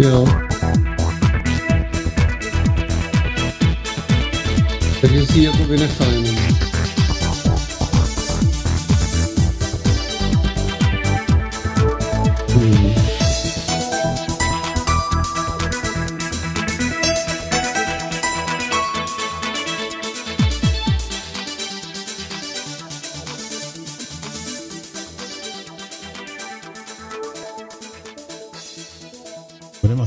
Jo. 0.00 0.24
Takže 0.24 0.39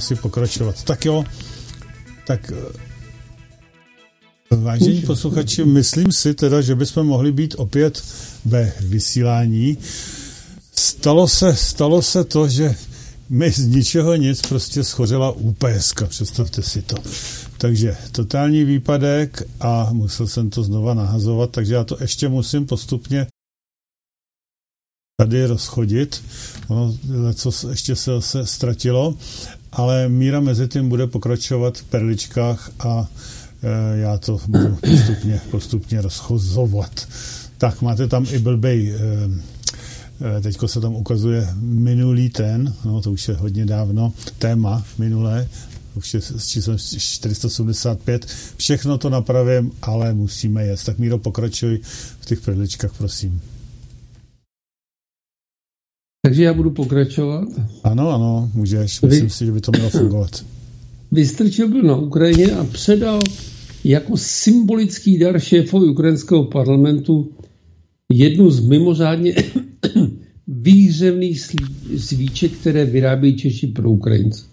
asi 0.03 0.16
pokračovat. 0.16 0.84
Tak 0.84 1.06
jo, 1.06 1.24
tak 2.28 2.52
eh, 4.52 4.56
vážení 4.56 5.02
posluchači, 5.02 5.66
myslím 5.66 6.12
si 6.12 6.34
teda, 6.34 6.62
že 6.62 6.75
bychom 6.75 7.08
mohli 7.08 7.31
být 7.31 7.56
opět 7.58 8.03
ve 8.46 8.74
vysílání. 8.80 9.78
Stalo 10.75 11.28
se, 11.28 11.56
stalo 11.56 12.02
se 12.02 12.24
to, 12.24 12.47
že 12.47 12.75
mi 13.30 13.52
z 13.52 13.68
ničeho 13.68 14.16
nic 14.16 14.41
prostě 14.41 14.84
schořela 14.84 15.31
UPS, 15.31 15.94
představte 16.08 16.62
si 16.62 16.81
to. 16.81 16.96
Takže 17.58 17.97
totální 18.12 18.64
výpadek 18.64 19.44
a 19.59 19.90
musel 19.94 20.28
jsem 20.28 20.50
to 20.50 20.64
znova 20.64 20.94
nahazovat, 20.94 21.50
takže 21.52 21.74
já 21.74 21.84
to 21.84 21.97
ještě 22.02 22.30
musím 22.30 22.66
postupně 22.66 23.28
tady 25.18 25.46
rozchodit. 25.46 26.24
Ono 26.68 26.94
co 27.34 27.70
ještě 27.70 27.96
se 27.96 28.12
zase 28.12 28.46
ztratilo, 28.46 29.16
ale 29.73 30.09
míra 30.09 30.39
mezi 30.39 30.67
tím 30.67 30.89
bude 30.89 31.07
pokračovat 31.07 31.78
v 31.78 31.84
perličkách 31.84 32.72
a 32.79 33.07
e, 33.63 33.97
já 33.97 34.17
to 34.17 34.39
budu 34.47 34.75
postupně, 34.75 35.41
postupně 35.51 36.01
rozchozovat. 36.01 37.07
Tak 37.57 37.81
máte 37.81 38.07
tam 38.07 38.25
i 38.31 38.39
blbej, 38.39 38.94
e, 38.94 38.97
e, 40.38 40.41
teďko 40.41 40.67
se 40.67 40.81
tam 40.81 40.95
ukazuje 40.95 41.50
minulý 41.61 42.29
ten, 42.29 42.73
no 42.85 43.01
to 43.01 43.11
už 43.11 43.28
je 43.28 43.35
hodně 43.35 43.66
dávno, 43.66 44.13
téma 44.39 44.84
minulé, 44.97 45.47
už 45.95 46.13
je 46.13 46.22
s 46.22 46.47
číslem 46.47 46.78
475. 46.97 48.25
Všechno 48.57 48.97
to 48.97 49.09
napravím, 49.09 49.72
ale 49.81 50.13
musíme 50.13 50.66
jet. 50.66 50.84
Tak 50.84 50.97
Míro, 50.97 51.17
pokračuj 51.17 51.79
v 52.19 52.25
těch 52.25 52.41
perličkách, 52.41 52.94
prosím. 52.97 53.41
Takže 56.25 56.44
já 56.44 56.53
budu 56.53 56.72
pokračovat. 56.72 57.47
Ano, 57.84 58.09
ano, 58.09 58.51
můžeš. 58.53 59.01
Myslím 59.01 59.23
Vy... 59.23 59.29
si, 59.29 59.45
že 59.45 59.51
by 59.51 59.61
to 59.61 59.72
mělo 59.72 59.89
fungovat. 59.89 60.45
Vystrčil 61.11 61.69
byl 61.69 61.84
na 61.84 61.95
Ukrajině 61.95 62.51
a 62.51 62.63
předal 62.63 63.19
jako 63.84 64.17
symbolický 64.17 65.19
dar 65.19 65.39
šéfovi 65.39 65.88
ukrajinského 65.88 66.44
parlamentu 66.44 67.31
jednu 68.11 68.51
z 68.51 68.67
mimořádně 68.67 69.35
výhřevných 70.47 71.41
svíček, 71.97 72.51
které 72.51 72.85
vyrábí 72.85 73.35
Češi 73.38 73.67
pro 73.67 73.91
Ukrajince. 73.91 74.45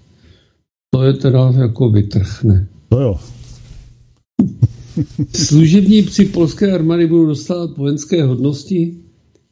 To 0.95 1.03
je 1.03 1.13
teda 1.13 1.53
jako 1.59 1.91
vytrhne. 1.91 2.69
To 2.89 3.01
jo. 3.01 3.21
Služebníci 5.35 6.25
polské 6.25 6.73
armády 6.73 7.07
budou 7.07 7.27
dostávat 7.27 7.77
vojenské 7.77 8.25
hodnosti, 8.25 8.95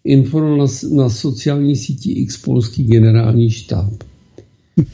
informoval 0.09 0.57
na, 0.57 0.67
na 1.03 1.11
sociální 1.11 1.77
síti 1.77 2.13
X 2.13 2.37
polský 2.37 2.85
generální 2.85 3.51
štáb. 3.51 3.93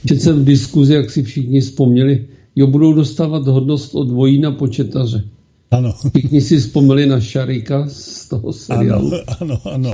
Četl 0.06 0.20
jsem 0.20 0.40
v 0.40 0.44
diskuzi, 0.44 0.94
jak 0.94 1.10
si 1.10 1.22
všichni 1.22 1.60
vzpomněli, 1.60 2.26
jo, 2.56 2.66
budou 2.66 2.92
dostávat 2.92 3.46
hodnost 3.46 3.94
od 3.94 4.10
vojína 4.10 4.52
početaře. 4.52 5.24
Ano. 5.70 5.94
Všichni 6.16 6.40
si 6.40 6.58
vzpomněli 6.58 7.06
na 7.06 7.20
Šarika 7.20 7.86
z 7.88 8.28
toho 8.28 8.52
seriálu. 8.52 9.12
Ano, 9.12 9.22
ano, 9.40 9.60
ano. 9.64 9.92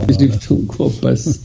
ano. 0.79 0.91
pes. 1.01 1.45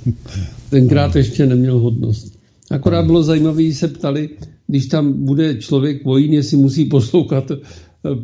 Tenkrát 0.70 1.06
ano. 1.06 1.14
ještě 1.16 1.46
neměl 1.46 1.80
hodnost. 1.80 2.40
Akorát 2.72 3.00
ano. 3.00 3.08
bylo 3.08 3.24
zajímavé, 3.24 3.74
se 3.74 3.88
ptali, 3.88 4.30
když 4.68 4.86
tam 4.86 5.26
bude 5.26 5.56
člověk 5.56 6.06
vojín, 6.06 6.34
jestli 6.34 6.58
musí 6.58 6.86
poslouchat 6.86 7.52
eh, 7.52 7.58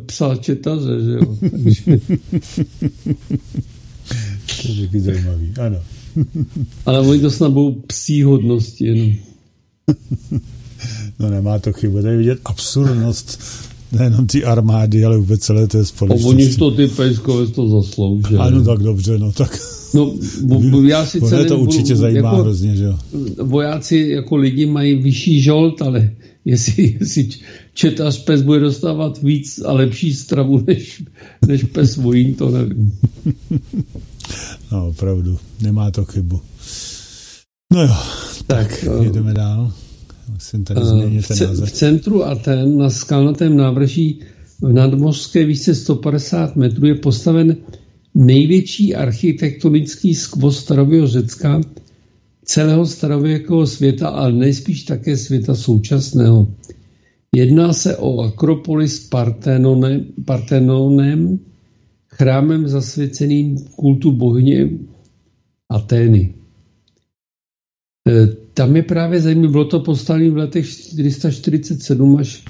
psa 0.06 0.36
četaře, 0.36 1.00
že 1.04 1.12
jo. 1.12 1.36
Takže... 1.50 2.00
To 4.62 4.72
je 4.72 4.86
taky 4.86 5.00
zajímavý, 5.00 5.52
ano. 5.60 5.78
Ale 6.86 7.00
oni 7.00 7.20
to 7.20 7.30
snad 7.30 7.52
budou 7.52 7.72
psí 7.72 8.22
hodnosti 8.22 8.86
jenom. 8.86 9.12
No 11.18 11.30
nemá 11.30 11.58
to 11.58 11.72
chybu, 11.72 12.02
tady 12.02 12.16
vidět 12.16 12.38
absurdnost 12.44 13.42
nejenom 13.92 14.26
ty 14.26 14.44
armády, 14.44 15.04
ale 15.04 15.18
vůbec 15.18 15.40
celé 15.40 15.66
té 15.66 15.84
společnosti. 15.84 16.28
Oni 16.28 16.54
to 16.54 16.70
ty 16.70 16.86
pejskové 16.88 17.46
to 17.46 17.68
zaslouží. 17.68 18.36
Ano, 18.38 18.64
tak 18.64 18.78
dobře, 18.78 19.18
no 19.18 19.32
tak. 19.32 19.58
No, 19.94 20.14
bo, 20.42 20.82
já 20.82 21.06
si 21.06 21.20
celé 21.20 21.44
to 21.44 21.58
určitě 21.58 21.96
zajímá 21.96 22.30
jako, 22.30 22.42
hrozně, 22.42 22.76
že 22.76 22.84
jo. 22.84 22.98
Vojáci 23.42 23.96
jako 23.96 24.36
lidi 24.36 24.66
mají 24.66 24.94
vyšší 24.94 25.42
žolt, 25.42 25.82
ale 25.82 26.10
jestli, 26.44 26.96
jestli 27.00 27.28
četař 27.74 28.24
pes 28.24 28.42
bude 28.42 28.60
dostávat 28.60 29.22
víc 29.22 29.60
a 29.64 29.72
lepší 29.72 30.14
stravu 30.14 30.64
než, 30.66 31.02
než 31.46 31.64
pes 31.64 31.96
vojín, 31.96 32.34
to 32.34 32.50
nevím. 32.50 32.92
No, 34.72 34.88
opravdu, 34.88 35.38
nemá 35.60 35.90
to 35.90 36.04
chybu. 36.04 36.40
No 37.72 37.82
jo, 37.82 37.96
tak, 38.46 38.68
tak 38.80 38.84
uh, 38.88 39.04
jedeme 39.04 39.34
dál. 39.34 39.72
Musím 40.32 40.64
tady 40.64 40.80
uh, 40.80 40.86
změnit 40.86 41.28
ten 41.28 41.48
název. 41.48 41.68
V 41.68 41.72
centru 41.72 42.24
Aten 42.24 42.76
na 42.78 42.90
skalnatém 42.90 43.56
návrží 43.56 44.20
v 44.60 44.72
nadmořské 44.72 45.44
výšce 45.44 45.74
150 45.74 46.56
metrů 46.56 46.86
je 46.86 46.94
postaven 46.94 47.56
největší 48.14 48.94
architektonický 48.94 50.14
skvost 50.14 50.60
starověkého 50.60 51.06
Řecka, 51.06 51.60
celého 52.44 52.86
starověkého 52.86 53.66
světa, 53.66 54.08
ale 54.08 54.32
nejspíš 54.32 54.82
také 54.82 55.16
světa 55.16 55.54
současného. 55.54 56.48
Jedná 57.36 57.72
se 57.72 57.96
o 57.96 58.20
Akropolis 58.20 59.08
Partenonem, 59.08 60.04
Partenonem 60.24 61.38
chrámem 62.12 62.68
zasvěceným 62.68 63.58
kultu 63.76 64.12
bohyně 64.12 64.70
Atény. 65.70 66.34
E, 68.08 68.26
tam 68.54 68.76
je 68.76 68.82
právě 68.82 69.20
zajímavé, 69.20 69.48
bylo 69.48 69.64
to 69.64 69.80
postavené 69.80 70.30
v 70.30 70.36
letech 70.36 70.68
447 70.68 72.16
až 72.16 72.44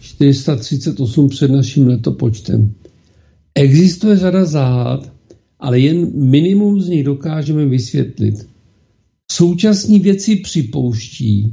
438 0.00 1.28
před 1.28 1.50
naším 1.50 1.86
letopočtem. 1.86 2.74
Existuje 3.54 4.16
řada 4.16 4.44
záhad, 4.44 5.12
ale 5.58 5.80
jen 5.80 6.10
minimum 6.14 6.80
z 6.80 6.88
nich 6.88 7.04
dokážeme 7.04 7.66
vysvětlit. 7.66 8.48
Současní 9.32 9.98
věci 9.98 10.36
připouští, 10.36 11.52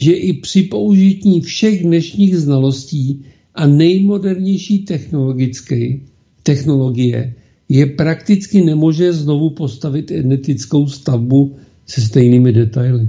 že 0.00 0.12
i 0.12 0.32
při 0.32 0.62
použití 0.62 1.40
všech 1.40 1.82
dnešních 1.82 2.36
znalostí 2.36 3.24
a 3.54 3.66
nejmodernější 3.66 4.78
technologické 4.78 5.98
technologie 6.46 7.34
je 7.68 7.86
prakticky 7.86 8.62
nemožné 8.62 9.12
znovu 9.12 9.50
postavit 9.50 10.10
identickou 10.10 10.86
stavbu 10.86 11.56
se 11.86 12.00
stejnými 12.00 12.52
detaily. 12.52 13.08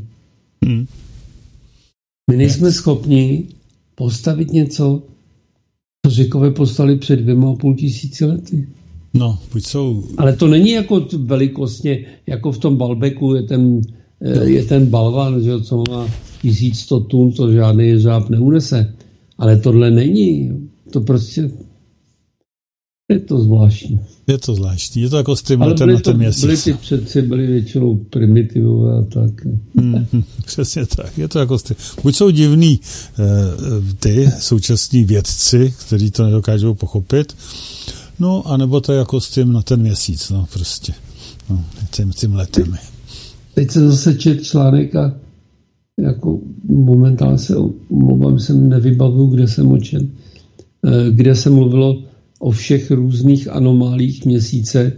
Hmm. 0.66 0.86
My 2.32 2.38
nejsme 2.38 2.72
schopni 2.72 3.44
postavit 3.96 4.54
něco, 4.54 5.04
co 6.06 6.12
řekové 6.12 6.52
postavili 6.52 6.98
před 6.98 7.20
dvěma 7.20 7.52
a 7.52 7.56
půl 7.56 7.76
tisíci 7.76 8.26
lety. 8.26 8.68
No, 9.14 9.40
buď 9.54 9.64
jsou... 9.64 10.04
Ale 10.18 10.36
to 10.36 10.48
není 10.48 10.72
jako 10.72 11.08
velikostně, 11.18 12.06
jako 12.28 12.52
v 12.52 12.58
tom 12.58 12.78
Balbeku 12.78 13.36
je 13.36 13.44
ten, 13.44 13.82
no. 14.22 14.44
je 14.44 14.64
ten 14.66 14.86
balvan, 14.86 15.44
že, 15.44 15.62
co 15.62 15.84
má 15.90 16.10
1100 16.42 17.00
tun, 17.00 17.32
to 17.32 17.52
žádný 17.52 17.88
jeřáb 17.88 18.30
neunese. 18.30 18.94
Ale 19.38 19.58
tohle 19.58 19.92
není. 19.92 20.52
To 20.92 21.02
prostě 21.02 21.52
je 23.10 23.20
to 23.20 23.40
zvláštní. 23.40 24.00
Je 24.28 24.38
to 24.38 24.56
zvláštní. 24.56 25.02
Je 25.02 25.10
to 25.10 25.18
jako 25.18 25.36
s 25.36 25.42
tím 25.44 25.62
letem 25.62 25.90
na 25.90 26.00
ten 26.00 26.18
měsíc. 26.18 26.46
Byly 26.46 26.58
ty 26.58 26.74
předci 26.74 27.22
byly 27.22 27.48
většinou 27.48 27.96
primitivové 27.96 29.00
a 29.00 29.02
tak. 29.02 29.46
Mm, 29.74 30.06
přesně 30.46 30.86
tak. 30.86 31.18
Je 31.18 31.28
to 31.28 31.40
jako 31.40 31.60
s 31.60 31.64
tím. 31.64 31.76
Buď 32.04 32.16
jsou 32.16 32.30
divní 32.30 32.80
eh, 32.80 33.24
ty 34.00 34.30
současní 34.40 35.06
vědci, 35.06 35.74
kteří 35.86 36.12
to 36.12 36.24
nedokážou 36.24 36.74
pochopit, 36.74 37.36
no, 38.20 38.48
anebo 38.48 38.82
to 38.82 38.92
je 38.92 38.98
jako 38.98 39.22
s 39.22 39.30
tím 39.30 39.54
na 39.54 39.62
ten 39.62 39.82
měsíc, 39.82 40.30
no, 40.30 40.48
prostě. 40.54 40.94
No, 41.50 41.64
tím, 41.92 42.12
tím 42.12 42.36
letem. 42.36 42.76
Teď 43.54 43.72
se 43.72 43.88
zase 43.88 44.16
čet 44.16 44.44
článek 44.44 44.96
a 44.96 45.14
jako 46.00 46.40
momentálně 46.70 47.38
se 47.38 47.56
omlouvám, 47.90 48.40
jsem 48.40 48.70
nevybavuju, 48.70 49.28
kde 49.28 49.48
jsem 49.48 49.72
očen, 49.72 50.10
eh, 50.86 51.12
kde 51.12 51.36
se 51.36 51.50
mluvilo 51.50 52.07
o 52.40 52.52
všech 52.52 52.92
různých 52.92 53.48
anomálích 53.48 54.26
měsíce. 54.26 54.94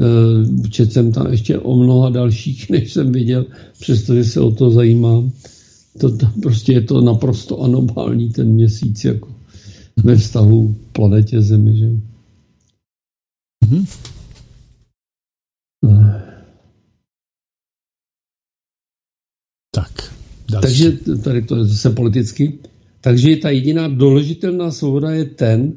Eh, 0.00 0.68
četl 0.68 0.92
jsem 0.92 1.12
tam 1.12 1.26
ještě 1.30 1.58
o 1.58 1.76
mnoha 1.76 2.10
dalších, 2.10 2.70
než 2.70 2.92
jsem 2.92 3.12
viděl, 3.12 3.46
přestože 3.80 4.24
se 4.24 4.40
o 4.40 4.50
to 4.50 4.70
zajímám. 4.70 5.32
To, 5.98 6.16
to, 6.16 6.26
prostě 6.42 6.72
je 6.72 6.80
to 6.80 7.00
naprosto 7.00 7.60
anomální 7.60 8.30
ten 8.32 8.48
měsíc 8.48 9.04
jako 9.04 9.34
ve 10.04 10.16
vztahu 10.16 10.74
k 10.74 10.92
planetě 10.92 11.42
Zemi. 11.42 11.78
Že? 11.78 11.90
Mm-hmm. 13.64 13.86
Tak. 19.74 20.14
Další. 20.50 20.66
Takže 20.66 20.92
tady 21.24 21.42
to 21.42 21.56
je 21.56 21.64
zase 21.64 21.90
politicky. 21.90 22.58
Takže 23.00 23.36
ta 23.36 23.50
jediná 23.50 23.88
doložitelná 23.88 24.70
svoboda 24.70 25.10
je 25.10 25.24
ten, 25.24 25.72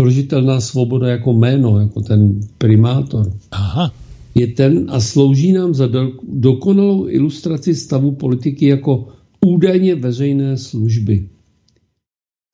doložitelná 0.00 0.60
svoboda 0.60 1.08
jako 1.08 1.32
jméno, 1.32 1.80
jako 1.80 2.00
ten 2.00 2.40
primátor. 2.58 3.32
Aha. 3.50 3.94
Je 4.34 4.46
ten 4.46 4.86
a 4.88 5.00
slouží 5.00 5.52
nám 5.52 5.74
za 5.74 5.86
do, 5.86 6.12
dokonalou 6.28 7.08
ilustraci 7.08 7.74
stavu 7.74 8.12
politiky 8.12 8.66
jako 8.66 9.08
údajně 9.46 9.94
veřejné 9.94 10.56
služby. 10.56 11.28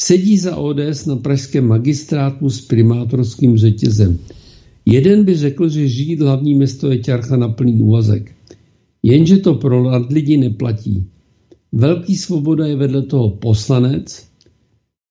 Sedí 0.02 0.38
za 0.38 0.56
ODS 0.56 1.06
na 1.06 1.16
pražském 1.16 1.66
magistrátu 1.66 2.50
s 2.50 2.60
primátorským 2.60 3.58
řetězem. 3.58 4.18
Jeden 4.86 5.24
by 5.24 5.36
řekl, 5.36 5.68
že 5.68 5.88
žít 5.88 6.20
hlavní 6.20 6.54
město 6.54 6.90
je 6.90 6.98
ťarcha 6.98 7.36
na 7.36 7.48
plný 7.48 7.80
úvazek. 7.80 8.34
Jenže 9.02 9.38
to 9.38 9.54
pro 9.54 10.06
lidi 10.10 10.36
neplatí. 10.36 11.06
Velký 11.72 12.16
svoboda 12.16 12.66
je 12.66 12.76
vedle 12.76 13.02
toho 13.02 13.30
poslanec, 13.30 14.26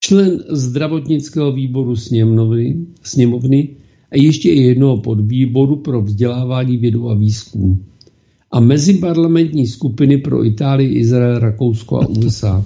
člen 0.04 0.44
zdravotnického 0.50 1.52
výboru 1.52 1.96
sněmovny, 1.96 2.86
sněmovny 3.04 3.70
a 4.12 4.18
ještě 4.18 4.52
jednoho 4.52 4.98
podvýboru 4.98 5.76
pro 5.76 6.02
vzdělávání 6.02 6.78
vědu 6.78 7.10
a 7.10 7.14
výzkum. 7.14 7.84
A 8.52 8.60
meziparlamentní 8.60 9.68
skupiny 9.68 10.18
pro 10.18 10.46
Itálii, 10.46 11.00
Izrael, 11.00 11.40
Rakousko 11.40 12.02
a 12.02 12.08
USA. 12.08 12.66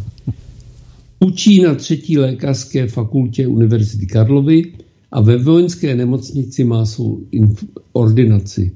Učí 1.19 1.61
na 1.61 1.75
třetí 1.75 2.17
lékařské 2.17 2.87
fakultě 2.87 3.48
Univerzity 3.48 4.05
Karlovy 4.05 4.74
a 5.12 5.21
ve 5.21 5.38
vojenské 5.38 5.95
nemocnici 5.95 6.63
má 6.63 6.86
svou 6.86 7.21
ordinaci. 7.93 8.71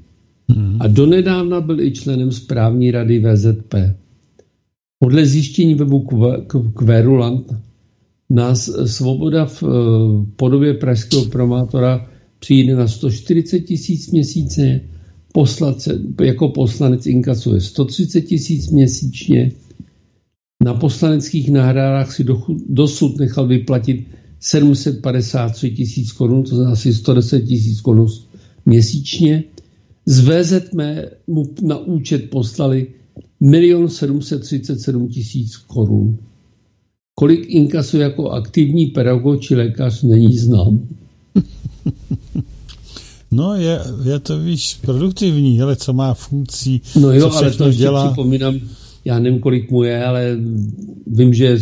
A 0.80 0.86
donedávna 0.86 1.60
byl 1.60 1.80
i 1.80 1.90
členem 1.90 2.32
správní 2.32 2.90
rady 2.90 3.18
VZP. 3.18 3.74
Podle 4.98 5.26
zjištění 5.26 5.74
webu 5.74 6.08
Querulant 6.78 7.52
nás 8.30 8.70
svoboda 8.86 9.46
v 9.46 9.62
eh, 9.62 9.66
podobě 10.36 10.74
pražského 10.74 11.24
promátora 11.24 12.10
přijde 12.38 12.76
na 12.76 12.88
140 12.88 13.60
tisíc 13.60 14.10
měsíce, 14.10 14.80
poslance, 15.32 15.98
jako 16.22 16.48
poslanec 16.48 17.06
inkasuje 17.06 17.60
130 17.60 18.20
tisíc 18.20 18.70
měsíčně, 18.70 19.52
na 20.64 20.74
poslaneckých 20.74 21.50
náhrádách 21.50 22.12
si 22.12 22.24
dosud 22.68 23.18
nechal 23.18 23.46
vyplatit 23.46 24.06
753 24.40 25.70
tisíc 25.70 26.12
korun, 26.12 26.42
to 26.42 26.48
znamená 26.48 26.72
asi 26.72 26.94
110 26.94 27.40
tisíc 27.40 27.80
korun 27.80 28.06
měsíčně. 28.66 29.44
Z 30.06 30.20
VZM 30.20 30.80
mu 31.26 31.54
na 31.62 31.78
účet 31.78 32.30
poslali 32.30 32.86
1 33.40 33.88
737 33.88 35.08
tisíc 35.08 35.56
korun. 35.56 36.18
Kolik 37.20 37.44
inkasuje 37.50 38.02
jako 38.02 38.30
aktivní 38.30 38.86
pedagog 38.86 39.40
či 39.40 39.54
lékař, 39.56 40.02
není 40.02 40.38
znám. 40.38 40.80
No, 43.32 43.54
je, 43.54 43.80
je 44.04 44.18
to, 44.18 44.38
víš, 44.38 44.78
produktivní, 44.82 45.62
ale 45.62 45.76
co 45.76 45.92
má 45.92 46.14
funkcí, 46.14 46.80
No 47.00 47.12
jo, 47.12 47.30
co 47.30 47.36
ale 47.36 47.50
to 47.50 47.64
ještě 47.66 47.78
dělá. 47.78 48.06
připomínám, 48.06 48.60
já 49.04 49.18
nevím, 49.18 49.40
kolik 49.40 49.70
mu 49.70 49.82
je, 49.82 50.04
ale 50.04 50.36
vím, 51.06 51.34
že 51.34 51.44
je 51.44 51.56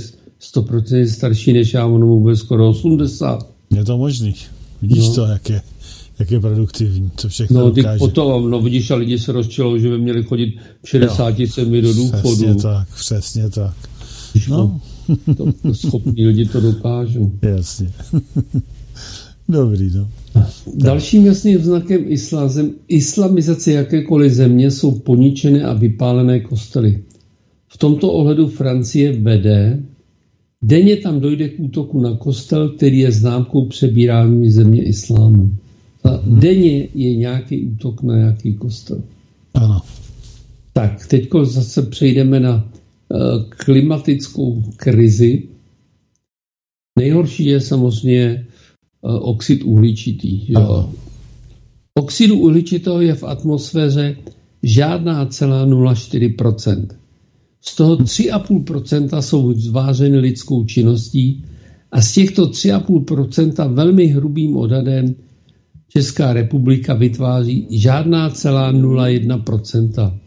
100% 0.55 1.05
starší 1.05 1.53
než 1.53 1.75
já, 1.75 1.87
ono 1.87 2.07
mu 2.07 2.21
bude 2.21 2.37
skoro 2.37 2.69
80. 2.71 3.47
Je 3.71 3.85
to 3.85 3.99
možný. 3.99 4.35
Vidíš 4.83 5.09
no. 5.09 5.15
to, 5.15 5.25
jak 5.25 5.51
je, 5.51 5.63
jak 6.19 6.31
je 6.31 6.41
produktivní, 6.41 7.11
co 7.17 7.29
všechno 7.29 7.61
No, 7.61 7.71
dokáže. 7.71 7.99
potom, 7.99 8.51
no 8.51 8.61
vidíš, 8.61 8.91
a 8.91 8.95
lidi 8.95 9.19
se 9.19 9.33
rozčilou, 9.33 9.79
že 9.79 9.89
by 9.89 9.99
měli 9.99 10.23
chodit 10.23 10.55
v 10.85 10.89
67 10.89 11.75
jo, 11.75 11.83
do 11.83 11.95
důchodu. 11.95 12.23
Přesně 12.37 12.55
tak, 12.55 12.89
přesně 12.95 13.51
tak. 13.51 13.75
No. 14.49 14.81
To, 15.37 15.53
to 15.63 15.75
schopní 15.75 16.27
lidi 16.27 16.45
to 16.45 16.61
dokážou. 16.61 17.33
Jasně. 17.43 17.91
Dobrý, 19.49 19.91
no. 19.95 20.09
Dalším 20.75 21.27
jasným 21.27 21.59
znakem 21.59 22.05
islázem, 22.07 22.71
islamizace 22.89 23.73
jakékoliv 23.73 24.33
země 24.33 24.71
jsou 24.71 24.99
poničené 24.99 25.63
a 25.63 25.73
vypálené 25.73 26.41
kostely. 26.41 27.03
V 27.69 27.79
tomto 27.79 28.13
ohledu 28.13 28.49
Francie 28.49 29.13
vede, 29.13 29.83
denně 30.63 30.97
tam 30.97 31.21
dojde 31.21 31.49
k 31.49 31.61
útoku 31.61 32.01
na 32.01 32.17
kostel, 32.17 32.69
který 32.69 32.99
je 32.99 33.13
známkou 33.13 33.67
přebírání 33.67 34.51
země 34.51 34.83
islámu. 34.85 35.51
A 36.05 36.11
hmm. 36.11 36.41
denně 36.41 36.89
je 36.95 37.17
nějaký 37.17 37.65
útok 37.65 38.03
na 38.03 38.17
nějaký 38.17 38.55
kostel. 38.55 39.03
Ano. 39.55 39.81
Tak, 40.73 41.07
teď 41.07 41.29
zase 41.43 41.83
přejdeme 41.83 42.41
na 42.41 42.69
klimatickou 43.49 44.63
krizi. 44.77 45.49
Nejhorší 46.99 47.45
je 47.45 47.61
samozřejmě 47.61 48.47
uh, 49.01 49.29
oxid 49.29 49.63
uhličitý. 49.63 50.53
Jo. 50.53 50.93
Oxidu 51.99 52.39
uhličitého 52.39 53.01
je 53.01 53.15
v 53.15 53.25
atmosféře 53.25 54.17
žádná 54.63 55.27
celá 55.27 55.67
0,4% 55.67 56.87
Z 57.61 57.77
toho 57.77 57.97
3,5% 57.97 59.21
jsou 59.21 59.53
zváženy 59.53 60.19
lidskou 60.19 60.65
činností 60.65 61.45
a 61.93 62.03
z 62.03 62.13
těchto 62.13 62.47
3,5% 62.47 63.75
velmi 63.75 64.07
hrubým 64.07 64.57
odhadem 64.57 65.15
Česká 65.89 66.33
republika 66.33 66.95
vytváří 66.95 67.67
žádná 67.71 68.31
celá 68.31 68.73
0,1 68.73 70.19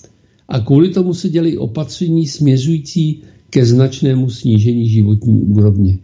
A 0.52 0.60
kvůli 0.60 0.90
tomu 0.90 1.14
se 1.14 1.30
dělají 1.30 1.58
opatření 1.58 2.28
směřující 2.28 3.24
ke 3.50 3.66
značnému 3.66 4.30
snížení 4.30 4.90
životní 4.90 5.42
úrovně. 5.42 6.00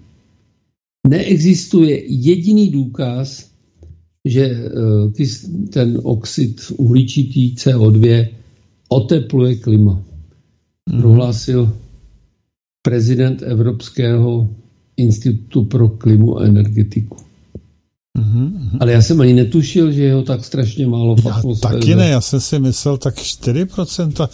Neexistuje 1.07 2.03
jediný 2.07 2.69
důkaz, 2.69 3.51
že 4.25 4.43
eh, 4.45 5.25
ten 5.69 5.99
oxid 6.03 6.61
uhličitý 6.77 7.55
CO2 7.55 8.27
otepluje 8.89 9.55
klima. 9.55 10.03
Mm. 10.91 11.01
Prohlásil 11.01 11.73
prezident 12.81 13.41
Evropského 13.41 14.49
institutu 14.97 15.65
pro 15.65 15.89
klimu 15.89 16.37
a 16.37 16.45
energetiku. 16.45 17.26
Mm-hmm. 18.17 18.77
Ale 18.79 18.91
já 18.91 19.01
jsem 19.01 19.21
ani 19.21 19.33
netušil, 19.33 19.91
že 19.91 20.03
je 20.03 20.13
ho 20.13 20.23
tak 20.23 20.45
strašně 20.45 20.87
málo 20.87 21.15
v 21.15 21.25
Já 21.25 21.41
taky 21.61 21.95
ne, 21.95 22.09
já 22.09 22.21
jsem 22.21 22.39
si 22.39 22.59
myslel 22.59 22.97
tak 22.97 23.17
4%. 23.17 24.29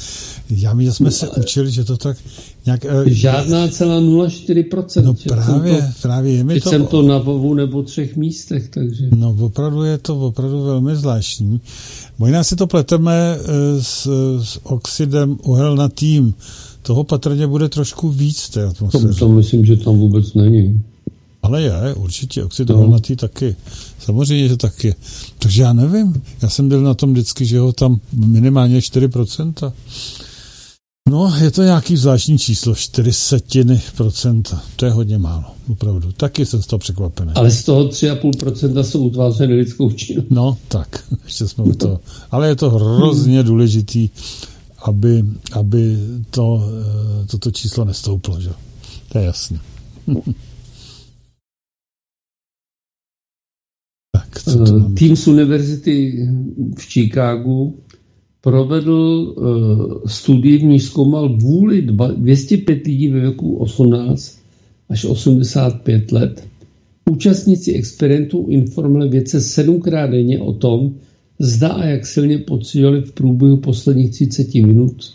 Já 0.50 0.74
my 0.74 0.92
jsme 0.92 1.12
se 1.12 1.30
učili, 1.30 1.72
že 1.72 1.84
to 1.84 1.98
tak 1.98 2.18
nějak... 2.66 2.86
Eh, 2.86 3.10
Žádná 3.10 3.68
celá 3.68 4.02
0,4%. 4.02 5.04
No 5.04 5.14
právě, 5.28 5.82
to, 5.82 5.88
právě 6.02 6.34
je 6.34 6.44
mi 6.44 6.62
to... 6.62 6.70
jsem 6.70 6.86
to 6.86 7.02
na 7.02 7.20
dvou 7.20 7.54
nebo 7.54 7.84
třech 7.84 8.16
místech, 8.16 8.70
takže... 8.70 9.08
No 9.16 9.36
opravdu 9.40 9.84
je 9.84 9.98
to 9.98 10.20
opravdu 10.20 10.64
velmi 10.64 10.96
zvláštní. 10.96 11.62
Možná 12.20 12.44
si 12.44 12.56
to 12.56 12.68
pleteme 12.68 13.38
eh, 13.38 13.84
s, 13.84 14.08
s 14.44 14.60
oxidem 14.64 15.38
uhelnatým. 15.44 16.34
Toho 16.82 17.04
patrně 17.04 17.48
bude 17.48 17.70
trošku 17.70 18.10
víc 18.10 18.50
té 18.50 18.64
atmosféře. 18.64 19.08
To, 19.08 19.16
to 19.16 19.30
myslím, 19.30 19.66
že 19.66 19.78
tam 19.78 19.98
vůbec 19.98 20.34
není. 20.34 20.82
Ale 21.44 21.62
je, 21.62 21.94
určitě, 21.96 22.44
oxid 22.44 22.70
no. 22.70 23.00
taky. 23.16 23.56
Samozřejmě, 24.00 24.48
že 24.48 24.58
taky. 24.58 24.96
Takže 25.40 25.62
já 25.62 25.74
nevím, 25.74 26.22
já 26.42 26.50
jsem 26.50 26.70
byl 26.70 26.82
na 26.82 26.94
tom 26.94 27.14
vždycky, 27.14 27.46
že 27.46 27.60
ho 27.60 27.74
tam 27.74 28.00
minimálně 28.14 28.80
4%. 28.80 29.74
No, 31.10 31.34
je 31.42 31.52
to 31.52 31.64
nějaký 31.64 31.98
zvláštní 31.98 32.38
číslo, 32.38 32.76
4 32.76 33.14
setiny 33.14 33.82
procenta. 33.98 34.62
To 34.76 34.86
je 34.86 34.92
hodně 34.92 35.18
málo, 35.18 35.44
opravdu. 35.72 36.12
Taky 36.12 36.46
jsem 36.46 36.62
z 36.62 36.68
toho 36.68 36.80
překvapený. 36.80 37.32
Ale 37.36 37.52
z 37.52 37.64
toho 37.64 37.88
3,5% 37.88 38.82
jsou 38.82 39.00
utvářeny 39.00 39.54
lidskou 39.54 39.92
činností. 39.92 40.34
No, 40.34 40.58
tak, 40.68 41.04
ještě 41.26 41.48
jsme 41.48 41.64
u 41.64 41.74
toho. 41.74 42.00
Ale 42.32 42.48
je 42.48 42.56
to 42.56 42.70
hrozně 42.70 43.44
důležitý, 43.44 44.10
aby, 44.84 45.26
aby 45.52 45.98
to, 46.30 46.70
eh, 47.24 47.26
toto 47.26 47.52
číslo 47.52 47.86
nestouplo, 47.86 48.42
že? 48.42 48.50
To 49.10 49.18
je 49.18 49.26
jasné. 49.26 49.60
Tým 54.94 55.16
z 55.16 55.28
univerzity 55.28 56.28
v 56.78 56.92
Chicagu 56.94 57.76
provedl 58.42 59.34
uh, 59.38 60.08
studii, 60.08 60.58
v 60.58 60.64
níž 60.64 60.84
zkoumal 60.84 61.38
vůli 61.38 61.82
205 62.18 62.88
lidí 62.88 63.08
ve 63.08 63.20
věku 63.20 63.56
18 63.56 64.40
až 64.90 65.06
85 65.06 66.12
let. 66.12 66.48
Účastníci 67.12 67.74
experimentu 67.74 68.46
informovali 68.50 69.10
vědce 69.10 69.42
sedmkrát 69.42 70.10
denně 70.10 70.40
o 70.40 70.54
tom, 70.54 70.94
zda 71.40 71.70
a 71.70 71.86
jak 71.86 72.06
silně 72.06 72.38
pocitovali 72.38 73.02
v 73.02 73.12
průběhu 73.12 73.58
posledních 73.58 74.12
30 74.12 74.56
minut 74.56 75.14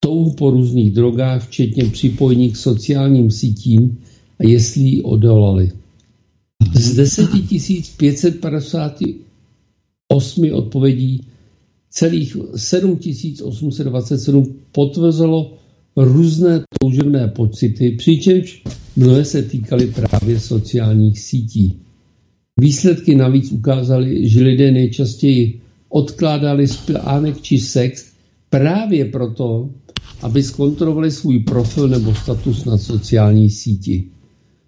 touhu 0.00 0.32
po 0.32 0.50
různých 0.50 0.90
drogách, 0.90 1.46
včetně 1.46 1.84
připojení 1.84 2.50
k 2.50 2.56
sociálním 2.56 3.30
sítím 3.30 3.98
a 4.38 4.46
jestli 4.46 4.82
ji 4.82 5.02
odolali. 5.02 5.70
Z 6.74 6.94
10 6.94 7.30
558 7.96 10.52
odpovědí 10.52 11.26
celých 11.90 12.36
7827 12.56 14.54
potvrzelo 14.72 15.54
různé 15.96 16.60
toužebné 16.80 17.28
pocity, 17.28 17.90
přičemž 17.90 18.62
mnohé 18.96 19.24
se 19.24 19.42
týkaly 19.42 19.86
právě 19.86 20.40
sociálních 20.40 21.20
sítí. 21.20 21.80
Výsledky 22.60 23.14
navíc 23.14 23.52
ukázaly, 23.52 24.28
že 24.28 24.42
lidé 24.42 24.72
nejčastěji 24.72 25.60
odkládali 25.88 26.68
spánek 26.68 27.40
či 27.40 27.58
sex 27.58 28.12
právě 28.50 29.04
proto, 29.04 29.70
aby 30.22 30.42
zkontrolovali 30.42 31.10
svůj 31.10 31.38
profil 31.38 31.88
nebo 31.88 32.14
status 32.14 32.64
na 32.64 32.78
sociální 32.78 33.50
síti. 33.50 34.04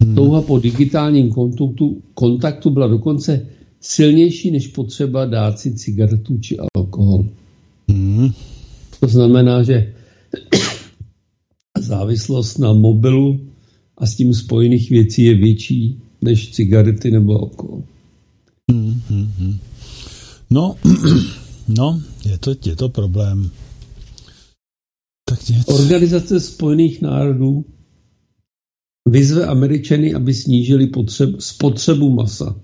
Hmm. 0.02 0.14
Touha 0.14 0.42
po 0.42 0.58
digitálním 0.58 1.30
kontaktu, 1.30 2.02
kontaktu 2.14 2.70
byla 2.70 2.86
dokonce 2.86 3.46
silnější 3.80 4.50
než 4.50 4.66
potřeba 4.66 5.24
dát 5.24 5.58
si 5.58 5.74
cigaretu 5.74 6.38
či 6.38 6.56
alkohol. 6.74 7.26
Hmm. 7.90 8.30
To 9.00 9.06
znamená, 9.08 9.62
že 9.62 9.94
závislost 11.78 12.58
na 12.58 12.72
mobilu 12.72 13.40
a 13.98 14.06
s 14.06 14.16
tím 14.16 14.34
spojených 14.34 14.90
věcí 14.90 15.24
je 15.24 15.34
větší 15.34 15.98
než 16.22 16.50
cigarety 16.50 17.10
nebo 17.10 17.38
alkohol. 17.40 17.82
Hmm, 18.70 19.00
hmm, 19.08 19.32
hmm. 19.38 19.58
No, 20.50 20.74
no, 21.68 22.02
je 22.24 22.38
to, 22.38 22.54
je 22.66 22.76
to 22.76 22.88
problém. 22.88 23.50
Tak 25.24 25.48
nic. 25.48 25.68
Organizace 25.68 26.40
spojených 26.40 27.02
národů 27.02 27.64
vyzve 29.08 29.46
Američany, 29.46 30.14
aby 30.14 30.34
snížili 30.34 30.86
potřeb, 30.86 31.30
spotřebu 31.40 32.10
masa. 32.10 32.54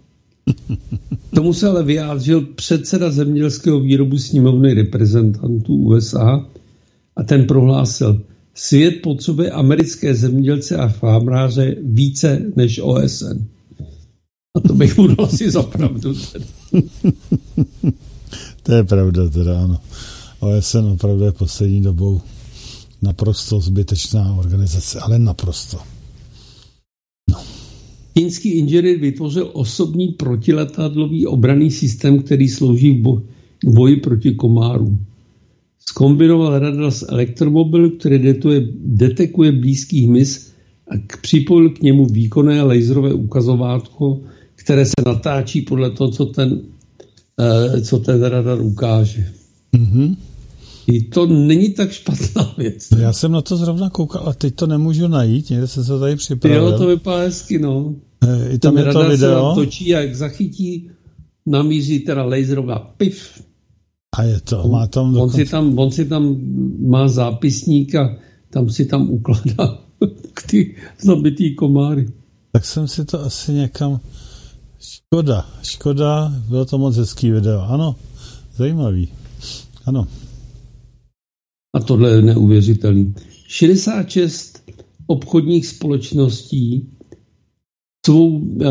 Tomu 1.35 1.53
se 1.53 1.69
ale 1.69 1.85
vyjádřil 1.85 2.41
předseda 2.41 3.11
zemědělského 3.11 3.81
výrobu 3.81 4.19
sněmovny 4.19 4.75
reprezentantů 4.75 5.75
USA 5.75 6.47
a 7.17 7.23
ten 7.23 7.47
prohlásil, 7.47 8.23
svět 8.55 8.95
potřebuje 9.03 9.51
americké 9.51 10.15
zemědělce 10.15 10.77
a 10.77 10.89
fámráře 10.89 11.77
více 11.83 12.43
než 12.57 12.81
OSN. 12.83 13.45
A 14.57 14.61
to 14.61 14.75
bych 14.75 14.97
mu 14.97 15.07
dal 15.07 15.27
asi 15.27 15.51
za 15.51 15.63
pravdu. 15.63 16.15
to 18.63 18.73
je 18.73 18.85
pravda 18.85 19.29
teda, 19.29 19.65
ano. 19.65 19.79
OSN 20.41 20.79
opravdu 20.79 21.25
je 21.25 21.33
poslední 21.33 21.83
dobou 21.83 22.21
naprosto 23.03 23.61
zbytečná 23.61 24.35
organizace, 24.35 25.01
ale 25.01 25.19
naprosto. 25.19 25.79
Čínský 28.19 28.51
inženýr 28.51 28.99
vytvořil 28.99 29.51
osobní 29.53 30.09
protiletadlový 30.09 31.27
obraný 31.27 31.71
systém, 31.71 32.23
který 32.23 32.49
slouží 32.49 33.03
v 33.65 33.71
boji 33.71 33.97
proti 33.97 34.35
komárům. 34.35 35.07
Skombinoval 35.79 36.59
radar 36.59 36.91
s 36.91 37.07
elektromobil, 37.09 37.91
který 37.91 38.19
detuje, 38.19 38.69
detekuje 38.85 39.53
blízký 39.53 40.07
hmyz 40.07 40.53
a 40.91 40.99
k, 41.07 41.21
připojil 41.21 41.71
k 41.71 41.83
němu 41.83 42.07
výkonné 42.07 42.63
laserové 42.63 43.13
ukazovátko, 43.13 44.21
které 44.55 44.85
se 44.87 44.93
natáčí 45.07 45.61
podle 45.61 45.91
toho, 45.91 46.11
co 46.11 46.27
ten, 46.27 46.61
eh, 47.41 47.81
co 47.81 47.99
ten 47.99 48.23
radar 48.23 48.61
ukáže. 48.61 49.27
Mm-hmm. 49.77 50.17
I 50.87 51.03
to 51.03 51.27
není 51.27 51.71
tak 51.71 51.93
špatná 51.93 52.55
věc. 52.59 52.89
Já 52.99 53.13
jsem 53.13 53.33
na 53.33 53.43
to 53.43 53.57
zrovna 53.57 53.91
koukal 53.91 54.29
a 54.29 54.33
teď 54.33 54.55
to 54.55 54.67
nemůžu 54.67 55.09
najít, 55.09 55.51
někde 55.51 55.67
se 55.67 55.85
to 55.85 56.01
tady 56.01 56.17
připravil. 56.17 56.63
Jo, 56.63 56.79
to 56.79 56.87
vypadá 56.87 57.19
hezky, 57.19 57.59
no. 57.59 57.95
E, 58.23 58.55
I 58.55 58.59
tam 58.59 58.75
Ten 58.75 58.87
je 58.87 58.93
to 58.93 59.09
video. 59.09 59.55
Se 59.55 59.61
točí 59.61 59.95
a 59.95 60.01
jak 60.01 60.15
zachytí, 60.15 60.91
namíří 61.47 62.01
teda 62.01 62.25
laserová 62.25 62.79
pif. 62.79 63.43
A 64.17 64.23
je 64.23 64.41
to, 64.41 64.69
má 64.69 64.87
tam 64.87 65.17
on, 65.17 65.31
si 65.31 65.45
tam 65.45 65.79
on 65.79 65.91
si 65.91 66.05
tam 66.05 66.37
má 66.89 67.09
zápisník 67.09 67.95
a 67.95 68.17
tam 68.51 68.71
si 68.71 68.87
tam 68.87 69.11
ukládá 69.11 69.79
ty 70.51 70.77
zabitý 71.01 71.55
komáry. 71.55 72.09
Tak 72.53 72.65
jsem 72.65 72.89
si 72.89 73.05
to 73.05 73.21
asi 73.21 73.53
někam... 73.53 74.01
Škoda, 74.81 75.47
škoda, 75.63 76.33
bylo 76.49 76.65
to 76.65 76.79
moc 76.79 76.97
hezký 76.97 77.31
video. 77.31 77.61
Ano, 77.61 77.97
zajímavý. 78.57 79.09
Ano. 79.85 80.07
A 81.75 81.81
tohle 81.81 82.11
je 82.11 82.23
neuvěřitelný. 82.23 83.15
66 83.47 84.63
obchodních 85.07 85.67
společností 85.67 86.89
svou, 88.07 88.43
eh, 88.63 88.67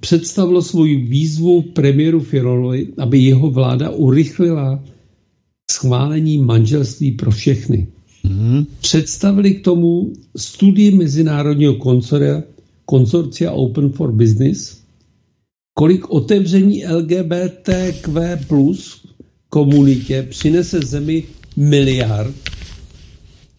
představilo 0.00 0.62
svou 0.62 0.84
výzvu 0.84 1.62
premiéru 1.62 2.20
Firolovi, 2.20 2.88
aby 2.98 3.18
jeho 3.18 3.50
vláda 3.50 3.90
urychlila 3.90 4.84
schválení 5.70 6.38
manželství 6.38 7.12
pro 7.12 7.30
všechny. 7.30 7.88
Mm-hmm. 8.24 8.66
Představili 8.80 9.54
k 9.54 9.64
tomu 9.64 10.12
studii 10.36 10.90
Mezinárodního 10.90 11.74
konsorcia, 11.74 12.42
konsorcia 12.84 13.52
Open 13.52 13.92
for 13.92 14.12
Business, 14.12 14.80
kolik 15.74 16.10
otevření 16.10 16.86
LGBTQ 16.86 18.36
plus 18.48 19.06
komunitě 19.48 20.26
přinese 20.30 20.80
zemi 20.80 21.24
miliard 21.56 22.34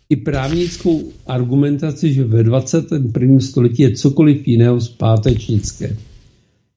i 0.10 0.16
právnickou 0.16 1.04
argumentaci, 1.28 2.14
že 2.14 2.24
ve 2.24 2.44
21. 2.44 3.40
století 3.40 3.82
je 3.82 3.96
cokoliv 3.96 4.48
jiného 4.48 4.82
zpátečnické. 4.82 5.98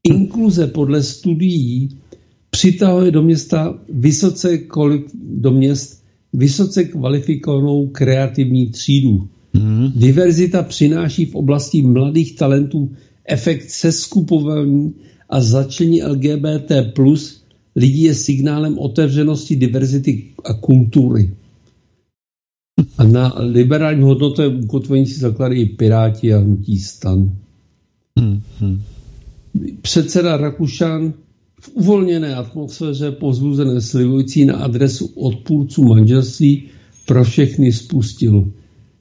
Inkluze 0.05 0.67
podle 0.67 1.03
studií 1.03 1.89
přitahuje 2.51 3.11
do 3.11 3.23
města 3.23 3.79
vysoce, 3.89 4.59
do 5.15 5.51
měst 5.51 6.03
vysoce 6.33 6.85
kvalifikovanou 6.85 7.87
kreativní 7.87 8.67
třídu. 8.67 9.29
Mm. 9.55 9.93
Diverzita 9.97 10.63
přináší 10.63 11.25
v 11.25 11.35
oblasti 11.35 11.83
mladých 11.83 12.37
talentů 12.37 12.91
efekt 13.29 13.71
seskupování 13.71 14.95
a 15.29 15.41
začlení 15.41 16.03
LGBT 16.03 16.73
plus 16.95 17.43
lidí 17.77 18.03
je 18.03 18.15
signálem 18.15 18.79
otevřenosti, 18.79 19.57
diverzity 19.57 20.25
a 20.45 20.55
kultury. 20.55 21.31
A 22.99 23.05
na 23.05 23.35
liberální 23.39 24.03
hodnotové 24.03 24.49
ukotvení 24.49 25.07
si 25.07 25.21
zakladají 25.21 25.67
Piráti 25.67 26.35
a 26.35 26.39
hnutí 26.39 26.79
stan. 26.79 27.37
Hmm, 28.19 28.43
hmm. 28.61 28.83
Předseda 29.83 30.37
Rakušan 30.37 31.13
v 31.61 31.69
uvolněné 31.75 32.35
atmosféře 32.35 33.11
pozbuzené 33.11 33.81
slivující 33.81 34.45
na 34.45 34.55
adresu 34.55 35.07
odpůrců 35.07 35.85
manželství 35.85 36.63
pro 37.07 37.25
všechny 37.25 37.73
spustil. 37.73 38.53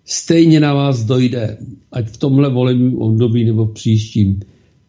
Stejně 0.06 0.60
na 0.60 0.74
vás 0.74 1.04
dojde, 1.04 1.58
ať 1.92 2.08
v 2.10 2.18
tomhle 2.18 2.50
volebním 2.50 2.98
období 2.98 3.46
nebo 3.46 3.66
v 3.66 3.74
příštím. 3.74 4.40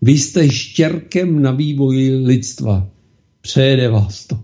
Vy 0.03 0.13
jste 0.13 0.51
štěrkem 0.51 1.43
na 1.43 1.51
vývoji 1.51 2.15
lidstva. 2.15 2.89
Přejede 3.41 3.89
vás 3.89 4.27
to. 4.27 4.39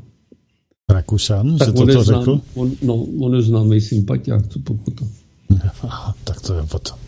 Rakušan, 0.91 1.59
tak 1.59 1.69
že 1.69 1.73
to 1.73 2.05
znám, 2.05 2.21
řekl? 2.21 2.41
On, 2.55 2.73
no, 2.83 2.95
on 2.95 3.35
je 3.35 3.43
známý 3.43 3.81
sympatiák, 3.81 4.49
co 4.49 4.59
pokud 4.59 4.95
to. 4.95 5.05
Aha, 5.83 6.15
tak 6.25 6.41
to 6.41 6.55
je 6.55 6.63
potom. 6.63 6.99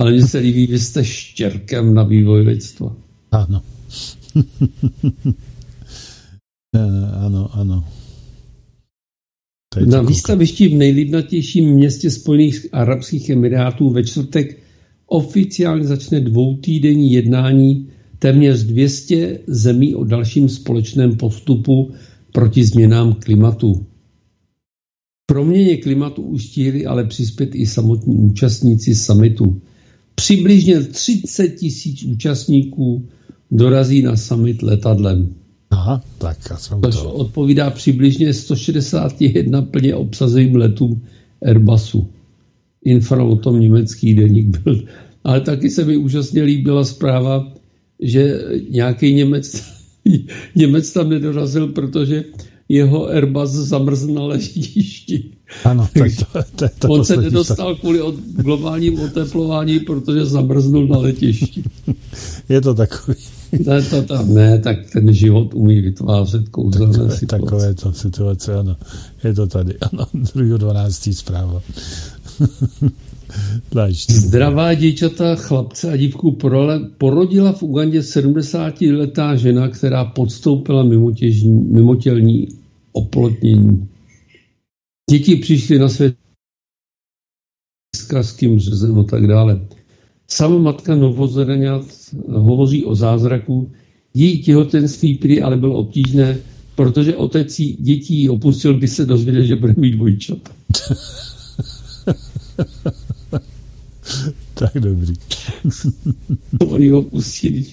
Ale 0.00 0.12
mně 0.12 0.26
se 0.26 0.38
líbí, 0.38 0.66
vy 0.66 0.78
jste 0.78 1.04
štěrkem 1.04 1.94
na 1.94 2.02
vývoj 2.02 2.40
lidstva. 2.40 2.96
Ano. 3.30 3.62
Eh, 6.76 7.10
ano, 7.26 7.50
ano. 7.52 7.84
Na 9.86 10.02
výstavišti 10.02 10.68
v 10.68 10.74
nejlidnatějším 10.74 11.68
městě 11.70 12.10
Spojených 12.10 12.66
Arabských 12.72 13.30
Emirátů 13.30 13.90
ve 13.90 14.04
čtvrtek 14.04 14.58
oficiálně 15.06 15.84
začne 15.84 16.20
dvoutýdenní 16.20 17.12
jednání 17.12 17.88
téměř 18.18 18.62
200 18.62 19.38
zemí 19.46 19.94
o 19.94 20.04
dalším 20.04 20.48
společném 20.48 21.16
postupu 21.16 21.92
proti 22.34 22.64
změnám 22.64 23.12
klimatu. 23.12 23.86
Proměně 25.26 25.76
klimatu 25.76 26.22
už 26.22 26.60
ale 26.86 27.04
přispět 27.04 27.54
i 27.54 27.66
samotní 27.66 28.16
účastníci 28.16 28.94
summitu. 28.94 29.60
Přibližně 30.14 30.80
30 30.80 31.48
tisíc 31.48 32.02
účastníků 32.02 33.08
dorazí 33.50 34.02
na 34.02 34.16
summit 34.16 34.62
letadlem. 34.62 35.34
Aha, 35.70 36.02
tak 36.18 36.38
já 36.50 36.56
jsem 36.56 36.80
to. 36.80 37.12
odpovídá 37.12 37.70
přibližně 37.70 38.34
161 38.34 39.62
plně 39.62 39.94
obsazeným 39.94 40.56
letům 40.56 41.02
Airbusu. 41.42 42.08
Infra 42.84 43.24
o 43.24 43.36
tom 43.36 43.60
německý 43.60 44.14
deník 44.14 44.58
byl. 44.58 44.84
Ale 45.24 45.40
taky 45.40 45.70
se 45.70 45.84
mi 45.84 45.96
úžasně 45.96 46.42
líbila 46.42 46.84
zpráva, 46.84 47.52
že 48.00 48.40
nějaký 48.70 49.14
Němec, 49.14 49.73
Němec 50.54 50.92
tam 50.92 51.08
nedorazil, 51.08 51.68
protože 51.68 52.24
jeho 52.68 53.06
Airbus 53.08 53.50
zamrzl 53.50 54.14
na 54.14 54.22
letišti. 54.22 55.30
Ano, 55.64 55.88
tak 55.98 56.10
to, 56.16 56.42
to, 56.56 56.68
to 56.78 56.88
On 56.88 57.04
se 57.04 57.16
nedostal 57.16 57.74
kvůli 57.74 58.00
od 58.00 58.14
globálním 58.14 59.00
oteplování, 59.00 59.78
protože 59.78 60.24
zamrznul 60.24 60.86
na 60.86 60.98
letišti. 60.98 61.62
Je 62.48 62.60
to 62.60 62.74
takový. 62.74 63.16
Ne, 63.66 63.82
to 63.82 64.02
tam, 64.02 64.34
ne, 64.34 64.58
tak 64.58 64.90
ten 64.90 65.14
život 65.14 65.54
umí 65.54 65.80
vytvářet 65.80 66.48
kouzelné 66.48 66.92
takové, 66.92 67.16
situace. 67.16 67.44
Takové 67.44 67.74
to 67.74 67.92
situace, 67.92 68.54
ano. 68.54 68.76
Je 69.24 69.34
to 69.34 69.46
tady, 69.46 69.78
ano, 69.78 70.06
2.12. 70.14 71.12
zpráva. 71.12 71.62
Zdravá 74.10 74.74
děčata, 74.74 75.34
chlapce 75.34 75.92
a 75.92 75.96
dívku 75.96 76.38
porodila 76.98 77.52
v 77.52 77.62
Ugandě 77.62 78.00
70-letá 78.00 79.34
žena, 79.34 79.68
která 79.68 80.04
podstoupila 80.04 80.82
mimotěžní, 80.82 81.64
mimotělní 81.64 82.48
oplotnění. 82.92 83.88
Děti 85.10 85.36
přišly 85.36 85.78
na 85.78 85.88
svět 85.88 86.16
s 88.22 88.32
kým 88.32 88.58
řezem 88.58 88.98
a 88.98 89.04
tak 89.04 89.26
dále. 89.26 89.60
Sama 90.28 90.58
matka 90.58 90.94
novozerenat 90.94 91.84
hovoří 92.28 92.84
o 92.84 92.94
zázraku. 92.94 93.72
Její 94.14 94.42
těhotenství 94.42 95.14
prý 95.14 95.42
ale 95.42 95.56
bylo 95.56 95.74
obtížné, 95.74 96.38
protože 96.76 97.16
otec 97.16 97.56
dětí 97.78 98.28
opustil, 98.28 98.74
když 98.74 98.90
se 98.90 99.06
dozvěděl, 99.06 99.42
že 99.42 99.56
bude 99.56 99.74
mít 99.76 99.90
dvojčat. 99.90 100.38
tak 104.54 104.72
dobrý. 104.74 105.14
Oni 106.66 106.88
ho 106.88 107.02
pustili. 107.02 107.64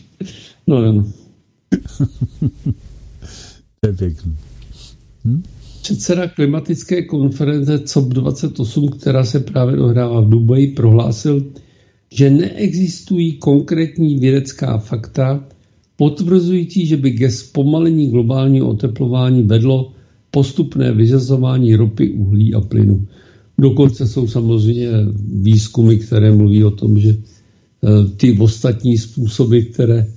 No, 0.67 0.91
no. 0.91 1.11
to 3.79 3.87
je 3.87 3.93
pěkný. 3.93 4.35
Hm? 5.25 5.43
Předseda 5.81 6.27
klimatické 6.27 7.01
konference 7.01 7.77
COP28, 7.77 8.89
která 8.89 9.23
se 9.23 9.39
právě 9.39 9.75
dohrává 9.75 10.21
v 10.21 10.29
Dubaji, 10.29 10.67
prohlásil, 10.67 11.51
že 12.11 12.29
neexistují 12.29 13.31
konkrétní 13.31 14.19
vědecká 14.19 14.77
fakta 14.77 15.43
potvrzující, 15.95 16.85
že 16.85 16.97
by 16.97 17.11
ke 17.11 17.31
zpomalení 17.31 18.09
globálního 18.09 18.69
oteplování 18.69 19.43
vedlo 19.43 19.91
postupné 20.31 20.91
vyřazování 20.91 21.75
ropy, 21.75 22.11
uhlí 22.11 22.53
a 22.53 22.61
plynu. 22.61 23.07
Dokonce 23.61 24.07
jsou 24.07 24.27
samozřejmě 24.27 24.89
výzkumy, 25.33 25.97
které 25.97 26.31
mluví 26.31 26.63
o 26.63 26.71
tom, 26.71 26.99
že 26.99 27.09
eh, 27.13 28.07
ty 28.17 28.37
ostatní 28.39 28.97
způsoby, 28.97 29.59
které, 29.59 30.07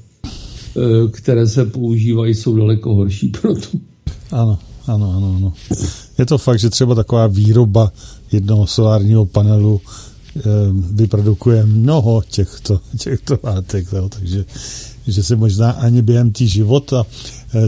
eh, 0.76 1.08
které 1.10 1.46
se 1.46 1.64
používají, 1.64 2.34
jsou 2.34 2.56
daleko 2.56 2.94
horší 2.94 3.28
pro 3.28 3.54
to. 3.54 3.68
Ano, 4.30 4.58
ano, 4.86 5.12
ano, 5.16 5.34
ano. 5.36 5.52
Je 6.18 6.26
to 6.26 6.38
fakt, 6.38 6.58
že 6.58 6.70
třeba 6.70 6.94
taková 6.94 7.26
výroba 7.26 7.92
jednoho 8.32 8.66
solárního 8.66 9.26
panelu 9.26 9.80
eh, 10.36 10.40
vyprodukuje 10.92 11.66
mnoho 11.66 12.22
těchto, 12.30 12.80
těchto 12.98 13.38
látek, 13.42 13.86
jo, 13.92 14.08
takže 14.08 14.44
že 15.06 15.22
se 15.22 15.36
možná 15.36 15.70
ani 15.70 16.02
během 16.02 16.32
tý 16.32 16.48
života, 16.48 17.04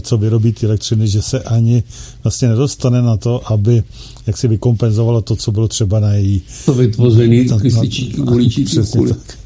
co 0.00 0.18
vyrobí 0.18 0.52
ty 0.52 0.66
elektřiny, 0.66 1.08
že 1.08 1.22
se 1.22 1.40
ani 1.40 1.82
vlastně 2.24 2.48
nedostane 2.48 3.02
na 3.02 3.16
to, 3.16 3.52
aby 3.52 3.82
jak 4.26 4.36
si 4.36 4.48
vykompenzovalo 4.48 5.22
to, 5.22 5.36
co 5.36 5.52
bylo 5.52 5.68
třeba 5.68 6.00
na 6.00 6.12
její... 6.12 6.42
To 6.64 6.74
vytvořený 6.74 7.48
kysličíky, 7.62 8.20
uličí, 8.20 8.64
Přesně 8.64 9.08
tak. 9.08 9.38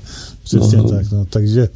Přesně 0.45 0.79
no. 0.79 0.89
tak, 0.89 1.13
no. 1.13 1.25
Takže 1.31 1.69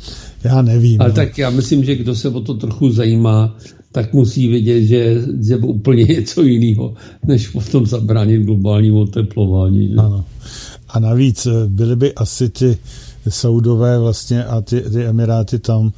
já 0.45 0.63
nevím. 0.63 1.01
Ale 1.01 1.09
no. 1.09 1.15
tak 1.15 1.39
já 1.39 1.51
myslím, 1.51 1.85
že 1.85 1.97
kdo 1.97 2.15
se 2.15 2.29
o 2.29 2.41
to 2.41 2.55
trochu 2.55 2.91
zajímá, 2.91 3.57
tak 3.93 4.13
musí 4.13 4.49
vědět, 4.49 4.83
že 4.83 5.23
je 5.43 5.57
úplně 5.57 6.05
něco 6.05 6.43
jiného, 6.43 6.95
než 7.27 7.49
v 7.49 7.71
tom 7.71 7.87
zabránit 7.87 8.43
globálnímu 8.43 9.01
oteplování. 9.01 9.89
Že? 9.89 9.95
Ano. 9.95 10.25
A 10.89 11.01
navíc 11.01 11.47
eh, 11.47 11.51
byly 11.67 11.97
by 11.97 12.15
asi 12.15 12.49
ty 12.49 12.79
Saudové 13.29 13.99
vlastně 13.99 14.45
a 14.45 14.61
ty, 14.61 14.81
ty 14.81 15.05
Emiráty 15.05 15.59
tam 15.59 15.93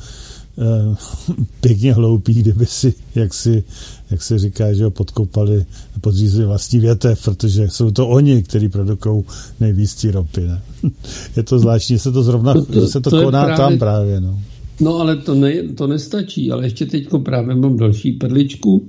pěkně 1.60 1.92
hloupí, 1.92 2.34
kdyby 2.34 2.66
si, 2.66 2.94
jak 3.14 3.34
si 3.34 3.64
jak 4.10 4.22
se 4.22 4.38
říká, 4.38 4.72
že 4.72 4.84
ho 4.84 4.90
podkoupali, 4.90 5.66
podřízli 6.00 6.44
vlastní 6.44 6.78
větev, 6.80 7.24
protože 7.24 7.68
jsou 7.68 7.90
to 7.90 8.08
oni, 8.08 8.42
kteří 8.42 8.68
produkují 8.68 9.24
nejvíc 9.60 9.94
té 9.94 10.10
ropy. 10.10 10.40
Ne? 10.40 10.62
Je 11.36 11.42
to 11.42 11.58
zvláštní, 11.58 11.98
se 11.98 12.12
to 12.12 12.22
zrovna, 12.22 12.54
to, 12.54 12.64
to, 12.64 12.86
se 12.86 13.00
to, 13.00 13.10
to 13.10 13.22
koná 13.22 13.44
právě, 13.44 13.56
tam 13.56 13.78
právě. 13.78 14.20
No. 14.20 14.42
no 14.80 14.96
ale 14.96 15.16
to, 15.16 15.34
ne, 15.34 15.62
to 15.62 15.86
nestačí, 15.86 16.50
ale 16.50 16.66
ještě 16.66 16.86
teď 16.86 17.08
právě 17.24 17.54
mám 17.56 17.76
další 17.76 18.12
perličku, 18.12 18.88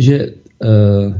že 0.00 0.34
uh, 0.64 1.14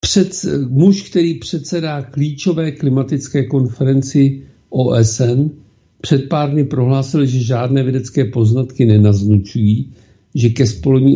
před, 0.00 0.44
muž, 0.68 1.10
který 1.10 1.38
předsedá 1.38 2.02
klíčové 2.02 2.72
klimatické 2.72 3.44
konferenci 3.44 4.46
OSN, 4.70 5.61
před 6.02 6.28
pár 6.28 6.50
dny 6.50 6.64
prohlásil, 6.64 7.26
že 7.26 7.38
žádné 7.38 7.82
vědecké 7.82 8.24
poznatky 8.24 8.86
nenaznučují, 8.86 9.88
že 10.34 10.48
ke, 10.48 10.64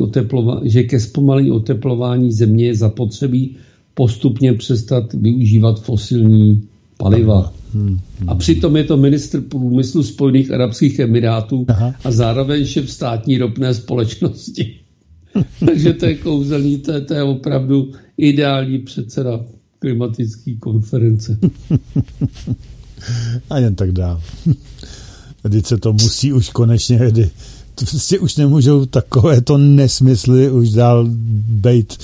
oteplova, 0.02 0.60
že 0.64 0.82
ke 0.82 1.00
zpomalení 1.00 1.50
oteplování 1.50 2.32
země 2.32 2.66
je 2.66 2.74
zapotřebí 2.74 3.56
postupně 3.94 4.52
přestat 4.52 5.12
využívat 5.12 5.82
fosilní 5.82 6.62
paliva. 6.96 7.52
Hmm. 7.74 7.98
A 8.26 8.34
přitom 8.34 8.76
je 8.76 8.84
to 8.84 8.96
ministr 8.96 9.40
průmyslu 9.40 10.02
Spojených 10.02 10.50
Arabských 10.50 10.98
Emirátů 10.98 11.64
Aha. 11.68 11.94
a 12.04 12.10
zároveň 12.10 12.64
šéf 12.64 12.90
státní 12.90 13.38
ropné 13.38 13.74
společnosti. 13.74 14.74
Takže 15.66 15.92
to 15.92 16.06
je 16.06 16.14
kouzelný, 16.14 16.78
to 16.78 16.92
je, 16.92 17.00
to 17.00 17.14
je 17.14 17.22
opravdu 17.22 17.92
ideální 18.16 18.78
předseda 18.78 19.44
klimatické 19.78 20.54
konference. 20.54 21.38
A 23.50 23.58
jen 23.58 23.74
tak 23.74 23.92
dál. 23.92 24.22
Teď 25.50 25.66
se 25.66 25.78
to 25.78 25.92
musí 25.92 26.32
už 26.32 26.48
konečně, 26.48 26.98
kdy 27.10 27.30
prostě 27.74 28.18
už 28.18 28.36
nemůžou 28.36 28.86
takovéto 28.86 29.58
nesmysly 29.58 30.50
už 30.50 30.70
dál 30.70 31.06
být 31.48 31.98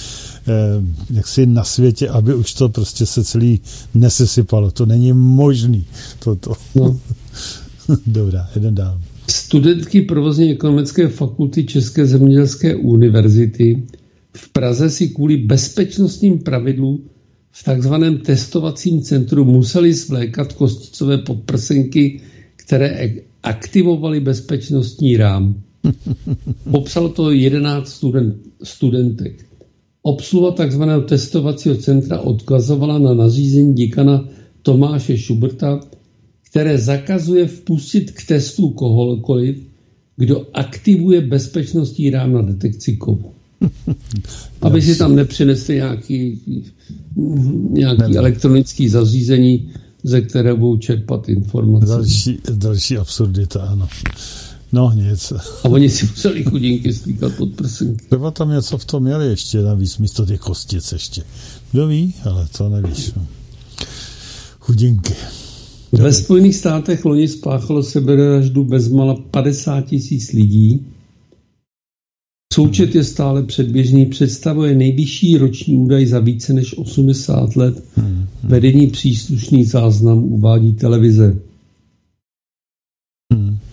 eh, 0.49 0.53
jaksi 1.11 1.47
na 1.47 1.65
světě, 1.65 2.09
aby 2.09 2.35
už 2.35 2.55
to 2.55 2.69
prostě 2.69 3.07
se 3.07 3.25
celý 3.25 3.61
nesesypalo. 3.95 4.71
To 4.71 4.87
není 4.87 5.12
možný. 5.12 5.87
Toto. 6.19 6.53
No. 6.75 7.01
Dobrá, 8.07 8.49
jeden 8.55 8.75
dál. 8.75 9.01
Studentky 9.31 10.03
provozní 10.03 10.51
ekonomické 10.51 11.09
fakulty 11.09 11.65
České 11.65 12.07
zemědělské 12.07 12.77
univerzity 12.77 13.83
v 14.37 14.49
Praze 14.49 14.91
si 14.91 15.09
kvůli 15.09 15.37
bezpečnostním 15.37 16.38
pravidlu 16.38 17.01
v 17.53 17.65
takzvaném 17.65 18.19
testovacím 18.19 19.03
centru 19.03 19.45
museli 19.45 19.95
zvlékat 19.95 20.53
kosticové 20.53 21.19
podprsenky, 21.19 22.21
které 22.57 23.15
aktivovali 23.43 24.21
bezpečnostní 24.21 25.17
rám. 25.17 25.62
Popsal 26.71 27.09
to 27.09 27.31
11 27.31 27.88
student, 27.88 28.37
studentek. 28.62 29.47
Obsluha 30.03 30.53
tzv. 30.53 30.83
testovacího 31.09 31.77
centra 31.77 32.21
odkazovala 32.21 32.99
na 32.99 33.15
nařízení 33.15 33.75
děkana 33.75 34.29
Tomáše 34.62 35.19
Šuberta, 35.19 35.81
které 36.51 36.79
zakazuje 36.79 37.47
vpustit 37.47 38.11
k 38.11 38.27
testu 38.27 38.71
kohokoliv, 38.71 39.62
kdo 40.17 40.47
aktivuje 40.55 41.21
bezpečnostní 41.21 42.11
rám 42.11 42.33
na 42.33 42.43
detekci 42.43 42.97
kovu. 42.97 43.33
Aby 44.61 44.83
si 44.83 44.96
tam 44.96 45.16
nepřinesli 45.16 45.75
nějaký, 45.75 46.40
nějaký 47.70 48.16
elektronický 48.16 48.88
zařízení, 48.88 49.70
ze 50.03 50.20
které 50.20 50.55
budou 50.55 50.77
čerpat 50.77 51.29
informace. 51.29 51.87
Další, 51.87 52.38
další 52.55 52.98
absurdita, 52.98 53.62
ano. 53.62 53.88
No, 54.72 54.92
nic. 54.94 55.33
A 55.64 55.68
oni 55.68 55.90
si 55.90 56.07
museli 56.07 56.44
chudinky 56.44 56.92
stýkat 56.92 57.33
pod 57.33 57.55
prsenky. 57.55 58.05
Třeba 58.07 58.31
tam 58.31 58.51
něco 58.51 58.79
v 58.79 58.85
tom 58.85 59.03
měli 59.03 59.27
ještě 59.27 59.62
navíc, 59.62 59.98
místo 59.98 60.27
těch 60.27 60.40
kostic 60.40 60.92
ještě. 60.92 61.22
Kdo 61.72 61.87
ví, 61.87 62.14
ale 62.25 62.48
to 62.59 62.68
nevíš. 62.68 63.12
No. 63.16 63.27
Chudinky. 64.61 65.14
Ve 65.92 66.12
Spojených 66.12 66.57
státech 66.57 67.05
loni 67.05 67.29
spáchalo 67.29 67.83
sebevraždu 67.83 68.64
bezmala 68.64 69.14
50 69.31 69.81
tisíc 69.81 70.33
lidí. 70.33 70.87
Součet 72.53 72.95
je 72.95 73.05
stále 73.05 73.43
předběžný, 73.43 74.07
představuje 74.07 74.75
nejvyšší 74.75 75.38
roční 75.38 75.77
údaj 75.77 76.07
za 76.07 76.19
více 76.19 76.53
než 76.53 76.79
80 76.79 77.57
let. 77.57 77.85
Hmm. 77.95 78.27
Vedení 78.45 78.87
příslušný 78.87 79.65
záznam 79.65 80.19
uvádí 80.19 80.73
televize. 80.73 81.38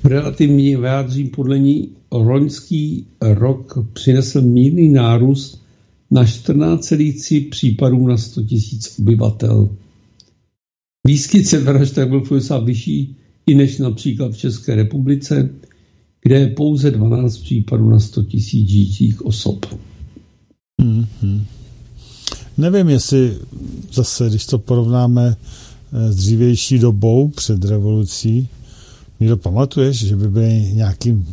relativně 0.04 0.78
vyjádřím 0.78 1.30
podle 1.30 1.60
ní 1.60 1.90
loňský 2.12 3.06
rok 3.22 3.88
přinesl 3.94 4.42
mírný 4.42 4.90
nárůst 4.90 5.62
na 6.12 6.24
14,3 6.24 7.50
případů 7.50 8.08
na 8.08 8.18
100 8.18 8.42
000 8.42 8.52
obyvatel. 9.00 9.70
Výskyt 11.08 11.48
sebevražd 11.48 11.96
tak 11.96 12.10
byl 12.10 12.22
v 12.22 12.64
vyšší 12.64 13.16
i 13.48 13.56
než 13.56 13.78
například 13.78 14.32
v 14.34 14.38
České 14.38 14.76
republice, 14.76 15.50
kde 16.30 16.40
je 16.40 16.48
pouze 16.48 16.92
12 16.92 17.38
případů 17.38 17.90
na 17.90 18.00
100 18.00 18.22
000 18.22 18.30
žijících 18.42 19.26
osob. 19.26 19.66
Mm-hmm. 20.82 21.42
Nevím, 22.58 22.90
jestli 22.90 23.38
zase, 23.94 24.30
když 24.30 24.46
to 24.46 24.60
porovnáme 24.60 25.36
eh, 25.94 26.12
s 26.12 26.16
dřívější 26.16 26.80
dobou 26.80 27.28
před 27.28 27.66
revolucí, 27.66 28.48
Míro, 29.20 29.38
pamatuješ, 29.38 30.06
že 30.06 30.16
by 30.16 30.28
byly 30.30 30.72
nějaký 30.74 31.26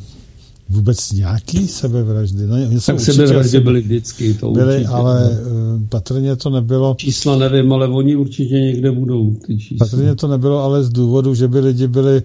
vůbec 0.69 1.13
nějaký 1.13 1.69
sebevraždy? 1.69 2.47
No, 2.47 2.57
tak 2.87 3.01
sebevraždy 3.01 3.61
byly 3.61 3.81
vždycky, 3.81 4.35
to 4.35 4.51
byly, 4.51 4.75
určitě, 4.75 4.89
ale 4.89 5.21
ne. 5.21 5.39
Eh, 5.41 5.87
patrně 5.89 6.37
to 6.37 6.51
nebylo... 6.51 6.95
Čísla 6.99 7.39
nevím, 7.39 7.73
ale 7.73 7.89
oni 7.89 8.17
určitě 8.17 8.55
někde 8.55 8.93
budou, 8.93 9.35
ty 9.47 9.59
čísla. 9.59 9.87
Patrně 9.87 10.15
to 10.15 10.29
nebylo 10.29 10.59
ale 10.59 10.85
z 10.85 10.89
důvodu, 10.89 11.35
že 11.35 11.49
by 11.49 11.61
lidi 11.61 11.87
byli 11.89 12.23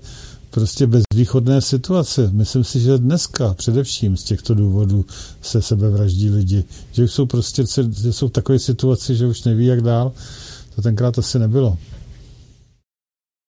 prostě 0.52 0.88
bezvýchodné 0.88 1.62
situace. 1.62 2.30
Myslím 2.34 2.64
si, 2.64 2.80
že 2.80 2.98
dneska 2.98 3.54
především 3.54 4.18
z 4.18 4.24
těchto 4.24 4.54
důvodů 4.54 5.06
se 5.42 5.62
sebevraždí 5.62 6.30
lidi. 6.30 6.64
Že 6.92 7.08
jsou 7.08 7.26
prostě 7.26 7.64
že 8.02 8.14
jsou 8.14 8.28
v 8.28 8.32
takové 8.32 8.60
situaci, 8.60 9.16
že 9.16 9.28
už 9.28 9.44
neví, 9.44 9.66
jak 9.66 9.82
dál. 9.82 10.12
To 10.76 10.82
tenkrát 10.82 11.20
asi 11.20 11.40
nebylo. 11.40 11.78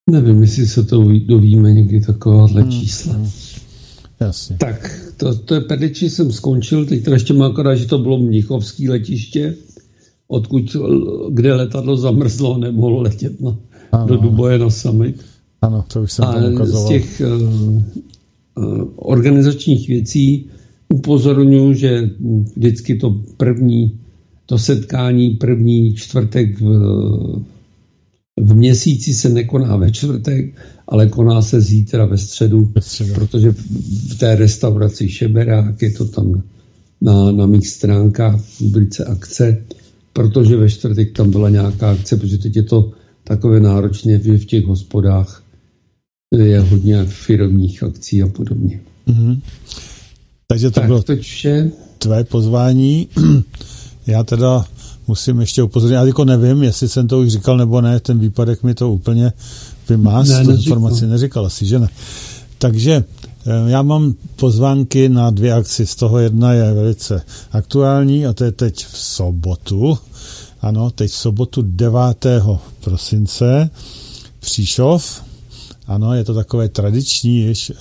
Nevím, 0.09 0.41
jestli 0.41 0.67
se 0.67 0.83
to 0.83 1.03
dovíme 1.25 1.73
někdy 1.73 2.01
takováhle 2.01 2.61
hmm. 2.61 2.71
čísla. 2.71 3.13
Hmm. 3.13 3.29
Jasně. 4.19 4.57
Tak, 4.57 4.99
to, 5.17 5.35
to 5.35 5.55
je 5.55 5.61
perliči 5.61 6.09
jsem 6.09 6.31
skončil, 6.31 6.85
teď 6.85 7.03
teda 7.03 7.15
ještě 7.15 7.33
mám 7.33 7.51
akorát, 7.51 7.75
že 7.75 7.85
to 7.85 7.97
bylo 7.97 8.17
Mnichovský 8.17 8.89
letiště, 8.89 9.55
odkud, 10.27 10.75
kde 11.29 11.53
letadlo 11.53 11.97
zamrzlo, 11.97 12.57
nemohlo 12.57 13.01
letět 13.01 13.41
na, 13.41 13.57
do 14.05 14.17
Duboje 14.17 14.57
na 14.59 14.69
summit. 14.69 15.32
Ano, 15.63 15.85
to 15.87 16.01
už 16.01 16.11
jsem 16.11 16.25
a 16.25 16.47
ukazoval. 16.47 16.85
z 16.85 16.89
těch 16.89 17.21
uh, 17.21 17.81
uh, 18.55 18.87
organizačních 18.95 19.87
věcí 19.87 20.49
upozorňuji, 20.89 21.73
že 21.73 22.09
vždycky 22.55 22.95
to 22.95 23.21
první, 23.37 23.99
to 24.45 24.57
setkání 24.57 25.29
první 25.29 25.93
čtvrtek 25.93 26.61
v, 26.61 26.65
v 28.37 28.55
měsíci 28.55 29.13
se 29.13 29.29
nekoná 29.29 29.75
ve 29.75 29.91
čtvrtek, 29.91 30.55
ale 30.87 31.07
koná 31.07 31.41
se 31.41 31.61
zítra 31.61 32.05
ve 32.05 32.17
středu, 32.17 32.71
ve 32.75 32.81
středu. 32.81 33.13
protože 33.13 33.51
v 34.09 34.15
té 34.19 34.35
restauraci 34.35 35.09
Šeberák 35.09 35.81
je 35.81 35.91
to 35.91 36.05
tam 36.05 36.43
na, 37.01 37.31
na 37.31 37.45
mých 37.45 37.67
stránkách 37.67 38.41
v 38.41 38.61
rubrice 38.61 39.05
akce, 39.05 39.63
protože 40.13 40.57
ve 40.57 40.69
čtvrtek 40.69 41.11
tam 41.11 41.31
byla 41.31 41.49
nějaká 41.49 41.91
akce, 41.91 42.17
protože 42.17 42.37
teď 42.37 42.55
je 42.55 42.63
to 42.63 42.91
takové 43.23 43.59
náročné 43.59 44.17
v 44.17 44.45
těch 44.45 44.65
hospodách 44.65 45.42
je 46.37 46.59
hodně 46.59 47.05
firmních 47.05 47.83
akcí 47.83 48.23
a 48.23 48.27
podobně. 48.27 48.79
Mm-hmm. 49.07 49.39
Takže 50.47 50.71
to 50.71 50.79
tak, 50.79 50.85
bylo 50.85 51.03
to 51.03 51.15
vše. 51.15 51.71
tvé 51.97 52.23
pozvání. 52.23 53.07
Já 54.07 54.23
teda 54.23 54.65
musím 55.07 55.39
ještě 55.39 55.63
upozornit, 55.63 55.95
já 55.95 56.05
jako 56.05 56.25
nevím, 56.25 56.63
jestli 56.63 56.89
jsem 56.89 57.07
to 57.07 57.19
už 57.19 57.31
říkal 57.31 57.57
nebo 57.57 57.81
ne, 57.81 57.99
ten 57.99 58.19
výpadek 58.19 58.63
mi 58.63 58.73
to 58.73 58.91
úplně 58.91 59.33
vymás, 59.89 60.29
ne, 60.29 60.43
tu 60.43 60.51
informaci 60.51 61.07
neříkal 61.07 61.45
asi, 61.45 61.65
že 61.65 61.79
ne. 61.79 61.87
Takže 62.57 63.03
eh, 63.45 63.71
já 63.71 63.81
mám 63.81 64.13
pozvánky 64.35 65.09
na 65.09 65.29
dvě 65.29 65.53
akci, 65.53 65.85
z 65.85 65.95
toho 65.95 66.19
jedna 66.19 66.53
je 66.53 66.73
velice 66.73 67.21
aktuální 67.51 68.25
a 68.25 68.33
to 68.33 68.43
je 68.43 68.51
teď 68.51 68.85
v 68.85 68.97
sobotu. 68.97 69.97
Ano, 70.61 70.91
teď 70.91 71.11
v 71.11 71.15
sobotu 71.15 71.61
9. 71.61 72.25
prosince 72.79 73.69
Příšov, 74.39 75.23
ano, 75.93 76.13
je 76.13 76.23
to 76.23 76.33
takové 76.33 76.69
tradiční 76.69 77.37
již 77.37 77.69
eh, 77.69 77.75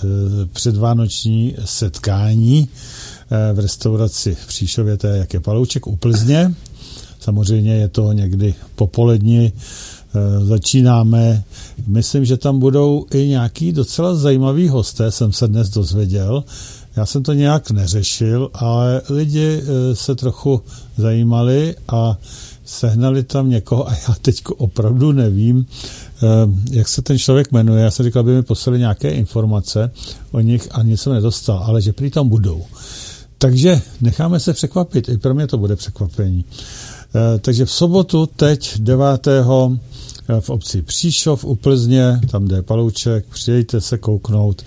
předvánoční 0.53 1.55
setkání 1.65 2.67
eh, 3.31 3.53
v 3.53 3.59
restauraci 3.59 4.35
v 4.35 4.47
Příšově, 4.47 4.97
to 4.97 5.07
je 5.07 5.17
jak 5.17 5.33
je 5.33 5.39
Palouček 5.39 5.87
u 5.87 5.95
Plzně. 5.95 6.53
Samozřejmě 7.19 7.75
je 7.75 7.87
to 7.87 8.11
někdy 8.11 8.55
popolední, 8.75 9.53
eh, 9.53 10.45
začínáme. 10.45 11.43
Myslím, 11.87 12.25
že 12.25 12.37
tam 12.37 12.59
budou 12.59 13.05
i 13.13 13.27
nějaký 13.27 13.71
docela 13.71 14.15
zajímavý 14.15 14.67
hosté, 14.67 15.11
jsem 15.11 15.33
se 15.33 15.47
dnes 15.47 15.69
dozvěděl. 15.69 16.43
Já 16.95 17.05
jsem 17.05 17.23
to 17.23 17.33
nějak 17.33 17.71
neřešil, 17.71 18.49
ale 18.53 19.01
lidi 19.09 19.61
se 19.93 20.15
trochu 20.15 20.61
zajímali 20.97 21.75
a 21.87 22.17
sehnali 22.65 23.23
tam 23.23 23.49
někoho, 23.49 23.89
a 23.89 23.91
já 23.91 24.15
teď 24.21 24.43
opravdu 24.57 25.11
nevím, 25.11 25.65
Eh, 26.23 26.49
jak 26.71 26.89
se 26.89 27.01
ten 27.01 27.17
člověk 27.17 27.51
jmenuje. 27.51 27.83
Já 27.83 27.91
jsem 27.91 28.05
říkal, 28.05 28.19
aby 28.19 28.31
mi 28.31 28.43
poslali 28.43 28.79
nějaké 28.79 29.09
informace 29.09 29.91
o 30.31 30.39
nich 30.39 30.67
a 30.71 30.83
nic 30.83 31.01
jsem 31.01 31.13
nedostal, 31.13 31.57
ale 31.57 31.81
že 31.81 31.93
prý 31.93 32.11
tam 32.11 32.29
budou. 32.29 32.65
Takže 33.37 33.81
necháme 34.01 34.39
se 34.39 34.53
překvapit, 34.53 35.09
i 35.09 35.17
pro 35.17 35.33
mě 35.33 35.47
to 35.47 35.57
bude 35.57 35.75
překvapení. 35.75 36.45
Eh, 37.15 37.39
takže 37.39 37.65
v 37.65 37.71
sobotu, 37.71 38.25
teď 38.25 38.77
9. 38.79 39.27
Eh, 39.27 40.41
v 40.41 40.49
obci 40.49 40.81
Příšov 40.81 41.45
u 41.45 41.55
Plzně, 41.55 42.19
tam 42.31 42.47
jde 42.47 42.61
Palouček, 42.61 43.25
přijďte 43.25 43.81
se 43.81 43.97
kouknout, 43.97 44.63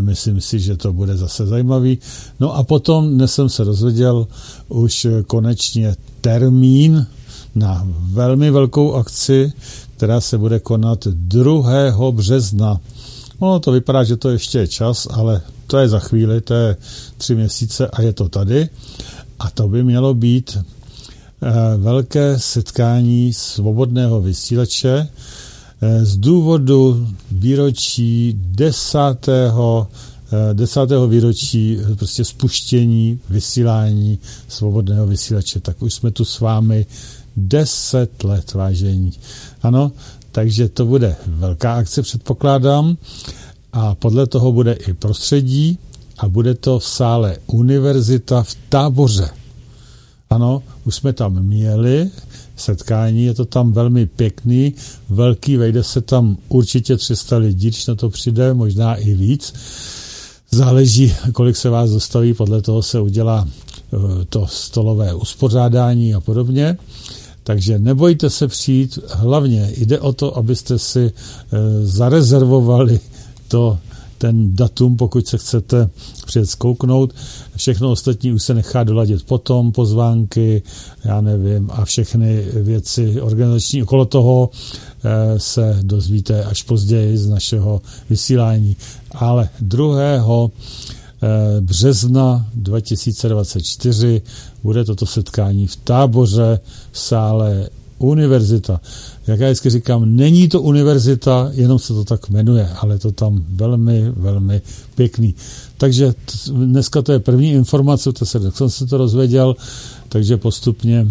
myslím 0.00 0.40
si, 0.40 0.60
že 0.60 0.76
to 0.76 0.92
bude 0.92 1.16
zase 1.16 1.46
zajímavý. 1.46 1.98
No 2.40 2.56
a 2.56 2.64
potom 2.64 3.14
dnes 3.14 3.34
jsem 3.34 3.48
se 3.48 3.64
dozvěděl 3.64 4.26
už 4.68 5.06
konečně 5.26 5.96
termín 6.20 7.06
na 7.54 7.86
velmi 7.88 8.50
velkou 8.50 8.94
akci, 8.94 9.52
která 9.96 10.20
se 10.20 10.38
bude 10.38 10.58
konat 10.58 11.06
2. 11.06 12.10
března. 12.12 12.80
No, 13.40 13.60
to 13.60 13.72
vypadá, 13.72 14.04
že 14.04 14.16
to 14.16 14.30
ještě 14.30 14.58
je 14.58 14.68
čas, 14.68 15.08
ale 15.10 15.42
to 15.66 15.78
je 15.78 15.88
za 15.88 15.98
chvíli, 15.98 16.40
to 16.40 16.54
je 16.54 16.76
tři 17.18 17.34
měsíce 17.34 17.88
a 17.88 18.02
je 18.02 18.12
to 18.12 18.28
tady. 18.28 18.68
A 19.38 19.50
to 19.50 19.68
by 19.68 19.82
mělo 19.84 20.14
být 20.14 20.58
eh, 20.58 21.50
velké 21.76 22.38
setkání 22.38 23.32
svobodného 23.32 24.20
vysílače 24.20 25.08
eh, 25.82 26.04
z 26.04 26.16
důvodu 26.16 27.08
výročí 27.30 28.34
desátého 28.36 29.88
eh, 30.32 30.54
desátého 30.54 31.08
výročí 31.08 31.78
prostě 31.98 32.24
spuštění 32.24 33.20
vysílání 33.30 34.18
svobodného 34.48 35.06
vysílače. 35.06 35.60
Tak 35.60 35.82
už 35.82 35.94
jsme 35.94 36.10
tu 36.10 36.24
s 36.24 36.40
vámi 36.40 36.86
deset 37.36 38.24
let, 38.24 38.54
vážení. 38.54 39.12
Ano, 39.62 39.92
takže 40.32 40.68
to 40.68 40.86
bude 40.86 41.16
velká 41.26 41.74
akce, 41.74 42.02
předpokládám. 42.02 42.96
A 43.72 43.94
podle 43.94 44.26
toho 44.26 44.52
bude 44.52 44.72
i 44.72 44.92
prostředí 44.92 45.78
a 46.18 46.28
bude 46.28 46.54
to 46.54 46.78
v 46.78 46.84
sále 46.86 47.36
Univerzita 47.46 48.42
v 48.42 48.56
Táboře. 48.68 49.30
Ano, 50.30 50.62
už 50.84 50.94
jsme 50.94 51.12
tam 51.12 51.42
měli 51.42 52.10
setkání, 52.56 53.24
je 53.24 53.34
to 53.34 53.44
tam 53.44 53.72
velmi 53.72 54.06
pěkný, 54.06 54.74
velký, 55.08 55.56
vejde 55.56 55.82
se 55.84 56.00
tam 56.00 56.36
určitě 56.48 56.96
300 56.96 57.36
lidí, 57.36 57.68
když 57.68 57.86
na 57.86 57.94
to 57.94 58.10
přijde, 58.10 58.54
možná 58.54 58.94
i 58.94 59.14
víc. 59.14 59.54
Záleží, 60.50 61.14
kolik 61.32 61.56
se 61.56 61.70
vás 61.70 61.90
dostaví, 61.90 62.34
podle 62.34 62.62
toho 62.62 62.82
se 62.82 63.00
udělá 63.00 63.48
eh, 63.48 63.96
to 64.28 64.46
stolové 64.46 65.14
uspořádání 65.14 66.14
a 66.14 66.20
podobně. 66.20 66.76
Takže 67.44 67.78
nebojte 67.78 68.30
se 68.30 68.48
přijít, 68.48 68.98
hlavně 69.08 69.72
jde 69.76 70.00
o 70.00 70.12
to, 70.12 70.36
abyste 70.36 70.78
si 70.78 71.00
e, 71.06 71.12
zarezervovali 71.86 73.00
to, 73.48 73.78
ten 74.18 74.56
datum, 74.56 74.96
pokud 74.96 75.26
se 75.26 75.38
chcete 75.38 75.88
přijet 76.26 76.50
zkouknout. 76.50 77.14
Všechno 77.56 77.90
ostatní 77.90 78.32
už 78.32 78.42
se 78.42 78.54
nechá 78.54 78.84
doladit 78.84 79.22
potom, 79.26 79.72
pozvánky, 79.72 80.62
já 81.04 81.20
nevím, 81.20 81.70
a 81.72 81.84
všechny 81.84 82.44
věci 82.52 83.20
organizační 83.20 83.82
okolo 83.82 84.04
toho 84.04 84.50
e, 85.04 85.38
se 85.40 85.78
dozvíte 85.82 86.44
až 86.44 86.62
později 86.62 87.18
z 87.18 87.28
našeho 87.28 87.82
vysílání. 88.10 88.76
Ale 89.14 89.48
druhého 89.60 90.50
Eh, 90.50 90.99
března 91.60 92.46
2024 92.54 94.22
bude 94.62 94.84
toto 94.84 95.06
setkání 95.06 95.66
v 95.66 95.76
táboře 95.76 96.60
v 96.92 96.98
sále 96.98 97.68
univerzita. 97.98 98.80
Jak 99.26 99.40
já 99.40 99.46
vždycky 99.46 99.70
říkám, 99.70 100.16
není 100.16 100.48
to 100.48 100.62
univerzita, 100.62 101.50
jenom 101.52 101.78
se 101.78 101.94
to 101.94 102.04
tak 102.04 102.28
jmenuje, 102.30 102.68
ale 102.80 102.98
to 102.98 103.12
tam 103.12 103.44
velmi, 103.48 104.10
velmi 104.10 104.60
pěkný. 104.94 105.34
Takže 105.76 106.14
dneska 106.52 107.02
to 107.02 107.12
je 107.12 107.18
první 107.18 107.52
informace, 107.52 108.12
to 108.12 108.26
se, 108.26 108.50
jsem 108.50 108.70
se 108.70 108.86
to 108.86 108.96
rozvěděl, 108.96 109.56
takže 110.08 110.36
postupně 110.36 111.06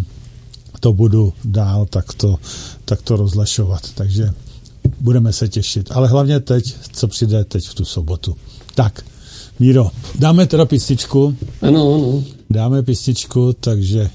to 0.79 0.93
budu 0.93 1.33
dál 1.45 1.85
takto, 1.85 2.39
takto 2.85 3.15
rozlašovat. 3.15 3.81
Takže 3.95 4.33
budeme 4.99 5.33
se 5.33 5.47
těšit. 5.47 5.91
Ale 5.91 6.07
hlavně 6.07 6.39
teď, 6.39 6.75
co 6.93 7.07
přijde 7.07 7.43
teď 7.43 7.67
v 7.67 7.73
tu 7.73 7.85
sobotu. 7.85 8.35
Tak, 8.75 9.05
Míro, 9.59 9.91
dáme 10.15 10.47
teda 10.47 10.65
písničku. 10.65 11.35
Ano, 11.61 11.93
ano. 11.95 12.23
Dáme 12.49 12.83
písničku, 12.83 13.53
takže 13.53 14.09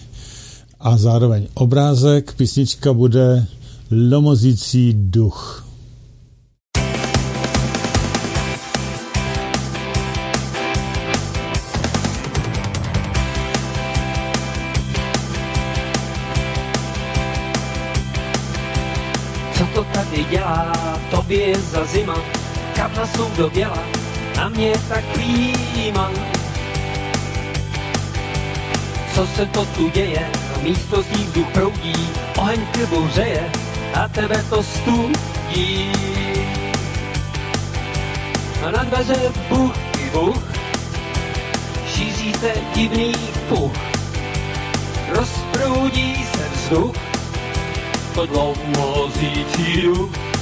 a 0.81 0.97
zároveň 0.97 1.47
obrázek. 1.55 2.35
Písnička 2.35 2.93
bude 2.93 3.47
Lomozící 3.91 4.95
duch. 4.97 5.67
Co 19.59 19.65
to 19.75 19.85
tady 19.95 20.25
dělá, 20.31 20.73
tobě 21.11 21.55
za 21.73 21.85
zima, 21.85 22.17
kam 22.77 22.91
na 22.95 23.07
doběla, 23.37 24.04
na 24.37 24.49
mě 24.49 24.73
tak 24.89 25.05
klíma. 25.13 26.11
Co 29.15 29.27
se 29.27 29.47
to 29.47 29.65
tu 29.65 29.89
děje, 29.89 30.31
místo 30.63 31.05
ní 31.17 31.25
vzduch 31.25 31.49
proudí, 31.53 32.09
oheň 32.37 32.67
krbu 32.67 33.03
hřeje 33.03 33.51
a 33.95 34.09
tebe 34.09 34.45
to 34.51 34.63
studí. 34.63 35.93
A 38.67 38.71
na 38.71 38.85
dveře 38.85 39.33
buch 39.49 39.75
i 39.99 40.11
buch, 40.11 40.43
šíří 41.95 42.33
se 42.33 42.53
divný 42.75 43.13
puch, 43.49 43.73
rozproudí 45.09 46.27
se 46.37 46.49
vzduch, 46.55 46.97
podlomozící 48.15 49.83
duch. 49.83 50.34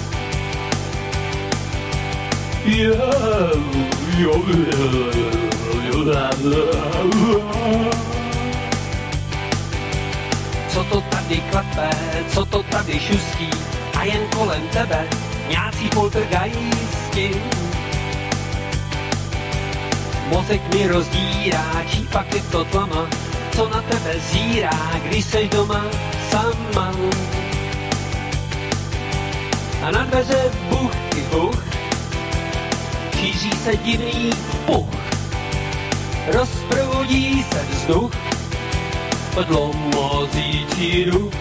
Co 10.69 10.85
to 10.85 11.01
tady 11.01 11.43
klepe, 11.51 11.91
co 12.35 12.45
to 12.45 12.63
tady 12.63 13.01
šustí, 13.01 13.51
a 13.99 14.05
jen 14.05 14.27
kolem 14.37 14.63
tebe 14.69 15.07
nějací 15.49 15.89
poltergeisti. 15.89 17.31
Mozek 20.29 20.75
mi 20.75 20.87
rozdírá, 20.87 21.85
čí 21.91 22.09
pak 22.13 22.35
je 22.35 22.41
to 22.43 22.65
tlama, 22.65 23.09
co 23.57 23.69
na 23.69 23.83
tebe 23.83 24.15
zírá, 24.21 25.01
když 25.05 25.25
seš 25.25 25.49
doma 25.49 25.85
sama. 26.31 26.93
A 29.83 29.91
na 29.91 30.05
dveře 30.05 30.51
buch 30.71 30.93
buch, 31.33 31.72
šíří 33.23 33.51
se 33.51 33.77
divný 33.77 34.31
puch. 34.67 34.87
Rozproudí 36.27 37.45
se 37.53 37.67
vzduch, 37.71 38.13
podlomozící 39.35 41.05
duch. 41.05 41.33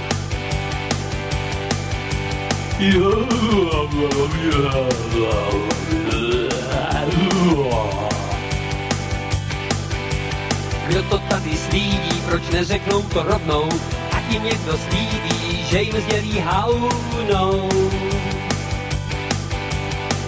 Kdo 10.88 11.04
to 11.10 11.18
tady 11.18 11.58
slídí, 11.70 12.22
proč 12.26 12.50
neřeknou 12.50 13.02
to 13.02 13.24
rovnou, 13.24 13.70
a 14.12 14.22
tím 14.30 14.44
někdo 14.44 14.78
slídí, 14.78 15.66
že 15.70 15.82
jim 15.82 16.02
sdělí 16.02 16.40
haunou. 16.40 17.70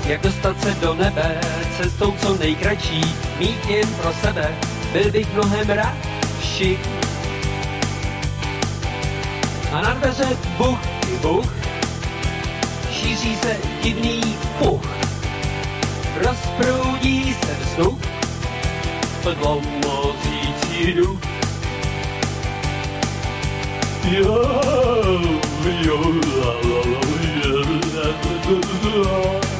Jak 0.05 0.21
dostat 0.21 0.61
se 0.61 0.71
do 0.81 0.93
nebe, 0.93 1.41
cestou 1.77 2.11
co 2.11 2.37
nejkratší, 2.37 3.15
mít 3.39 3.65
jen 3.69 3.89
pro 4.01 4.13
sebe, 4.13 4.55
byl 4.93 5.11
bych 5.11 5.33
mnohem 5.33 5.69
radši. 5.69 6.79
A 9.71 9.81
na 9.81 9.93
dveře 9.93 10.37
buch 10.57 10.79
buch, 11.21 11.53
šíří 12.91 13.35
se 13.35 13.57
divný 13.83 14.21
puch. 14.59 14.85
Rozproudí 16.25 17.33
se 17.33 17.55
vzduch, 17.61 17.99
podlomozící 19.23 20.93
duch. 20.93 21.19
Jo, 24.11 24.51
jo, 25.81 25.99
la, 26.39 26.53
la, 26.63 26.81
la, 26.85 27.13
la, 27.45 27.61
la, 27.93 28.07
la, 28.07 28.59
la, 28.83 29.41
la. 29.41 29.52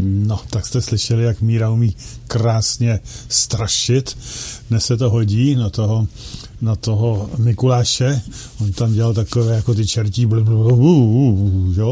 No, 0.00 0.40
tak 0.50 0.66
jste 0.66 0.80
slyšeli, 0.80 1.24
jak 1.24 1.40
Míra 1.40 1.70
umí 1.70 1.96
krásně 2.26 3.00
strašit. 3.28 4.18
Dnes 4.70 4.86
se 4.86 4.96
to 4.96 5.10
hodí 5.10 5.54
na 5.54 5.70
toho, 5.70 6.06
na 6.60 6.76
toho 6.76 7.30
Mikuláše. 7.38 8.22
On 8.60 8.72
tam 8.72 8.92
dělal 8.92 9.14
takové 9.14 9.56
jako 9.56 9.74
ty 9.74 9.86
čertí 9.86 10.26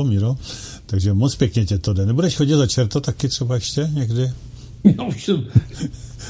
Míro? 0.05 0.37
Takže 0.87 1.15
moc 1.15 1.35
pěkně 1.35 1.67
tě 1.67 1.79
to 1.79 1.93
jde. 1.93 2.07
Nebudeš 2.07 2.37
chodit 2.37 2.57
za 2.57 2.67
čerta 2.67 3.01
taky 3.01 3.29
třeba 3.29 3.55
ještě 3.55 3.91
někdy? 3.93 4.31
Já 4.85 5.05
už 5.05 5.25
jsem 5.25 5.45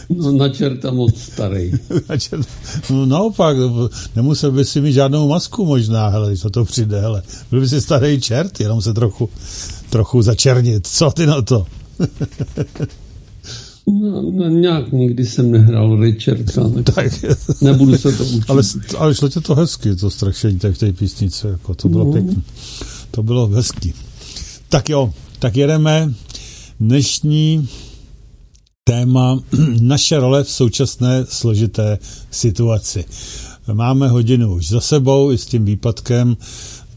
no, 0.09 0.33
na 0.33 0.49
čerta 0.49 0.91
moc 0.91 1.21
starý. 1.21 1.73
no, 2.91 3.07
naopak, 3.07 3.57
nemusel 4.17 4.53
by 4.53 4.65
si 4.65 4.81
mít 4.81 4.93
žádnou 4.93 5.29
masku 5.29 5.67
možná, 5.67 6.09
hele, 6.09 6.29
když 6.29 6.45
to 6.53 6.65
přijde, 6.65 7.01
hele. 7.01 7.23
Byl 7.51 7.61
by 7.61 7.69
si 7.69 7.81
starý 7.81 8.21
čert, 8.21 8.61
jenom 8.61 8.83
se 8.83 8.95
trochu, 8.95 9.29
trochu 9.91 10.23
začernit. 10.23 10.87
Co 10.87 11.11
ty 11.11 11.27
na 11.27 11.43
to? 11.43 11.67
No, 13.89 14.23
no, 14.23 14.49
nějak 14.49 14.93
nikdy 14.93 15.27
jsem 15.27 15.51
nehrál 15.51 16.01
Richarda, 16.01 16.53
tak, 16.85 16.95
tak 16.95 17.13
nebudu 17.63 17.99
se 17.99 18.13
to 18.13 18.25
učit. 18.25 18.45
Ale, 18.49 18.63
ale 18.99 19.15
šlo 19.15 19.29
tě 19.29 19.41
to 19.41 19.55
hezky, 19.55 19.97
to 19.97 20.11
strašení 20.11 20.59
v 20.59 20.79
té 20.79 20.93
písnice, 20.93 21.49
jako 21.49 21.75
to 21.75 21.89
bylo 21.89 22.05
no. 22.05 22.13
pěkné. 22.13 22.43
To 23.11 23.23
bylo 23.23 23.47
hezký. 23.47 23.95
Tak 24.69 24.89
jo, 24.89 25.13
tak 25.39 25.57
jedeme. 25.57 26.15
Dnešní 26.81 27.69
téma 28.85 29.41
naše 29.81 30.19
role 30.19 30.45
v 30.45 30.51
současné 30.51 31.25
složité 31.29 31.99
situaci. 32.31 33.05
Máme 33.73 34.09
hodinu 34.09 34.55
už 34.55 34.69
za 34.69 34.81
sebou 34.81 35.33
i 35.33 35.39
s 35.39 35.47
tím 35.47 35.65
výpadkem, 35.65 36.37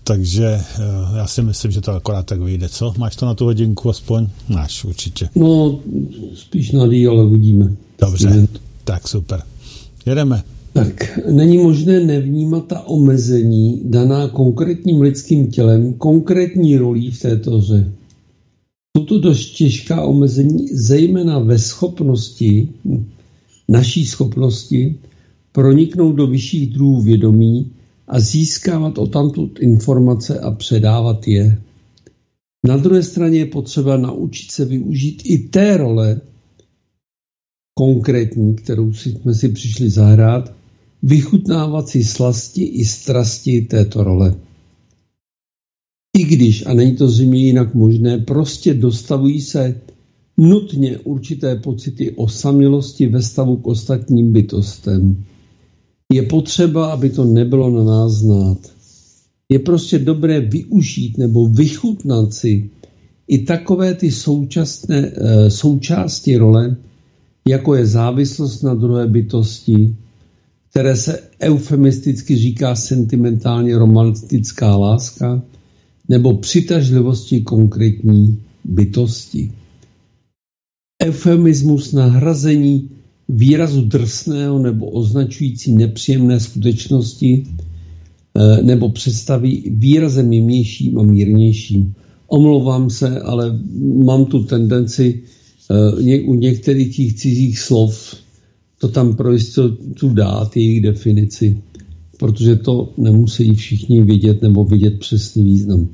takže 0.03 0.45
eh, 0.45 1.17
já 1.17 1.27
si 1.27 1.41
myslím, 1.41 1.71
že 1.71 1.81
to 1.81 1.91
akorát 1.91 2.25
tak 2.25 2.41
vyjde. 2.41 2.69
Co? 2.69 2.93
Máš 2.97 3.15
to 3.15 3.25
na 3.25 3.33
tu 3.33 3.45
hodinku 3.45 3.89
aspoň? 3.89 4.27
Máš 4.47 4.83
určitě. 4.83 5.29
No, 5.35 5.79
spíš 6.35 6.71
na 6.71 6.87
dý, 6.87 7.07
ale 7.07 7.23
uvidíme. 7.23 7.75
Dobře, 8.01 8.47
tak 8.83 9.07
super. 9.07 9.43
Jedeme. 10.05 10.43
Tak 10.79 11.19
není 11.31 11.57
možné 11.57 11.99
nevnímat 11.99 12.67
ta 12.67 12.87
omezení 12.87 13.81
daná 13.85 14.27
konkrétním 14.27 15.01
lidským 15.01 15.51
tělem, 15.51 15.93
konkrétní 15.93 16.77
rolí 16.77 17.11
v 17.11 17.21
této 17.21 17.57
hře. 17.57 17.91
Jsou 18.97 19.05
to 19.05 19.19
dost 19.19 19.49
těžká 19.49 20.03
omezení, 20.03 20.67
zejména 20.67 21.39
ve 21.39 21.59
schopnosti, 21.59 22.69
naší 23.67 24.05
schopnosti, 24.05 24.95
proniknout 25.51 26.15
do 26.15 26.27
vyšších 26.27 26.73
druhů 26.73 27.01
vědomí 27.01 27.71
a 28.07 28.19
získávat 28.19 28.97
o 28.97 29.07
tamtud 29.07 29.59
informace 29.59 30.39
a 30.39 30.51
předávat 30.51 31.27
je. 31.27 31.61
Na 32.67 32.77
druhé 32.77 33.03
straně 33.03 33.39
je 33.39 33.45
potřeba 33.45 33.97
naučit 33.97 34.51
se 34.51 34.65
využít 34.65 35.21
i 35.25 35.37
té 35.37 35.77
role 35.77 36.21
konkrétní, 37.73 38.55
kterou 38.55 38.93
jsme 38.93 39.33
si 39.33 39.49
přišli 39.49 39.89
zahrát, 39.89 40.58
vychutnávat 41.03 41.89
si 41.89 42.03
slasti 42.03 42.63
i 42.63 42.85
strasti 42.85 43.61
této 43.61 44.03
role. 44.03 44.35
I 46.17 46.23
když, 46.23 46.65
a 46.65 46.73
není 46.73 46.95
to 46.95 47.07
zřejmě 47.07 47.45
jinak 47.45 47.75
možné, 47.75 48.17
prostě 48.17 48.73
dostavují 48.73 49.41
se 49.41 49.81
nutně 50.37 50.97
určité 50.97 51.55
pocity 51.55 52.11
osamělosti 52.11 53.07
ve 53.07 53.21
stavu 53.21 53.57
k 53.57 53.67
ostatním 53.67 54.33
bytostem. 54.33 55.23
Je 56.13 56.23
potřeba, 56.23 56.91
aby 56.91 57.09
to 57.09 57.25
nebylo 57.25 57.69
na 57.69 57.83
nás 57.83 58.11
znát. 58.11 58.57
Je 59.49 59.59
prostě 59.59 59.99
dobré 59.99 60.39
využít 60.39 61.17
nebo 61.17 61.47
vychutnat 61.47 62.33
si 62.33 62.69
i 63.27 63.37
takové 63.37 63.93
ty 63.93 64.11
současné, 64.11 65.11
e, 65.15 65.51
součásti 65.51 66.37
role, 66.37 66.75
jako 67.47 67.75
je 67.75 67.85
závislost 67.85 68.61
na 68.61 68.73
druhé 68.73 69.07
bytosti, 69.07 69.95
které 70.79 70.95
se 70.95 71.19
eufemisticky 71.41 72.35
říká 72.35 72.75
sentimentálně 72.75 73.77
romantická 73.77 74.75
láska, 74.77 75.41
nebo 76.09 76.37
přitažlivosti 76.37 77.41
konkrétní 77.41 78.39
bytosti. 78.63 79.51
eufemismus 81.03 81.91
nahrazení 81.93 82.89
výrazu 83.29 83.81
drsného 83.81 84.59
nebo 84.59 84.85
označující 84.89 85.73
nepříjemné 85.75 86.39
skutečnosti 86.39 87.43
eh, 88.35 88.63
nebo 88.63 88.89
představy 88.89 89.63
výrazem 89.67 90.33
jemnějším 90.33 90.99
a 90.99 91.03
mírnějším. 91.03 91.93
Omlouvám 92.27 92.89
se, 92.89 93.19
ale 93.19 93.59
mám 94.05 94.25
tu 94.25 94.43
tendenci 94.43 95.23
eh, 95.71 96.21
u 96.21 96.33
některých 96.35 96.95
těch 96.95 97.13
cizích 97.13 97.59
slov 97.59 98.15
to 98.79 98.87
tam 98.87 99.15
pro 99.15 99.33
jistotu 99.33 100.09
dát, 100.09 100.57
jejich 100.57 100.81
definici, 100.81 101.61
protože 102.19 102.55
to 102.55 102.93
nemusí 102.97 103.55
všichni 103.55 104.01
vidět 104.01 104.41
nebo 104.41 104.65
vidět 104.65 104.99
přesný 104.99 105.43
význam. 105.43 105.87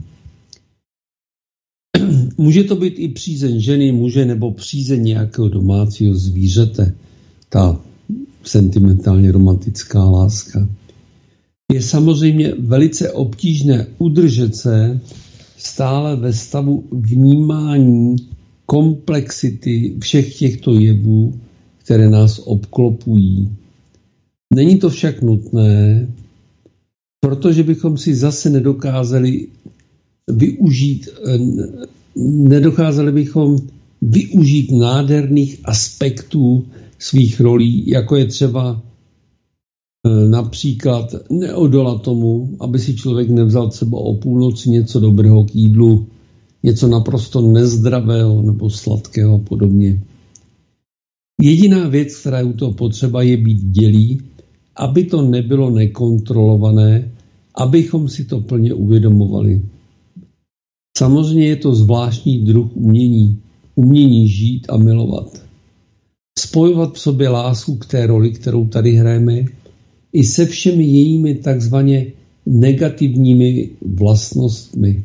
Může 2.38 2.64
to 2.64 2.76
být 2.76 2.94
i 2.98 3.08
přízeň 3.08 3.60
ženy, 3.60 3.92
muže 3.92 4.26
nebo 4.26 4.52
přízeň 4.52 5.04
nějakého 5.04 5.50
domácího 5.50 6.16
zvířete, 6.16 6.96
ta 7.50 7.82
sentimentálně 8.44 9.32
romantická 9.32 10.06
láska. 10.06 10.70
Je 11.74 11.82
samozřejmě 11.82 12.54
velice 12.60 13.12
obtížné 13.12 13.88
udržet 13.98 14.56
se 14.56 15.02
stále 15.58 16.16
ve 16.16 16.34
stavu 16.34 16.84
vnímání 16.92 18.16
komplexity 18.66 19.96
všech 20.00 20.38
těchto 20.38 20.80
jevů, 20.80 21.40
které 21.86 22.10
nás 22.10 22.42
obklopují. 22.46 23.50
Není 24.54 24.78
to 24.78 24.90
však 24.90 25.22
nutné, 25.22 26.08
protože 27.22 27.64
bychom 27.64 27.98
si 27.98 28.16
zase 28.16 28.50
nedokázali 28.50 29.48
využít, 30.32 31.10
nedokázali 32.26 33.12
bychom 33.12 33.58
využít 34.02 34.72
nádherných 34.72 35.60
aspektů 35.64 36.66
svých 37.00 37.40
rolí, 37.40 37.90
jako 37.90 38.16
je 38.16 38.26
třeba 38.26 38.82
e, 40.06 40.30
například 40.30 41.16
neodolat 41.30 42.02
tomu, 42.02 42.50
aby 42.60 42.80
si 42.80 42.96
člověk 42.96 43.30
nevzal 43.30 43.70
třeba 43.70 43.98
o 43.98 44.14
půlnoci 44.14 44.70
něco 44.70 45.00
dobrého 45.00 45.44
k 45.44 45.56
jídlu, 45.56 46.08
něco 46.64 46.88
naprosto 46.88 47.42
nezdravého 47.42 48.42
nebo 48.42 48.70
sladkého 48.70 49.36
a 49.36 49.40
podobně. 49.40 50.02
Jediná 51.42 51.88
věc, 51.88 52.20
která 52.20 52.40
je 52.40 52.44
u 52.44 52.54
toho 52.54 52.74
potřeba, 52.74 53.22
je 53.22 53.38
být 53.38 53.62
dělí, 53.62 54.22
aby 54.76 55.04
to 55.04 55.22
nebylo 55.22 55.70
nekontrolované, 55.70 57.12
abychom 57.56 58.10
si 58.10 58.26
to 58.26 58.42
plně 58.42 58.74
uvědomovali. 58.74 59.62
Samozřejmě 60.98 61.48
je 61.48 61.56
to 61.56 61.76
zvláštní 61.76 62.46
druh 62.46 62.76
umění, 62.76 63.40
umění 63.76 64.28
žít 64.28 64.66
a 64.70 64.78
milovat. 64.78 65.46
Spojovat 66.40 66.94
v 66.94 67.00
sobě 67.00 67.30
lásku 67.30 67.76
k 67.76 67.86
té 67.86 68.08
roli, 68.08 68.32
kterou 68.32 68.68
tady 68.68 68.92
hrajeme, 68.92 69.46
i 70.14 70.24
se 70.24 70.46
všemi 70.46 70.84
jejími 70.84 71.36
takzvaně 71.36 72.12
negativními 72.46 73.70
vlastnostmi 73.82 75.04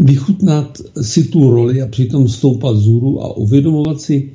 vychutnat 0.00 0.78
si 1.02 1.24
tu 1.24 1.50
roli 1.50 1.82
a 1.82 1.86
přitom 1.86 2.28
stoupat 2.28 2.76
zůru 2.76 3.22
a 3.22 3.36
uvědomovat 3.36 4.00
si 4.00 4.30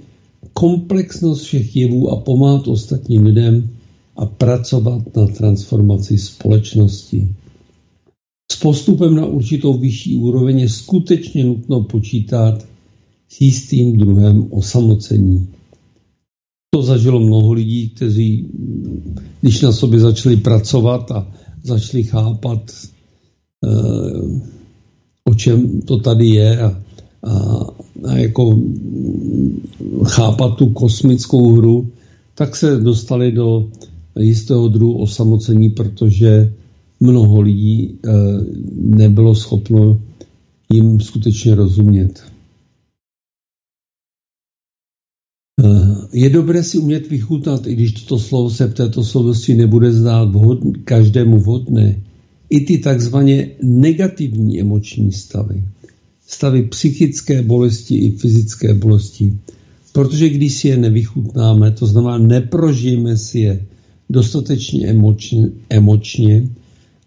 komplexnost 0.54 1.44
všech 1.44 1.76
jevů 1.76 2.10
a 2.10 2.22
pomáhat 2.22 2.68
ostatním 2.68 3.24
lidem 3.24 3.70
a 4.18 4.26
pracovat 4.26 5.16
na 5.16 5.28
transformaci 5.28 6.18
společnosti. 6.18 7.36
S 8.52 8.56
postupem 8.56 9.16
na 9.16 9.26
určitou 9.26 9.78
vyšší 9.78 10.18
úroveň 10.18 10.60
je 10.60 10.70
skutečně 10.70 11.44
nutno 11.44 11.84
počítat 11.84 12.66
s 13.30 13.42
jistým 13.42 13.98
druhem 13.98 14.48
osamocení. 14.50 15.48
To 16.74 16.82
zažilo 16.82 17.20
mnoho 17.20 17.54
lidí, 17.54 17.90
kteří, 17.90 18.48
když 19.42 19.62
na 19.62 19.72
sobě 19.72 20.00
začali 20.00 20.38
pracovat 20.38 21.12
a 21.12 21.34
začali 21.64 22.04
chápat, 22.04 22.72
eh, 23.66 24.56
o 25.30 25.34
čem 25.34 25.82
to 25.82 25.98
tady 25.98 26.28
je 26.28 26.62
a, 26.62 26.82
a, 27.24 27.34
a 28.08 28.18
jako 28.18 28.60
chápat 30.06 30.58
tu 30.58 30.70
kosmickou 30.70 31.54
hru, 31.54 31.92
tak 32.36 32.56
se 32.56 32.78
dostali 32.78 33.32
do 33.32 33.70
jistého 34.20 34.68
druhu 34.68 34.98
osamocení, 35.02 35.70
protože 35.70 36.54
mnoho 37.00 37.42
lidí 37.42 37.84
e, 37.84 38.12
nebylo 38.76 39.36
schopno 39.36 40.02
jim 40.74 41.02
skutečně 41.02 41.56
rozumět. 41.56 42.24
E, 45.64 45.68
je 46.14 46.30
dobré 46.30 46.64
si 46.64 46.78
umět 46.78 47.10
vychutnat, 47.10 47.68
i 47.68 47.76
když 47.76 47.92
toto 47.92 48.20
slovo 48.20 48.50
se 48.50 48.68
v 48.68 48.74
této 48.74 49.04
souvislosti 49.04 49.56
nebude 49.56 49.92
zdát 49.92 50.30
vhod, 50.30 50.60
každému 50.84 51.40
vhodné, 51.40 52.02
i 52.50 52.60
ty 52.62 52.78
takzvaně 52.78 53.52
negativní 53.64 54.62
emoční 54.62 55.12
stavy. 55.12 55.64
Stavy 56.28 56.64
psychické 56.64 57.42
bolesti 57.42 57.96
i 57.96 58.12
fyzické 58.12 58.74
bolesti. 58.74 59.34
Protože 59.92 60.30
když 60.30 60.54
si 60.54 60.68
je 60.68 60.78
nevychutnáme, 60.78 61.72
to 61.72 61.86
znamená 61.86 62.18
neprožijeme 62.18 63.18
si 63.18 63.40
je 63.40 63.66
dostatečně 64.10 64.88
emočně, 64.88 65.50
emočně 65.70 66.50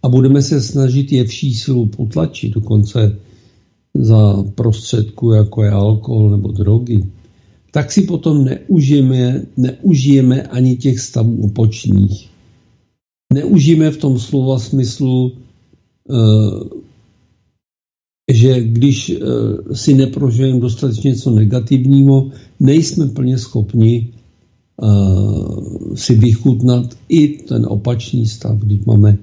a 0.03 0.09
budeme 0.09 0.43
se 0.43 0.63
snažit 0.63 1.13
je 1.13 1.25
vší 1.25 1.55
silu 1.55 1.87
potlačit, 1.87 2.55
dokonce 2.55 3.17
za 3.95 4.45
prostředku, 4.55 5.33
jako 5.33 5.65
je 5.65 5.71
alkohol 5.71 6.31
nebo 6.31 6.53
drogy, 6.53 7.05
tak 7.71 7.93
si 7.93 8.03
potom 8.03 8.45
neužijeme, 8.45 9.43
neužijeme 9.57 10.43
ani 10.43 10.77
těch 10.77 11.01
stavů 11.01 11.45
opočných 11.45 12.29
neužijeme 13.33 13.91
v 13.91 13.97
tom 13.97 14.19
slova 14.19 14.59
smyslu, 14.59 15.33
eh, 15.33 16.79
že 18.33 18.61
když 18.61 19.11
eh, 19.11 19.17
si 19.75 19.95
neprožijeme 19.95 20.61
dostatečně 20.61 21.11
něco 21.11 21.31
negativního, 21.31 22.31
nejsme 22.61 23.07
plně 23.07 23.39
schopni 23.39 24.13
eh, 24.13 24.87
si 25.97 26.15
vychutnat 26.15 26.99
i 27.09 27.29
ten 27.29 27.67
opačný 27.69 28.27
stav, 28.27 28.59
když 28.59 28.85
máme 28.85 29.19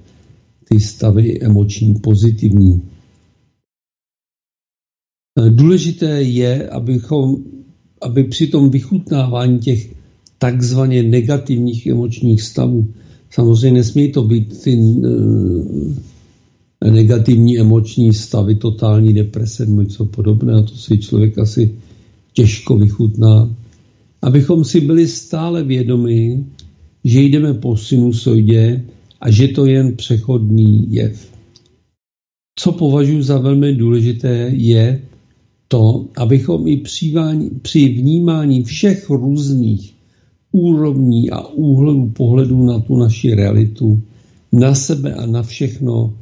ty 0.69 0.79
stavy 0.79 1.41
emoční 1.41 1.95
pozitivní. 1.95 2.81
Důležité 5.49 6.21
je, 6.21 6.69
abychom, 6.69 7.43
aby 8.01 8.23
při 8.23 8.47
tom 8.47 8.69
vychutnávání 8.69 9.59
těch 9.59 9.95
takzvaně 10.37 11.03
negativních 11.03 11.87
emočních 11.87 12.41
stavů 12.41 12.93
Samozřejmě 13.35 13.71
nesmí 13.71 14.11
to 14.11 14.23
být 14.23 14.63
ty 14.63 14.79
eh, 16.81 16.91
negativní 16.91 17.59
emoční 17.59 18.13
stavy, 18.13 18.55
totální 18.55 19.13
deprese 19.13 19.65
nebo 19.65 19.81
něco 19.81 20.05
podobného, 20.05 20.63
to 20.63 20.75
si 20.75 20.97
člověk 20.97 21.37
asi 21.37 21.75
těžko 22.33 22.77
vychutná. 22.77 23.55
Abychom 24.21 24.63
si 24.63 24.81
byli 24.81 25.07
stále 25.07 25.63
vědomi, 25.63 26.45
že 27.03 27.21
jdeme 27.21 27.53
po 27.53 27.77
sinusoidě 27.77 28.85
a 29.21 29.31
že 29.31 29.47
to 29.47 29.65
je 29.65 29.73
jen 29.73 29.95
přechodný 29.95 30.93
jev. 30.93 31.31
Co 32.59 32.71
považuji 32.71 33.21
za 33.21 33.37
velmi 33.37 33.75
důležité 33.75 34.51
je 34.53 35.01
to, 35.67 36.07
abychom 36.17 36.67
i 36.67 36.77
při 37.61 37.87
vnímání 37.87 38.63
všech 38.63 39.09
různých 39.09 39.94
úrovní 40.55 41.29
a 41.31 41.47
úhlu 41.47 42.09
pohledu 42.09 42.65
na 42.65 42.79
tu 42.79 42.95
naši 42.95 43.35
realitu, 43.35 44.01
na 44.51 44.75
sebe 44.75 45.13
a 45.13 45.25
na 45.25 45.43
všechno, 45.43 46.13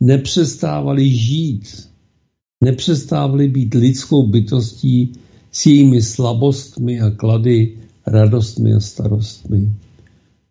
nepřestávali 0.00 1.10
žít, 1.10 1.88
nepřestávali 2.64 3.48
být 3.48 3.74
lidskou 3.74 4.26
bytostí 4.26 5.12
s 5.52 5.66
jejími 5.66 6.02
slabostmi 6.02 7.00
a 7.00 7.10
klady, 7.10 7.78
radostmi 8.06 8.74
a 8.74 8.80
starostmi. 8.80 9.70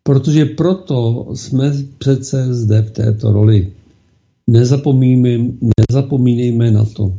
Protože 0.02 0.44
proto 0.44 1.28
jsme 1.34 1.72
přece 1.98 2.54
zde 2.54 2.82
v 2.82 2.90
této 2.90 3.32
roli. 3.32 3.72
Nezapomínejme, 4.46 5.52
nezapomínejme 5.80 6.70
na 6.70 6.84
to. 6.84 7.12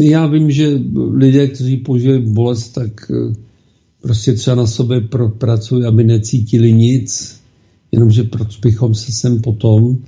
Já 0.00 0.26
vím, 0.26 0.50
že 0.50 0.80
lidé, 1.10 1.46
kteří 1.48 1.76
požili 1.76 2.18
bolest, 2.18 2.68
tak 2.68 3.12
prostě 4.06 4.32
třeba 4.32 4.56
na 4.56 4.66
sobě 4.66 5.00
pracují, 5.38 5.84
aby 5.84 6.04
necítili 6.04 6.72
nic, 6.72 7.40
jenomže 7.92 8.22
proč 8.22 8.60
bychom 8.60 8.94
se 8.94 9.12
sem 9.12 9.42
potom 9.42 9.98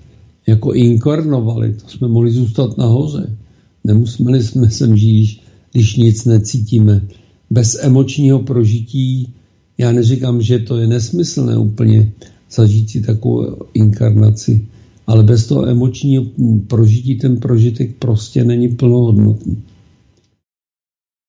jako 0.46 0.74
inkarnovali, 0.74 1.74
to 1.74 1.88
jsme 1.88 2.08
mohli 2.08 2.30
zůstat 2.30 2.78
nahoře. 2.78 3.36
Nemuseli 3.84 4.42
jsme 4.42 4.70
sem 4.70 4.96
žít, 4.96 5.40
když 5.72 5.96
nic 5.96 6.24
necítíme. 6.24 7.08
Bez 7.50 7.78
emočního 7.82 8.38
prožití, 8.38 9.34
já 9.78 9.92
neříkám, 9.92 10.42
že 10.42 10.58
to 10.58 10.78
je 10.78 10.86
nesmyslné 10.86 11.58
úplně 11.58 12.12
zažít 12.50 12.90
si 12.90 13.00
takovou 13.00 13.56
inkarnaci, 13.74 14.66
ale 15.06 15.24
bez 15.24 15.46
toho 15.46 15.68
emočního 15.68 16.24
prožití 16.66 17.18
ten 17.18 17.36
prožitek 17.36 17.96
prostě 17.98 18.44
není 18.44 18.68
plnohodnotný. 18.68 19.56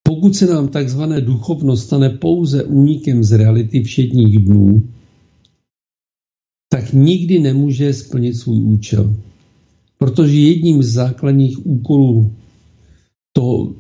Pokud 0.10 0.36
se 0.36 0.46
nám 0.46 0.68
takzvané 0.68 1.22
duchovno 1.22 1.78
stane 1.78 2.10
pouze 2.10 2.64
únikem 2.64 3.24
z 3.24 3.32
reality 3.32 3.84
všedních 3.84 4.40
dnů, 4.46 4.84
tak 6.70 6.94
nikdy 6.94 7.40
nemůže 7.40 7.94
splnit 7.94 8.34
svůj 8.34 8.62
účel. 8.62 9.16
Protože 9.98 10.40
jedním 10.40 10.84
z 10.84 10.94
základních 10.94 11.66
úkolů, 11.66 12.32
to 13.34 13.74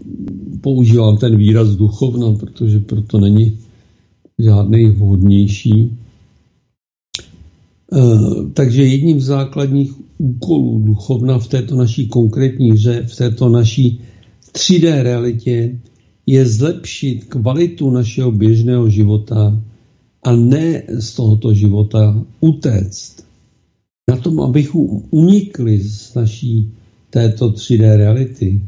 používám 0.61 1.17
ten 1.17 1.37
výraz 1.37 1.69
duchovna, 1.69 2.33
protože 2.39 2.79
proto 2.79 3.19
není 3.19 3.57
žádný 4.39 4.85
vhodnější. 4.85 5.97
Eh, 7.93 7.99
takže 8.53 8.83
jedním 8.83 9.21
z 9.21 9.25
základních 9.25 9.93
úkolů 10.17 10.79
duchovna 10.79 11.39
v 11.39 11.47
této 11.47 11.75
naší 11.75 12.07
konkrétní 12.07 12.71
hře, 12.71 13.05
v 13.09 13.15
této 13.15 13.49
naší 13.49 14.01
3D 14.53 15.01
realitě 15.01 15.79
je 16.29 16.45
zlepšit 16.45 17.25
kvalitu 17.25 17.89
našeho 17.89 18.31
běžného 18.31 18.89
života 18.89 19.57
a 20.23 20.29
ne 20.35 20.83
z 20.99 21.13
tohoto 21.15 21.53
života 21.53 22.25
utéct. 22.39 23.25
Na 24.09 24.17
tom, 24.17 24.39
abychom 24.41 25.09
unikli 25.09 25.81
z 25.81 26.13
naší 26.13 26.71
této 27.09 27.49
3D 27.49 27.97
reality 27.97 28.61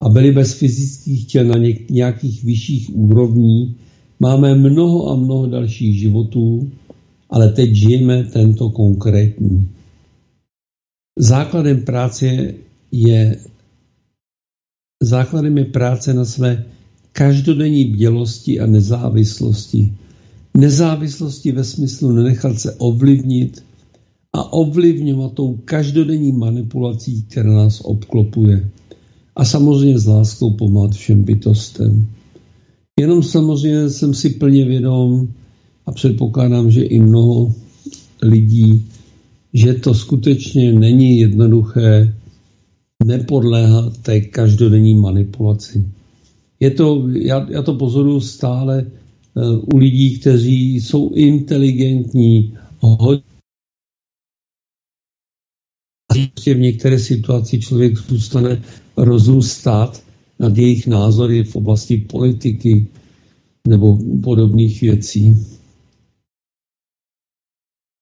a 0.00 0.08
byli 0.08 0.32
bez 0.32 0.52
fyzických 0.52 1.26
těl 1.26 1.44
na 1.44 1.56
nějakých 1.90 2.44
vyšších 2.44 2.96
úrovní, 2.96 3.76
máme 4.20 4.54
mnoho 4.54 5.12
a 5.12 5.16
mnoho 5.16 5.46
dalších 5.46 6.00
životů, 6.00 6.70
ale 7.30 7.52
teď 7.52 7.74
žijeme 7.74 8.24
tento 8.24 8.70
konkrétní. 8.70 9.68
Základem 11.18 11.84
práce 11.84 12.54
je 12.92 13.36
základem 15.02 15.58
je 15.58 15.64
práce 15.64 16.14
na 16.14 16.24
své 16.24 16.64
každodenní 17.12 17.84
bdělosti 17.84 18.60
a 18.60 18.66
nezávislosti. 18.66 19.92
Nezávislosti 20.56 21.52
ve 21.52 21.64
smyslu 21.64 22.12
nenechat 22.12 22.60
se 22.60 22.74
ovlivnit 22.78 23.64
a 24.32 24.52
ovlivňovat 24.52 25.32
tou 25.32 25.58
každodenní 25.64 26.32
manipulací, 26.32 27.22
která 27.22 27.52
nás 27.52 27.80
obklopuje. 27.84 28.70
A 29.36 29.44
samozřejmě 29.44 29.98
s 29.98 30.06
láskou 30.06 30.50
pomáhat 30.50 30.94
všem 30.94 31.22
bytostem. 31.22 32.06
Jenom 33.00 33.22
samozřejmě 33.22 33.90
jsem 33.90 34.14
si 34.14 34.30
plně 34.30 34.64
vědom 34.64 35.28
a 35.86 35.92
předpokládám, 35.92 36.70
že 36.70 36.82
i 36.82 37.00
mnoho 37.00 37.54
lidí, 38.22 38.86
že 39.54 39.74
to 39.74 39.94
skutečně 39.94 40.72
není 40.72 41.18
jednoduché 41.18 42.14
nepodléhat 43.04 43.98
té 43.98 44.20
každodenní 44.20 44.94
manipulaci. 44.94 45.88
Je 46.60 46.70
to, 46.70 47.08
já, 47.08 47.46
já 47.50 47.62
to 47.62 47.74
pozoruju 47.74 48.20
stále 48.20 48.86
uh, 49.34 49.64
u 49.74 49.76
lidí, 49.76 50.18
kteří 50.18 50.74
jsou 50.74 51.14
inteligentní, 51.14 52.58
hodně 52.80 53.22
v 56.46 56.58
některé 56.58 56.98
situaci 56.98 57.60
člověk 57.60 57.98
zůstane 57.98 58.62
rozum 58.96 59.42
stát 59.42 60.02
nad 60.38 60.56
jejich 60.56 60.86
názory 60.86 61.44
v 61.44 61.56
oblasti 61.56 61.96
politiky 61.96 62.86
nebo 63.68 63.98
podobných 64.22 64.80
věcí. 64.80 65.46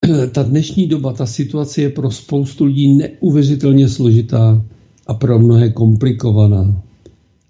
Ta 0.32 0.42
dnešní 0.42 0.86
doba, 0.86 1.12
ta 1.12 1.26
situace 1.26 1.82
je 1.82 1.90
pro 1.90 2.10
spoustu 2.10 2.64
lidí 2.64 2.88
neuvěřitelně 2.96 3.88
složitá 3.88 4.64
a 5.08 5.14
pro 5.14 5.38
mnohé 5.38 5.70
komplikovaná. 5.70 6.82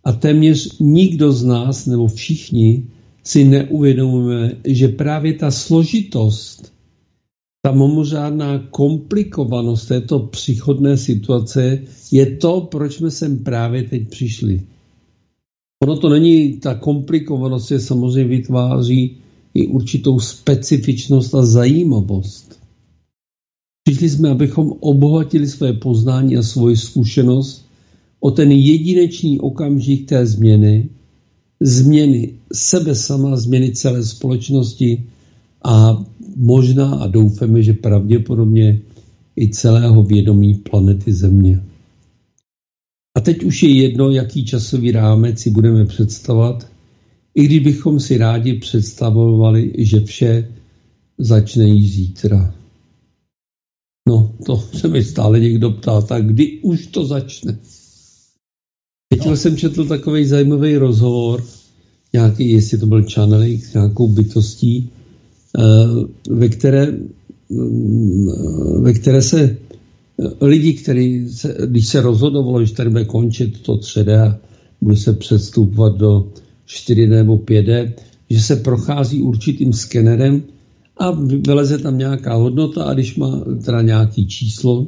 A 0.05 0.13
téměř 0.13 0.79
nikdo 0.81 1.33
z 1.33 1.45
nás, 1.45 1.87
nebo 1.87 2.07
všichni, 2.07 2.87
si 3.25 3.45
neuvědomujeme, 3.45 4.57
že 4.65 4.89
právě 4.89 5.33
ta 5.33 5.51
složitost, 5.51 6.73
ta 7.63 7.73
mimořádná 7.73 8.59
komplikovanost 8.59 9.89
této 9.89 10.19
příchodné 10.19 10.97
situace 10.97 11.83
je 12.13 12.37
to, 12.37 12.61
proč 12.61 12.95
jsme 12.95 13.11
sem 13.11 13.39
právě 13.39 13.83
teď 13.83 14.09
přišli. 14.09 14.63
Ono 15.83 15.97
to 15.97 16.09
není, 16.09 16.57
ta 16.57 16.75
komplikovanost 16.75 17.71
je 17.71 17.81
samozřejmě 17.81 18.25
vytváří 18.37 19.17
i 19.55 19.67
určitou 19.67 20.21
specifičnost 20.21 21.35
a 21.35 21.47
zajímavost. 21.47 22.58
Přišli 23.89 24.09
jsme, 24.11 24.29
abychom 24.29 24.73
obohatili 24.81 25.47
své 25.47 25.73
poznání 25.73 26.37
a 26.37 26.43
svoji 26.43 26.77
zkušenost 26.77 27.67
o 28.21 28.31
ten 28.31 28.53
jedinečný 28.53 29.41
okamžik 29.41 30.09
té 30.09 30.27
změny, 30.27 30.89
změny 31.61 32.35
sebe 32.53 32.95
sama, 32.95 33.37
změny 33.37 33.73
celé 33.73 34.05
společnosti 34.05 35.05
a 35.65 36.05
možná 36.37 36.95
a 36.95 37.07
doufáme, 37.07 37.63
že 37.63 37.73
pravděpodobně 37.73 38.81
i 39.41 39.49
celého 39.49 40.03
vědomí 40.03 40.55
planety 40.55 41.13
Země. 41.13 41.63
A 43.17 43.21
teď 43.21 43.45
už 43.45 43.63
je 43.63 43.75
jedno, 43.75 44.11
jaký 44.11 44.45
časový 44.45 44.93
rámec 44.93 45.41
si 45.41 45.51
budeme 45.51 45.85
představovat, 45.85 46.69
i 47.35 47.45
kdybychom 47.45 48.01
si 48.01 48.19
rádi 48.19 48.55
představovali, 48.55 49.73
že 49.79 50.01
vše 50.01 50.49
začne 51.19 51.65
již 51.65 51.95
zítra. 51.95 52.58
No, 54.09 54.33
to 54.47 54.57
se 54.57 54.89
mi 54.89 55.05
stále 55.05 55.41
někdo 55.41 55.71
ptá, 55.71 56.01
tak 56.01 56.27
kdy 56.27 56.59
už 56.63 56.87
to 56.87 57.07
začne? 57.07 57.59
Teď 59.09 59.27
no. 59.27 59.37
jsem 59.37 59.57
četl 59.57 59.85
takový 59.85 60.25
zajímavý 60.25 60.77
rozhovor, 60.77 61.45
nějaký, 62.13 62.51
jestli 62.51 62.79
to 62.79 62.87
byl 62.87 63.05
channeling 63.15 63.65
s 63.65 63.75
nějakou 63.75 64.09
bytostí, 64.09 64.91
eh, 65.59 65.63
ve 66.31 66.49
které, 66.49 66.99
mm, 67.49 68.29
ve 68.83 68.93
které 68.93 69.23
se 69.23 69.41
eh, 69.41 70.47
lidi, 70.47 70.73
který 70.73 71.29
se, 71.29 71.57
když 71.67 71.89
se 71.89 72.01
rozhodovalo, 72.01 72.65
že 72.65 72.75
tady 72.75 72.91
bude 72.91 73.05
končit 73.05 73.61
to 73.63 73.77
3D 73.77 74.21
a 74.21 74.39
bude 74.81 74.97
se 74.97 75.13
předstupovat 75.13 75.97
do 75.97 76.33
4D 76.67 77.09
nebo 77.09 77.37
5D, 77.37 77.93
že 78.31 78.41
se 78.41 78.57
prochází 78.57 79.21
určitým 79.23 79.73
skenerem 79.73 80.43
a 80.99 81.11
vyleze 81.47 81.79
tam 81.79 81.99
nějaká 81.99 82.35
hodnota 82.35 82.85
a 82.85 82.95
když 82.95 83.17
má 83.17 83.45
teda 83.65 83.83
nějaký 83.83 84.27
číslo, 84.27 84.87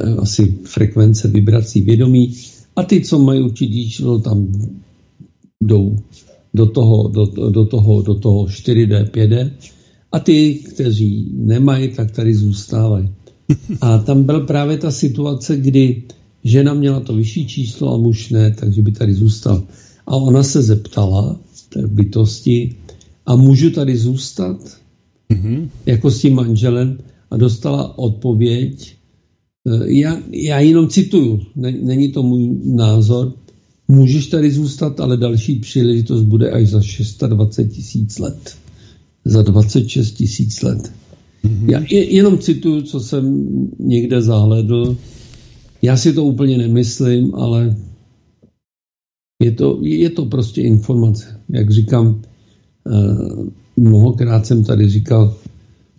eh, 0.00 0.14
asi 0.18 0.58
frekvence 0.64 1.28
vibrací 1.28 1.80
vědomí, 1.80 2.34
a 2.76 2.82
ty, 2.82 3.00
co 3.00 3.18
mají 3.18 3.42
určitý 3.42 3.90
číslo, 3.90 4.18
tam 4.18 4.52
jdou 5.60 5.96
do 6.54 6.66
toho, 6.66 7.08
do, 7.08 7.26
do, 7.50 7.64
toho, 7.64 8.02
do 8.02 8.14
toho 8.14 8.44
4D, 8.44 9.04
5D 9.04 9.50
a 10.12 10.18
ty, 10.18 10.54
kteří 10.54 11.30
nemají, 11.34 11.88
tak 11.88 12.10
tady 12.10 12.34
zůstávají. 12.34 13.10
A 13.80 13.98
tam 13.98 14.22
byl 14.22 14.40
právě 14.40 14.78
ta 14.78 14.90
situace, 14.90 15.56
kdy 15.56 16.02
žena 16.44 16.74
měla 16.74 17.00
to 17.00 17.14
vyšší 17.14 17.46
číslo 17.46 17.94
a 17.94 17.98
muž 17.98 18.30
ne, 18.30 18.54
takže 18.58 18.82
by 18.82 18.92
tady 18.92 19.14
zůstal. 19.14 19.62
A 20.06 20.16
ona 20.16 20.42
se 20.42 20.62
zeptala 20.62 21.40
té 21.68 21.86
bytosti, 21.86 22.76
a 23.26 23.36
můžu 23.36 23.70
tady 23.70 23.96
zůstat? 23.96 24.56
Mm-hmm. 25.30 25.68
Jako 25.86 26.10
s 26.10 26.20
tím 26.20 26.34
manželem 26.34 26.98
a 27.30 27.36
dostala 27.36 27.98
odpověď, 27.98 28.96
e, 29.66 29.92
já, 29.92 30.20
já 30.30 30.60
jenom 30.60 30.88
cituju, 30.88 31.40
není 31.82 32.12
to 32.12 32.22
můj 32.22 32.60
názor, 32.64 33.32
můžeš 33.88 34.26
tady 34.26 34.50
zůstat, 34.50 35.00
ale 35.00 35.16
další 35.16 35.54
příležitost 35.54 36.22
bude 36.22 36.50
až 36.50 36.68
za 36.68 36.82
620 36.82 37.64
tisíc 37.64 38.18
let. 38.18 38.56
Za 39.24 39.42
26 39.42 40.12
tisíc 40.12 40.62
let. 40.62 40.92
Mm-hmm. 41.44 41.70
Já 41.70 41.82
jenom 41.90 42.38
cituju, 42.38 42.82
co 42.82 43.00
jsem 43.00 43.46
někde 43.78 44.22
zahledl. 44.22 44.96
Já 45.82 45.96
si 45.96 46.12
to 46.12 46.24
úplně 46.24 46.58
nemyslím, 46.58 47.34
ale 47.34 47.76
je 49.42 49.52
to, 49.52 49.78
je 49.82 50.10
to 50.10 50.24
prostě 50.24 50.62
informace. 50.62 51.40
Jak 51.48 51.70
říkám, 51.70 52.22
eh, 52.86 53.50
mnohokrát 53.76 54.46
jsem 54.46 54.64
tady 54.64 54.88
říkal, 54.88 55.34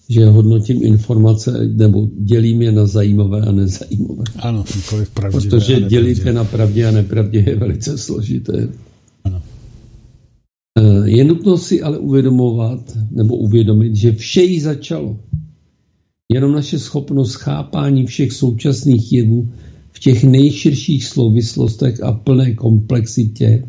že 0.09 0.25
hodnotím 0.25 0.83
informace 0.83 1.67
nebo 1.67 2.07
dělím 2.17 2.61
je 2.61 2.71
na 2.71 2.85
zajímavé 2.85 3.41
a 3.41 3.51
nezajímavé. 3.51 4.23
Ano, 4.39 4.65
nikoliv 4.75 5.09
pravdivé 5.09 5.49
Protože 5.49 5.81
dělit 5.81 6.25
je 6.25 6.33
na 6.33 6.43
pravdě 6.43 6.87
a 6.87 6.91
nepravdě 6.91 7.43
je 7.47 7.55
velice 7.55 7.97
složité. 7.97 8.67
Ano. 9.23 9.41
Eh, 10.79 11.09
je 11.09 11.23
nutno 11.23 11.57
si 11.57 11.81
ale 11.81 11.97
uvědomovat 11.97 12.97
nebo 13.11 13.35
uvědomit, 13.35 13.95
že 13.95 14.11
vše 14.11 14.41
jí 14.41 14.59
začalo. 14.59 15.17
Jenom 16.33 16.51
naše 16.51 16.79
schopnost 16.79 17.35
chápání 17.35 18.05
všech 18.05 18.31
současných 18.31 19.13
jevů 19.13 19.49
v 19.91 19.99
těch 19.99 20.23
nejširších 20.23 21.05
souvislostech 21.05 22.03
a 22.03 22.11
plné 22.11 22.53
komplexitě 22.53 23.63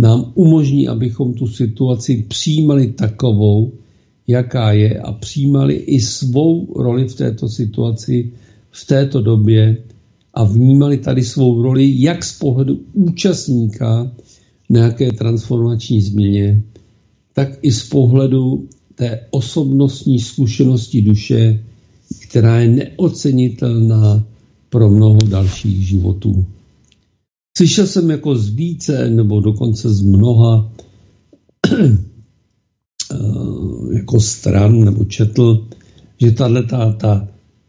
nám 0.00 0.32
umožní, 0.34 0.88
abychom 0.88 1.34
tu 1.34 1.46
situaci 1.46 2.24
přijímali 2.28 2.86
takovou, 2.86 3.72
jaká 4.26 4.72
je 4.72 5.00
a 5.00 5.12
přijímali 5.12 5.74
i 5.74 6.00
svou 6.00 6.82
roli 6.82 7.08
v 7.08 7.14
této 7.14 7.48
situaci, 7.48 8.32
v 8.70 8.86
této 8.86 9.20
době 9.20 9.76
a 10.34 10.44
vnímali 10.44 10.98
tady 10.98 11.24
svou 11.24 11.62
roli 11.62 12.02
jak 12.02 12.24
z 12.24 12.38
pohledu 12.38 12.80
účastníka, 12.92 14.12
nějaké 14.68 15.12
transformační 15.12 16.02
změně, 16.02 16.62
tak 17.32 17.48
i 17.62 17.72
z 17.72 17.88
pohledu 17.88 18.68
té 18.94 19.20
osobnostní 19.30 20.18
zkušenosti 20.18 21.02
duše, 21.02 21.64
která 22.28 22.60
je 22.60 22.68
neocenitelná 22.68 24.26
pro 24.70 24.90
mnoho 24.90 25.18
dalších 25.28 25.86
životů. 25.88 26.44
Slyšel 27.60 27.86
jsem 27.86 28.10
jako 28.10 28.36
z 28.36 28.48
více 28.48 29.10
nebo 29.10 29.40
dokonce 29.40 29.90
z 29.90 30.00
mnoha 30.02 30.72
jako 33.92 34.20
stran 34.20 34.84
nebo 34.84 35.04
četl, 35.04 35.66
že 36.20 36.32
tahle 36.32 36.62
ta, 36.62 36.92
ta, 36.92 37.28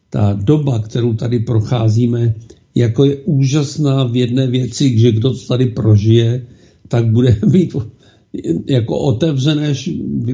ta 0.09 0.33
doba, 0.33 0.79
kterou 0.79 1.13
tady 1.13 1.39
procházíme, 1.39 2.35
jako 2.75 3.05
je 3.05 3.15
úžasná 3.15 4.03
v 4.03 4.15
jedné 4.15 4.47
věci, 4.47 4.99
že 4.99 5.11
kdo 5.11 5.29
to 5.29 5.45
tady 5.47 5.65
prožije, 5.65 6.45
tak 6.87 7.11
bude 7.11 7.39
mít 7.51 7.75
jako 8.65 8.97
otevřené 8.97 9.73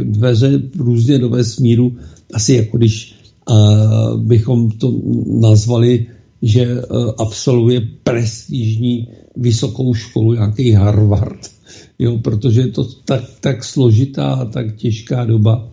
dveře 0.03 0.61
různě 0.77 1.19
do 1.19 1.29
vesmíru, 1.29 1.97
asi 2.33 2.53
jako 2.53 2.77
když 2.77 3.15
uh, 3.49 4.21
bychom 4.21 4.71
to 4.71 5.01
nazvali, 5.41 6.05
že 6.41 6.81
uh, 6.81 7.11
absolvuje 7.17 7.81
prestižní 8.03 9.07
vysokou 9.35 9.93
školu, 9.93 10.33
nějaký 10.33 10.71
Harvard, 10.71 11.51
jo, 11.99 12.17
protože 12.17 12.61
je 12.61 12.67
to 12.67 12.83
tak, 13.05 13.23
tak 13.41 13.63
složitá 13.63 14.33
a 14.33 14.45
tak 14.45 14.75
těžká 14.75 15.25
doba, 15.25 15.69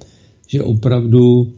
že 0.48 0.62
opravdu 0.62 1.52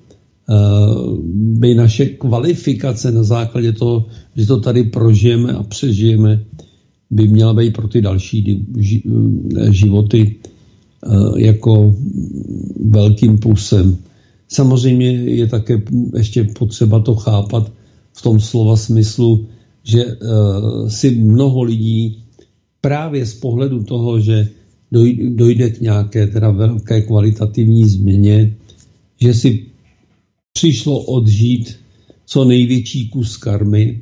by 1.59 1.75
naše 1.75 2.07
kvalifikace 2.07 3.11
na 3.11 3.23
základě 3.23 3.73
toho, 3.73 4.07
že 4.37 4.47
to 4.47 4.61
tady 4.61 4.85
prožijeme 4.85 5.53
a 5.53 5.63
přežijeme, 5.63 6.45
by 7.11 7.29
měla 7.29 7.55
být 7.55 7.73
pro 7.73 7.89
ty 7.89 8.03
další 8.03 8.67
životy 9.71 10.37
Eh, 11.05 11.41
jako 11.41 11.95
velkým 12.91 13.39
plusem. 13.39 13.97
Samozřejmě 14.49 15.11
je 15.13 15.47
také 15.47 15.83
ještě 16.17 16.45
potřeba 16.59 17.01
to 17.01 17.15
chápat 17.15 17.73
v 18.17 18.23
tom 18.23 18.41
slova 18.41 18.77
smyslu, 18.77 19.47
že 19.85 20.05
eh, 20.05 20.91
si 20.91 21.11
mnoho 21.11 21.63
lidí 21.63 22.25
právě 22.81 23.27
z 23.27 23.35
pohledu 23.35 23.85
toho, 23.85 24.21
že 24.21 24.49
dojde 25.35 25.71
k 25.71 25.81
nějaké 25.81 26.27
teda 26.27 26.51
velké 26.51 27.03
kvalitativní 27.03 27.85
změně, 27.85 28.57
že 29.21 29.35
si 29.35 29.67
přišlo 30.53 31.01
odžít 31.01 31.77
co 32.27 32.45
největší 32.45 33.09
kus 33.09 33.37
karmy 33.37 34.01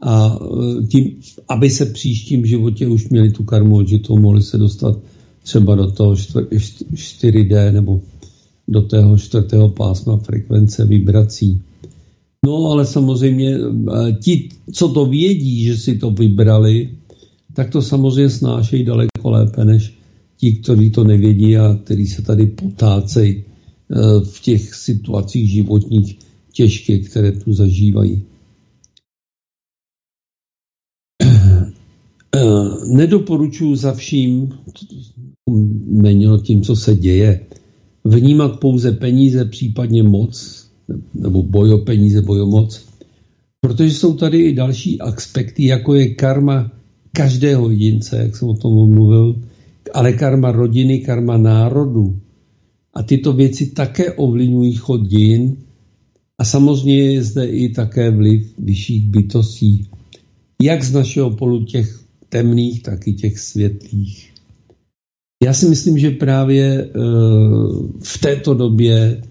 a 0.00 0.38
eh, 0.38 0.86
tím, 0.86 1.20
aby 1.48 1.70
se 1.70 1.86
příštím 1.86 2.46
životě 2.46 2.88
už 2.88 3.08
měli 3.08 3.30
tu 3.30 3.44
karmu 3.44 3.76
odžitou, 3.76 4.18
mohli 4.18 4.42
se 4.42 4.58
dostat 4.58 4.98
třeba 5.42 5.74
do 5.74 5.90
toho 5.90 6.14
4D 6.14 7.72
nebo 7.72 8.00
do 8.68 8.82
tého 8.82 9.18
čtvrtého 9.18 9.68
pásma 9.68 10.16
frekvence 10.16 10.84
vibrací. 10.84 11.60
No 12.44 12.70
ale 12.70 12.86
samozřejmě 12.86 13.56
eh, 13.56 14.12
ti, 14.12 14.48
co 14.72 14.88
to 14.88 15.06
vědí, 15.06 15.64
že 15.64 15.76
si 15.76 15.98
to 15.98 16.10
vybrali, 16.10 16.90
tak 17.54 17.70
to 17.70 17.82
samozřejmě 17.82 18.30
snášejí 18.30 18.84
daleko 18.84 19.30
lépe 19.30 19.64
než 19.64 19.94
ti, 20.36 20.52
kteří 20.52 20.90
to 20.90 21.04
nevědí 21.04 21.56
a 21.56 21.78
kteří 21.84 22.06
se 22.06 22.22
tady 22.22 22.46
potácejí 22.46 23.44
eh, 23.44 23.94
v 24.24 24.40
těch 24.40 24.74
situacích 24.74 25.50
životních 25.50 26.18
těžkých, 26.52 27.10
které 27.10 27.32
tu 27.32 27.52
zažívají. 27.52 28.22
Eh, 32.36 32.64
nedoporučuji 32.86 33.76
za 33.76 33.92
vším, 33.92 34.52
měnilo 35.86 36.38
tím, 36.38 36.62
co 36.62 36.76
se 36.76 36.96
děje, 36.96 37.46
vnímat 38.04 38.60
pouze 38.60 38.92
peníze, 38.92 39.44
případně 39.44 40.02
moc, 40.02 40.63
nebo 41.14 41.42
boj 41.42 41.72
o 41.72 41.78
peníze, 41.78 42.22
boj 42.22 42.40
o 42.40 42.46
moc, 42.46 42.86
protože 43.60 43.94
jsou 43.94 44.14
tady 44.14 44.38
i 44.38 44.54
další 44.54 45.00
aspekty, 45.00 45.66
jako 45.66 45.94
je 45.94 46.14
karma 46.14 46.72
každého 47.12 47.70
jedince, 47.70 48.16
jak 48.16 48.36
jsem 48.36 48.48
o 48.48 48.54
tom 48.54 48.72
mluvil, 48.72 49.42
ale 49.94 50.12
karma 50.12 50.52
rodiny, 50.52 50.98
karma 50.98 51.36
národu. 51.36 52.18
A 52.94 53.02
tyto 53.02 53.32
věci 53.32 53.66
také 53.66 54.12
ovlivňují 54.12 54.72
chod 54.74 55.06
dějin 55.06 55.56
a 56.38 56.44
samozřejmě 56.44 57.12
je 57.12 57.22
zde 57.22 57.46
i 57.46 57.68
také 57.68 58.10
vliv 58.10 58.54
vyšších 58.58 59.06
bytostí, 59.06 59.88
jak 60.62 60.84
z 60.84 60.92
našeho 60.92 61.30
polu 61.30 61.64
těch 61.64 62.04
temných, 62.28 62.82
tak 62.82 63.08
i 63.08 63.12
těch 63.12 63.38
světlých. 63.38 64.30
Já 65.44 65.52
si 65.52 65.68
myslím, 65.68 65.98
že 65.98 66.10
právě 66.10 66.90
uh, 66.96 67.90
v 68.02 68.18
této 68.18 68.54
době, 68.54 69.22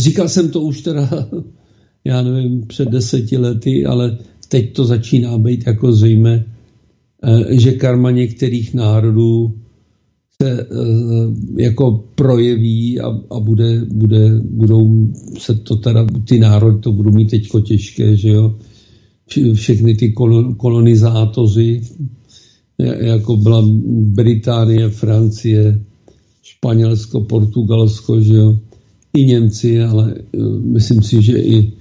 říkal 0.00 0.28
jsem 0.28 0.50
to 0.50 0.60
už 0.60 0.80
teda, 0.80 1.08
já 2.04 2.22
nevím, 2.22 2.66
před 2.66 2.88
deseti 2.88 3.36
lety, 3.38 3.86
ale 3.86 4.18
teď 4.48 4.72
to 4.72 4.84
začíná 4.84 5.38
být 5.38 5.66
jako 5.66 5.92
zřejmé, 5.92 6.44
uh, 7.24 7.42
že 7.50 7.72
karma 7.72 8.10
některých 8.10 8.74
národů 8.74 9.54
se 10.42 10.66
uh, 10.66 11.34
jako 11.58 12.04
projeví 12.14 13.00
a, 13.00 13.06
a 13.30 13.40
bude, 13.40 13.84
bude, 13.94 14.40
budou 14.40 15.08
se 15.38 15.54
to 15.54 15.76
teda, 15.76 16.06
ty 16.28 16.38
národy 16.38 16.78
to 16.78 16.92
budou 16.92 17.10
mít 17.10 17.30
teďko 17.30 17.60
těžké, 17.60 18.16
že 18.16 18.28
jo, 18.28 18.56
všechny 19.54 19.94
ty 19.94 20.12
kolonizátoři, 20.56 21.82
jako 23.00 23.36
byla 23.36 23.62
Británie, 23.88 24.88
Francie, 24.88 25.84
Španělsko, 26.42 27.20
Portugalsko, 27.20 28.20
že 28.20 28.34
jo, 28.34 28.58
i 29.12 29.24
Němci, 29.24 29.82
ale 29.82 30.14
e, 30.14 30.38
myslím 30.62 31.02
si, 31.02 31.22
že 31.22 31.38
i 31.38 31.72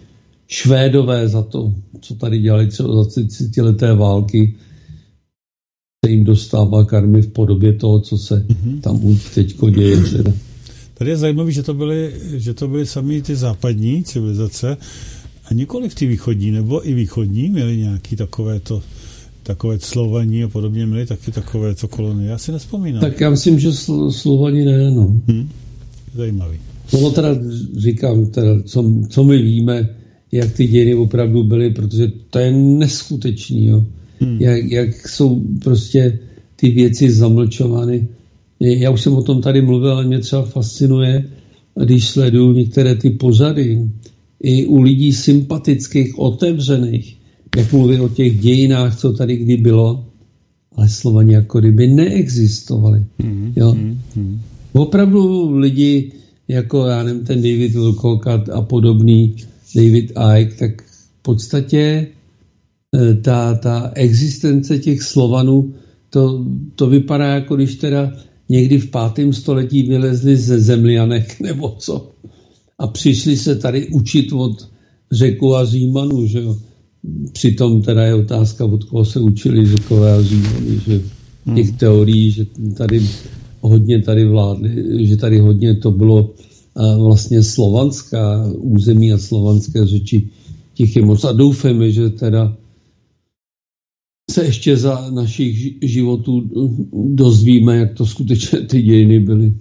Švédové 0.47 1.27
za 1.27 1.41
to, 1.41 1.73
co 2.01 2.15
tady 2.15 2.39
dělali 2.39 2.67
třeba 2.67 3.03
za 3.03 3.09
30 3.09 3.57
leté 3.57 3.93
války, 3.93 4.55
se 6.05 6.11
jim 6.11 6.23
dostává 6.23 6.85
karmy 6.85 7.21
v 7.21 7.31
podobě 7.31 7.73
toho, 7.73 7.99
co 7.99 8.17
se 8.17 8.45
mm-hmm. 8.47 8.81
tam 8.81 9.05
už 9.05 9.35
teď 9.35 9.55
děje. 9.71 9.97
Teda. 9.97 10.31
Tady 10.93 11.09
je 11.09 11.17
zajímavé, 11.17 11.51
že 11.51 11.63
to 11.63 11.73
byly, 11.73 12.13
že 12.33 12.53
to 12.53 12.67
byly 12.67 12.85
sami 12.85 13.21
ty 13.21 13.35
západní 13.35 14.03
civilizace, 14.03 14.77
a 15.49 15.53
nikoli 15.53 15.89
v 15.89 15.95
ty 15.95 16.05
východní, 16.07 16.51
nebo 16.51 16.89
i 16.89 16.93
východní 16.93 17.49
měli 17.49 17.77
nějaký 17.77 18.15
takové 18.15 18.59
to 18.59 18.81
takové 19.43 19.79
Slovaní 19.79 20.43
a 20.43 20.47
podobně 20.47 20.85
měli 20.85 21.05
taky 21.05 21.31
takové 21.31 21.75
to 21.75 21.87
kolony. 21.87 22.27
Já 22.27 22.37
si 22.37 22.51
nespomínám. 22.51 23.01
Tak 23.01 23.21
já 23.21 23.29
myslím, 23.29 23.59
že 23.59 23.69
sl- 23.69 24.11
Slovani 24.11 24.65
ne, 24.65 24.91
no. 24.91 25.21
Hmm. 25.27 25.49
Zajímavý. 26.15 26.59
No 26.93 27.11
teda 27.11 27.29
říkám, 27.77 28.25
teda, 28.25 28.61
co, 28.65 28.93
co 29.09 29.23
my 29.23 29.37
víme, 29.37 29.89
jak 30.31 30.51
ty 30.51 30.67
dějiny 30.67 30.95
opravdu 30.95 31.43
byly, 31.43 31.69
protože 31.69 32.11
to 32.29 32.39
je 32.39 32.51
neskutečný, 32.51 33.65
jo. 33.65 33.85
Hmm. 34.19 34.37
Jak, 34.41 34.71
jak 34.71 35.07
jsou 35.09 35.41
prostě 35.63 36.19
ty 36.55 36.69
věci 36.69 37.11
zamlčovány. 37.11 38.07
Já 38.59 38.89
už 38.89 39.01
jsem 39.01 39.13
o 39.13 39.23
tom 39.23 39.41
tady 39.41 39.61
mluvil, 39.61 39.91
ale 39.91 40.05
mě 40.05 40.19
třeba 40.19 40.41
fascinuje, 40.41 41.25
když 41.83 42.07
sleduju 42.07 42.53
některé 42.53 42.95
ty 42.95 43.09
pořady, 43.09 43.89
i 44.43 44.65
u 44.65 44.81
lidí 44.81 45.13
sympatických, 45.13 46.19
otevřených, 46.19 47.17
jak 47.57 47.73
mluví 47.73 47.99
o 47.99 48.09
těch 48.09 48.39
dějinách, 48.39 48.97
co 48.97 49.13
tady 49.13 49.37
kdy 49.37 49.57
bylo, 49.57 50.05
ale 50.75 50.89
Slovani 50.89 51.33
jako 51.33 51.59
kdyby 51.59 51.87
neexistovali. 51.87 53.05
Mm, 53.23 53.53
jo? 53.55 53.73
Mm, 54.15 54.41
Opravdu 54.73 55.51
lidi, 55.57 56.11
jako 56.49 56.85
já 56.85 57.03
nevím, 57.03 57.25
ten 57.25 57.37
David 57.37 57.73
Wilcock 57.73 58.27
a, 58.27 58.61
podobný, 58.61 59.35
David 59.75 60.11
Icke, 60.37 60.55
tak 60.59 60.81
v 60.81 61.21
podstatě 61.21 62.07
e, 62.95 63.13
ta, 63.13 63.55
ta 63.55 63.91
existence 63.95 64.79
těch 64.79 65.03
Slovanů, 65.03 65.73
to, 66.09 66.45
to 66.75 66.87
vypadá 66.87 67.25
jako 67.25 67.55
když 67.55 67.75
teda 67.75 68.13
někdy 68.49 68.77
v 68.77 68.89
pátém 68.91 69.33
století 69.33 69.83
vylezli 69.83 70.37
ze 70.37 70.59
zemlianek 70.59 71.39
nebo 71.41 71.75
co 71.79 72.11
a 72.79 72.87
přišli 72.87 73.37
se 73.37 73.55
tady 73.55 73.87
učit 73.87 74.33
od 74.33 74.67
řeku 75.11 75.55
a 75.55 75.65
Římanů, 75.65 76.27
že 76.27 76.39
jo. 76.39 76.57
Přitom 77.31 77.81
teda 77.81 78.03
je 78.03 78.13
otázka, 78.13 78.65
od 78.65 78.83
koho 78.83 79.05
se 79.05 79.19
učili 79.19 79.67
řekové 79.67 80.13
a 80.13 80.21
Římany, 80.21 80.79
že 80.85 81.01
těch 81.55 81.69
hmm. 81.69 81.77
teorií, 81.77 82.31
že 82.31 82.45
tady 82.77 83.07
hodně 83.61 84.01
tady 84.01 84.25
vládly, 84.25 85.05
že 85.07 85.17
tady 85.17 85.39
hodně 85.39 85.75
to 85.75 85.91
bylo 85.91 86.33
vlastně 86.97 87.43
slovanská 87.43 88.51
území 88.57 89.13
a 89.13 89.17
slovanské 89.17 89.85
řeči 89.85 90.29
těch 90.73 90.95
je 90.95 91.05
moc. 91.05 91.23
A 91.23 91.31
doufáme, 91.31 91.91
že 91.91 92.09
teda 92.09 92.57
se 94.31 94.45
ještě 94.45 94.77
za 94.77 95.09
našich 95.09 95.83
životů 95.83 96.49
dozvíme, 96.93 97.77
jak 97.77 97.93
to 97.93 98.05
skutečně 98.05 98.59
ty 98.59 98.81
dějiny 98.81 99.19
byly. 99.19 99.53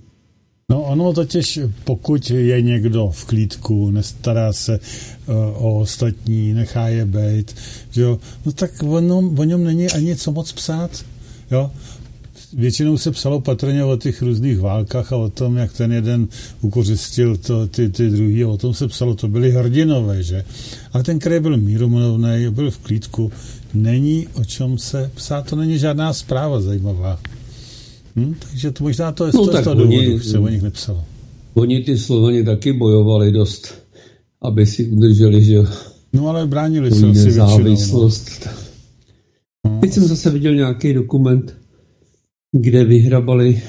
No 0.70 0.82
ono 0.82 1.12
totiž, 1.12 1.60
pokud 1.84 2.30
je 2.30 2.62
někdo 2.62 3.10
v 3.12 3.24
klídku, 3.24 3.90
nestará 3.90 4.52
se 4.52 4.78
uh, 4.78 5.34
o 5.36 5.80
ostatní, 5.80 6.52
nechá 6.52 6.88
je 6.88 7.04
být, 7.04 7.54
jo, 7.96 8.18
no 8.46 8.52
tak 8.52 8.82
o 8.82 9.00
něm, 9.00 9.38
o 9.38 9.44
něm 9.44 9.64
není 9.64 9.88
ani 9.88 10.16
co 10.16 10.32
moc 10.32 10.52
psát, 10.52 11.04
jo. 11.50 11.70
Většinou 12.52 12.98
se 12.98 13.10
psalo 13.10 13.40
patrně 13.40 13.84
o 13.84 13.96
těch 13.96 14.22
různých 14.22 14.60
válkách 14.60 15.12
a 15.12 15.16
o 15.16 15.28
tom, 15.28 15.56
jak 15.56 15.72
ten 15.72 15.92
jeden 15.92 16.28
ukořistil 16.60 17.36
to, 17.36 17.66
ty, 17.66 17.88
ty 17.88 18.10
druhý, 18.10 18.44
o 18.44 18.56
tom 18.56 18.74
se 18.74 18.88
psalo, 18.88 19.14
to 19.14 19.28
byly 19.28 19.50
hrdinové, 19.50 20.22
že? 20.22 20.44
Ale 20.92 21.04
ten, 21.04 21.18
který 21.18 21.40
byl 21.40 21.56
mírumilovný, 21.56 22.46
byl 22.50 22.70
v 22.70 22.78
klídku, 22.78 23.32
není 23.74 24.26
o 24.34 24.44
čem 24.44 24.78
se 24.78 25.10
psát, 25.14 25.50
to 25.50 25.56
není 25.56 25.78
žádná 25.78 26.12
zpráva 26.12 26.60
zajímavá. 26.60 27.20
Hm? 28.16 28.34
Takže 28.50 28.70
to 28.70 28.84
možná 28.84 29.12
to 29.12 29.26
je 29.26 29.32
no, 29.34 29.44
z 29.44 29.62
toho 29.62 29.74
důvodu, 29.74 30.20
se 30.20 30.38
o 30.38 30.48
nich 30.48 30.62
nepsalo. 30.62 31.04
Oni 31.54 31.80
ty 31.80 31.98
Slovani 31.98 32.44
taky 32.44 32.72
bojovali 32.72 33.32
dost, 33.32 33.74
aby 34.42 34.66
si 34.66 34.86
udrželi, 34.86 35.44
že 35.44 35.58
No 36.12 36.28
ale 36.28 36.46
bránili 36.46 36.90
se 36.90 37.06
asi 37.06 37.30
závislost. 37.32 38.48
No. 39.64 39.72
no. 39.72 39.80
Teď 39.80 39.92
jsem 39.92 40.04
zase 40.04 40.30
viděl 40.30 40.54
nějaký 40.54 40.92
dokument, 40.92 41.54
kde 42.52 42.84
vyhrabali, 42.84 43.62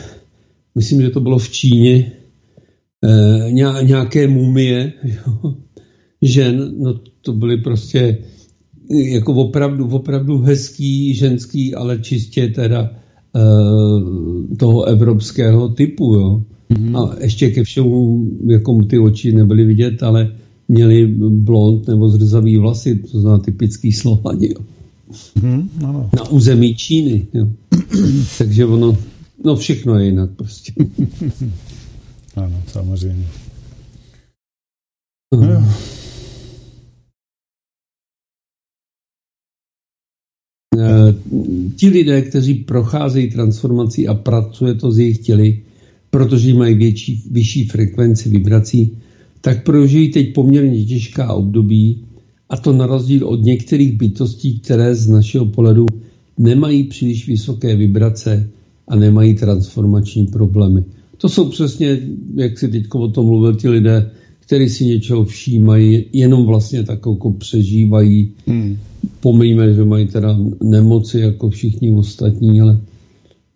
myslím, 0.75 1.01
že 1.01 1.09
to 1.09 1.19
bylo 1.19 1.37
v 1.39 1.49
Číně, 1.49 2.11
eh, 3.05 3.51
nějaké 3.83 4.27
mumie 4.27 4.93
jo, 5.03 5.55
žen, 6.21 6.71
no 6.77 6.99
to 7.21 7.33
byly 7.33 7.57
prostě 7.57 8.17
jako 8.89 9.33
opravdu, 9.33 9.87
opravdu 9.87 10.37
hezký, 10.37 11.13
ženský, 11.13 11.75
ale 11.75 11.99
čistě 11.99 12.47
teda 12.47 12.91
eh, 13.35 14.55
toho 14.55 14.83
evropského 14.83 15.69
typu, 15.69 16.15
jo. 16.15 16.43
Mm-hmm. 16.69 16.97
A 16.97 17.23
ještě 17.23 17.51
ke 17.51 17.63
všemu, 17.63 18.25
jako 18.47 18.83
ty 18.89 18.99
oči 18.99 19.31
nebyly 19.31 19.65
vidět, 19.65 20.03
ale 20.03 20.35
měli 20.67 21.07
blond 21.29 21.87
nebo 21.87 22.09
zrzavý 22.09 22.57
vlasy, 22.57 22.95
to 22.95 23.21
znamená 23.21 23.43
typický 23.43 23.91
Slovani. 23.91 24.47
Jo. 24.47 24.65
Mm, 25.41 25.69
ano. 25.85 26.09
Na 26.15 26.29
území 26.29 26.75
Číny. 26.75 27.27
Jo. 27.33 27.47
Takže 28.37 28.65
ono, 28.65 28.97
no 29.45 29.55
všechno 29.55 29.99
je 29.99 30.05
jinak 30.05 30.29
prostě. 30.35 30.73
ano, 32.35 32.63
samozřejmě. 32.67 33.27
No. 35.35 35.63
E, 40.79 41.15
ti 41.75 41.89
lidé, 41.89 42.21
kteří 42.21 42.53
procházejí 42.53 43.29
transformací 43.29 44.07
a 44.07 44.13
pracuje 44.13 44.73
to 44.73 44.91
z 44.91 44.99
jejich 44.99 45.17
těly, 45.17 45.63
protože 46.09 46.53
mají 46.53 46.75
větší, 46.75 47.23
vyšší 47.31 47.65
frekvenci 47.65 48.29
vibrací, 48.29 48.97
tak 49.41 49.63
prožijí 49.63 50.11
teď 50.11 50.33
poměrně 50.33 50.85
těžká 50.85 51.33
období, 51.33 52.05
a 52.49 52.57
to 52.57 52.73
na 52.73 52.85
rozdíl 52.85 53.27
od 53.27 53.43
některých 53.43 53.97
bytostí, 53.97 54.59
které 54.59 54.95
z 54.95 55.07
našeho 55.07 55.45
pohledu 55.45 55.85
nemají 56.37 56.83
příliš 56.83 57.27
vysoké 57.27 57.75
vibrace 57.75 58.49
a 58.87 58.95
nemají 58.95 59.33
transformační 59.33 60.27
problémy. 60.27 60.83
To 61.17 61.29
jsou 61.29 61.49
přesně, 61.49 61.99
jak 62.35 62.59
si 62.59 62.67
teď 62.67 62.83
o 62.93 63.07
tom 63.07 63.25
mluvil, 63.25 63.55
ti 63.55 63.69
lidé, 63.69 64.11
kteří 64.39 64.69
si 64.69 64.85
něčeho 64.85 65.25
všímají, 65.25 66.05
jenom 66.13 66.45
vlastně 66.45 66.83
tak 66.83 66.99
jako 67.05 67.31
přežívají. 67.31 68.31
Hmm. 68.47 68.77
Pomíme, 69.19 69.73
že 69.73 69.85
mají 69.85 70.07
teda 70.07 70.39
nemoci 70.63 71.19
jako 71.19 71.49
všichni 71.49 71.91
ostatní, 71.91 72.61
ale 72.61 72.79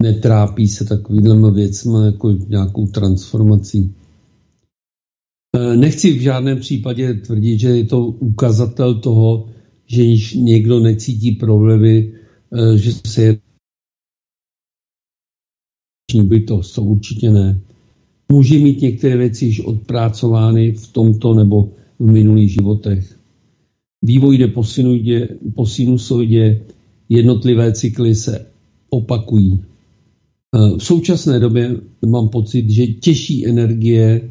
netrápí 0.03 0.67
se 0.67 0.85
takovýhle 0.85 1.51
věcmi 1.51 1.97
jako 2.05 2.35
nějakou 2.49 2.87
transformací. 2.87 3.91
E, 5.55 5.77
nechci 5.77 6.13
v 6.13 6.21
žádném 6.21 6.59
případě 6.59 7.13
tvrdit, 7.13 7.59
že 7.59 7.67
je 7.69 7.85
to 7.85 8.05
ukazatel 8.05 8.99
toho, 8.99 9.49
že 9.85 10.03
někdo 10.35 10.79
necítí 10.79 11.31
problémy, 11.31 12.13
e, 12.53 12.77
že 12.77 12.91
se 13.07 13.21
je 13.21 13.37
bytost, 16.23 16.75
to 16.75 16.83
určitě 16.83 17.31
ne. 17.31 17.61
Může 18.31 18.59
mít 18.59 18.81
některé 18.81 19.17
věci 19.17 19.45
již 19.45 19.59
odpracovány 19.59 20.71
v 20.71 20.87
tomto 20.87 21.33
nebo 21.33 21.69
v 21.99 22.11
minulých 22.11 22.51
životech. 22.51 23.19
Vývoj 24.01 24.37
jde 24.37 24.47
po, 25.55 25.65
sinusoidě, 25.65 26.61
jednotlivé 27.09 27.73
cykly 27.73 28.15
se 28.15 28.45
opakují. 28.89 29.53
E, 29.53 30.77
v 30.77 30.83
současné 30.83 31.39
době 31.39 31.77
mám 32.05 32.29
pocit, 32.29 32.69
že 32.69 32.87
těžší 32.87 33.47
energie 33.47 34.29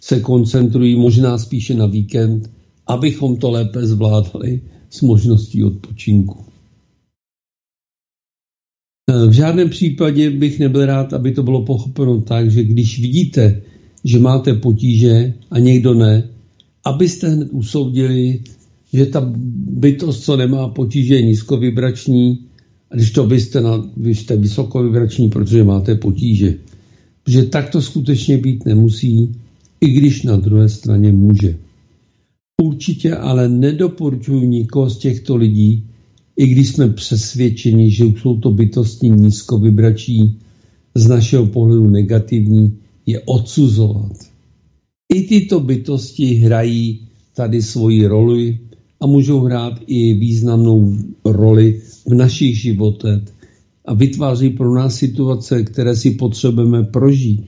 se 0.00 0.20
koncentrují 0.20 0.96
možná 0.96 1.38
spíše 1.38 1.74
na 1.74 1.86
víkend, 1.86 2.50
abychom 2.86 3.36
to 3.36 3.50
lépe 3.50 3.86
zvládali 3.86 4.60
s 4.90 5.02
možností 5.02 5.64
odpočinku. 5.64 6.38
E, 9.10 9.26
v 9.26 9.32
žádném 9.32 9.70
případě 9.70 10.30
bych 10.30 10.58
nebyl 10.58 10.86
rád, 10.86 11.12
aby 11.12 11.32
to 11.32 11.42
bylo 11.42 11.64
pochopeno 11.64 12.20
tak, 12.20 12.50
že 12.50 12.64
když 12.64 13.00
vidíte, 13.00 13.62
že 14.04 14.18
máte 14.18 14.54
potíže 14.54 15.34
a 15.50 15.58
někdo 15.58 15.94
ne, 15.94 16.28
abyste 16.84 17.28
hned 17.28 17.48
usoudili, 17.52 18.40
že 18.92 19.06
ta 19.06 19.32
bytost, 19.70 20.24
co 20.24 20.36
nemá 20.36 20.68
potíže, 20.68 21.14
je 21.14 21.22
nízkovibrační, 21.22 22.38
a 22.90 22.96
když 22.96 23.10
to 23.10 23.26
byste, 23.26 23.60
na, 23.60 23.90
vy 23.96 24.14
jste 24.14 24.36
vysokovibrační, 24.36 25.28
protože 25.28 25.64
máte 25.64 25.94
potíže. 25.94 26.54
Protože 27.24 27.42
tak 27.42 27.70
to 27.70 27.82
skutečně 27.82 28.38
být 28.38 28.64
nemusí 28.64 29.34
i 29.80 29.88
když 29.90 30.22
na 30.22 30.36
druhé 30.36 30.68
straně 30.68 31.12
může. 31.12 31.58
Určitě 32.62 33.14
ale 33.16 33.48
nedoporučuji 33.48 34.48
nikoho 34.48 34.90
z 34.90 34.98
těchto 34.98 35.36
lidí, 35.36 35.84
i 36.36 36.46
když 36.46 36.68
jsme 36.68 36.88
přesvědčeni, 36.88 37.90
že 37.90 38.04
jsou 38.04 38.36
to 38.36 38.50
bytosti 38.50 39.10
nízkovibrační, 39.10 40.38
z 40.94 41.06
našeho 41.06 41.46
pohledu 41.46 41.90
negativní, 41.90 42.76
je 43.06 43.20
odsuzovat. 43.20 44.12
I 45.14 45.22
tyto 45.22 45.60
bytosti 45.60 46.34
hrají 46.34 47.00
tady 47.34 47.62
svoji 47.62 48.06
roli 48.06 48.58
a 49.00 49.06
můžou 49.06 49.40
hrát 49.40 49.80
i 49.86 50.14
významnou 50.14 50.96
roli 51.24 51.80
v 52.06 52.14
našich 52.14 52.60
životech 52.60 53.22
a 53.84 53.94
vytváří 53.94 54.50
pro 54.50 54.74
nás 54.74 54.96
situace, 54.96 55.62
které 55.62 55.96
si 55.96 56.10
potřebujeme 56.10 56.84
prožít 56.84 57.44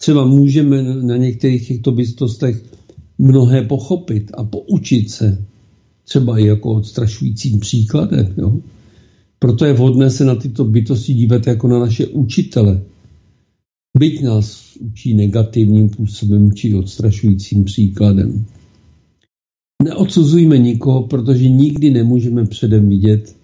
třeba 0.00 0.24
můžeme 0.24 0.82
na 0.82 1.16
některých 1.16 1.68
těchto 1.68 1.92
bytostech 1.92 2.64
mnohé 3.18 3.62
pochopit 3.62 4.30
a 4.34 4.44
poučit 4.44 5.10
se, 5.10 5.44
třeba 6.04 6.38
i 6.38 6.46
jako 6.46 6.74
odstrašujícím 6.74 7.60
příkladem. 7.60 8.34
Jo? 8.36 8.60
Proto 9.38 9.64
je 9.64 9.72
vhodné 9.72 10.10
se 10.10 10.24
na 10.24 10.34
tyto 10.34 10.64
bytosti 10.64 11.14
dívat 11.14 11.46
jako 11.46 11.68
na 11.68 11.78
naše 11.78 12.06
učitele. 12.06 12.82
Byť 13.98 14.22
nás 14.22 14.76
učí 14.80 15.14
negativním 15.14 15.88
působem 15.88 16.52
či 16.52 16.74
odstrašujícím 16.74 17.64
příkladem. 17.64 18.44
Neodsuzujme 19.82 20.58
nikoho, 20.58 21.02
protože 21.02 21.48
nikdy 21.48 21.90
nemůžeme 21.90 22.46
předem 22.46 22.88
vidět, 22.88 23.36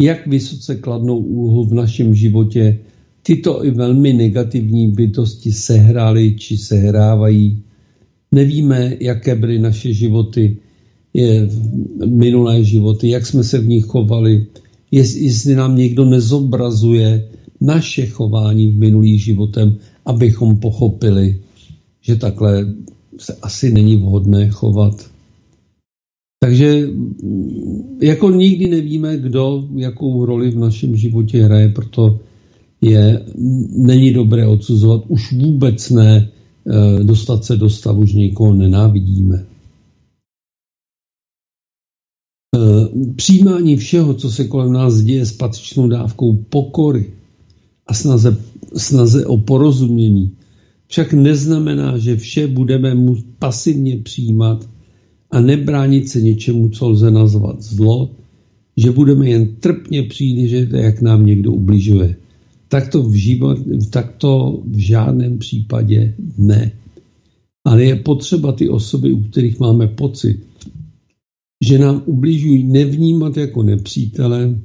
jak 0.00 0.26
vysoce 0.26 0.76
kladnou 0.76 1.18
úlohu 1.18 1.64
v 1.64 1.74
našem 1.74 2.14
životě 2.14 2.78
tyto 3.28 3.64
i 3.64 3.70
velmi 3.70 4.12
negativní 4.12 4.88
bytosti 4.88 5.52
sehrály 5.52 6.34
či 6.40 6.56
sehrávají. 6.56 7.62
Nevíme, 8.32 8.96
jaké 9.00 9.34
byly 9.34 9.58
naše 9.58 9.92
životy, 9.92 10.56
je 11.12 11.48
minulé 12.06 12.64
životy, 12.64 13.08
jak 13.08 13.26
jsme 13.26 13.44
se 13.44 13.58
v 13.58 13.68
nich 13.68 13.84
chovali, 13.84 14.46
jestli 14.90 15.54
nám 15.54 15.76
někdo 15.76 16.04
nezobrazuje 16.04 17.28
naše 17.60 18.06
chování 18.06 18.72
v 18.72 18.78
minulých 18.78 19.24
životem, 19.24 19.76
abychom 20.06 20.56
pochopili, 20.56 21.40
že 22.00 22.16
takhle 22.16 22.74
se 23.18 23.36
asi 23.42 23.72
není 23.72 23.96
vhodné 23.96 24.50
chovat. 24.50 25.10
Takže 26.40 26.88
jako 28.00 28.30
nikdy 28.30 28.66
nevíme, 28.66 29.16
kdo 29.16 29.68
jakou 29.76 30.24
roli 30.24 30.50
v 30.50 30.58
našem 30.58 30.96
životě 30.96 31.44
hraje, 31.44 31.68
proto 31.68 32.20
je, 32.80 33.24
není 33.76 34.12
dobré 34.12 34.46
odsuzovat, 34.46 35.04
už 35.08 35.32
vůbec 35.32 35.90
ne 35.90 36.28
eh, 36.28 37.04
dostat 37.04 37.44
se 37.44 37.56
do 37.56 37.70
stavu, 37.70 38.06
že 38.06 38.18
někoho 38.18 38.54
nenávidíme. 38.54 39.46
Eh, 42.56 42.88
přijímání 43.16 43.76
všeho, 43.76 44.14
co 44.14 44.30
se 44.30 44.44
kolem 44.44 44.72
nás 44.72 45.00
děje 45.00 45.26
s 45.26 45.32
patřičnou 45.32 45.88
dávkou 45.88 46.36
pokory 46.36 47.10
a 47.86 47.94
snaze, 47.94 48.36
snaze 48.76 49.26
o 49.26 49.36
porozumění, 49.38 50.30
však 50.86 51.12
neznamená, 51.12 51.98
že 51.98 52.16
vše 52.16 52.46
budeme 52.46 52.94
mu 52.94 53.16
pasivně 53.38 53.96
přijímat 53.96 54.68
a 55.30 55.40
nebránit 55.40 56.08
se 56.08 56.20
něčemu, 56.20 56.68
co 56.68 56.88
lze 56.88 57.10
nazvat 57.10 57.62
zlo, 57.62 58.10
že 58.76 58.90
budeme 58.90 59.28
jen 59.28 59.56
trpně 59.60 60.02
přihlížet, 60.02 60.72
jak 60.72 61.02
nám 61.02 61.26
někdo 61.26 61.52
ubližuje 61.52 62.16
tak 62.68 62.88
to 62.88 63.02
v, 63.02 63.14
život, 63.14 63.58
tak 63.90 64.16
to 64.16 64.62
v 64.64 64.78
žádném 64.78 65.38
případě 65.38 66.14
ne. 66.38 66.72
Ale 67.66 67.84
je 67.84 67.96
potřeba 67.96 68.52
ty 68.52 68.68
osoby, 68.68 69.12
u 69.12 69.20
kterých 69.20 69.60
máme 69.60 69.86
pocit, 69.86 70.40
že 71.64 71.78
nám 71.78 72.02
ubližují, 72.06 72.64
nevnímat 72.64 73.36
jako 73.36 73.62
nepřítele, 73.62 74.60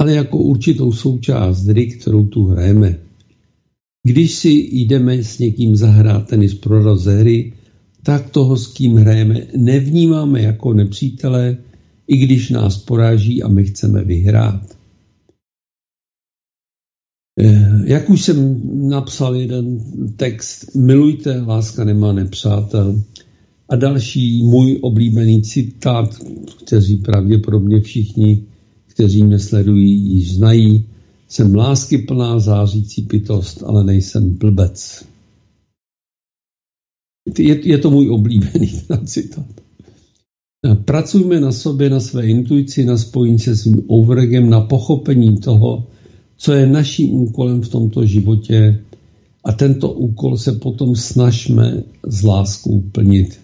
ale 0.00 0.12
jako 0.12 0.38
určitou 0.38 0.92
součást 0.92 1.64
hry, 1.64 1.86
kterou 1.86 2.26
tu 2.26 2.44
hrajeme. 2.44 2.98
Když 4.06 4.32
si 4.34 4.50
jdeme 4.72 5.24
s 5.24 5.38
někým 5.38 5.76
zahrát 5.76 6.28
tenis 6.28 6.54
pro 6.54 6.82
rozehry, 6.82 7.52
tak 8.02 8.30
toho, 8.30 8.56
s 8.56 8.66
kým 8.66 8.96
hrajeme, 8.96 9.46
nevnímáme 9.56 10.42
jako 10.42 10.74
nepřítele, 10.74 11.56
i 12.08 12.16
když 12.16 12.50
nás 12.50 12.78
poráží 12.78 13.42
a 13.42 13.48
my 13.48 13.64
chceme 13.64 14.04
vyhrát. 14.04 14.81
Eh, 17.40 17.82
jak 17.84 18.10
už 18.10 18.22
jsem 18.22 18.60
napsal 18.88 19.36
jeden 19.36 19.80
text, 20.16 20.74
milujte, 20.74 21.40
láska 21.40 21.84
nemá 21.84 22.12
nepřátel. 22.12 23.02
A 23.68 23.76
další 23.76 24.42
můj 24.42 24.78
oblíbený 24.82 25.42
citát, 25.42 26.18
kteří 26.64 26.96
pravděpodobně 26.96 27.80
všichni, 27.80 28.46
kteří 28.86 29.22
mě 29.22 29.38
sledují, 29.38 30.14
již 30.14 30.34
znají. 30.34 30.86
Jsem 31.28 31.54
lásky 31.54 31.98
plná 31.98 32.38
zářící 32.38 33.02
pitost, 33.02 33.62
ale 33.62 33.84
nejsem 33.84 34.30
blbec. 34.30 35.04
Je, 37.38 37.68
je 37.68 37.78
to 37.78 37.90
můj 37.90 38.10
oblíbený 38.10 38.80
citát. 39.04 39.46
Pracujme 40.84 41.40
na 41.40 41.52
sobě, 41.52 41.90
na 41.90 42.00
své 42.00 42.26
intuici, 42.26 42.84
na 42.84 42.96
spojení 42.96 43.38
se 43.38 43.56
svým 43.56 43.82
overegem, 43.86 44.50
na 44.50 44.60
pochopení 44.60 45.36
toho, 45.36 45.86
co 46.42 46.52
je 46.52 46.66
naším 46.66 47.14
úkolem 47.14 47.62
v 47.62 47.68
tomto 47.68 48.06
životě 48.06 48.82
a 49.44 49.52
tento 49.52 49.92
úkol 49.92 50.36
se 50.36 50.52
potom 50.52 50.96
snažme 50.96 51.82
s 52.06 52.22
láskou 52.22 52.80
plnit. 52.80 53.40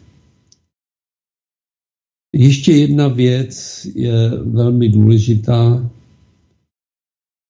Ještě 2.35 2.73
jedna 2.73 3.09
věc 3.09 3.87
je 3.95 4.31
velmi 4.45 4.89
důležitá. 4.89 5.91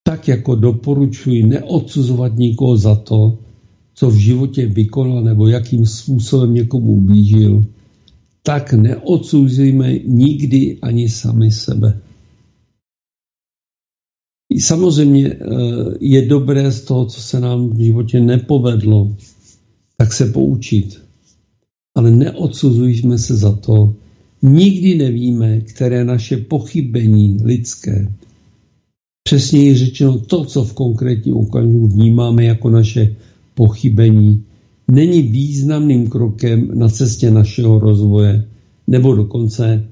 Tak 0.05 0.29
jako 0.29 0.55
doporučuji 0.55 1.47
neodsuzovat 1.47 2.37
nikoho 2.37 2.77
za 2.77 2.95
to, 2.95 3.39
co 3.95 4.11
v 4.11 4.17
životě 4.17 4.67
vykonal 4.67 5.23
nebo 5.23 5.49
jakým 5.49 5.87
způsobem 5.87 6.55
někomu 6.55 6.93
ublížil, 6.93 7.65
tak 8.43 8.73
neodsuzujme 8.73 9.99
nikdy 9.99 10.79
ani 10.83 11.09
sami 11.09 11.51
sebe. 11.51 12.01
Samozřejmě 14.57 15.27
eh, 15.27 15.37
je 16.01 16.27
dobré 16.27 16.73
z 16.73 16.81
toho, 16.81 17.07
co 17.07 17.21
se 17.21 17.41
nám 17.41 17.71
v 17.71 17.79
životě 17.79 18.21
nepovedlo, 18.21 19.17
tak 19.97 20.13
se 20.13 20.27
poučit. 20.27 21.03
Ale 21.97 22.11
neodsuzujme 22.11 23.19
se 23.19 23.37
za 23.37 23.53
to. 23.53 23.95
Nikdy 24.43 24.99
nevíme, 24.99 25.61
které 25.61 26.05
naše 26.05 26.37
pochybení 26.37 27.39
lidské, 27.45 28.13
přesněji 29.25 29.77
řečeno 29.77 30.19
to, 30.19 30.45
co 30.45 30.65
v 30.65 30.73
konkrétním 30.73 31.37
okamžiku 31.37 31.87
vnímáme 31.87 32.45
jako 32.45 32.71
naše 32.71 33.17
pochybení, 33.55 34.45
není 34.91 35.23
významným 35.23 36.09
krokem 36.09 36.79
na 36.79 36.89
cestě 36.89 37.31
našeho 37.31 37.79
rozvoje 37.79 38.49
nebo 38.87 39.15
dokonce 39.15 39.89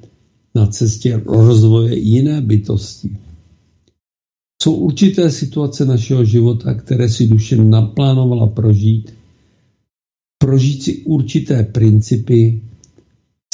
na 0.54 0.66
cestě 0.66 1.22
rozvoje 1.26 1.98
jiné 1.98 2.40
bytosti. 2.40 3.25
Jsou 4.66 4.74
určité 4.74 5.30
situace 5.30 5.84
našeho 5.84 6.24
života, 6.24 6.74
které 6.74 7.08
si 7.08 7.26
duše 7.26 7.56
naplánovala 7.56 8.46
prožít, 8.46 9.14
prožít 10.38 10.82
si 10.82 10.96
určité 11.04 11.62
principy, 11.62 12.60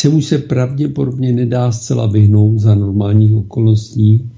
čemu 0.01 0.23
se 0.23 0.39
pravděpodobně 0.39 1.33
nedá 1.33 1.73
zcela 1.73 2.07
vyhnout 2.07 2.59
za 2.59 2.75
normálních 2.75 3.35
okolností. 3.35 4.31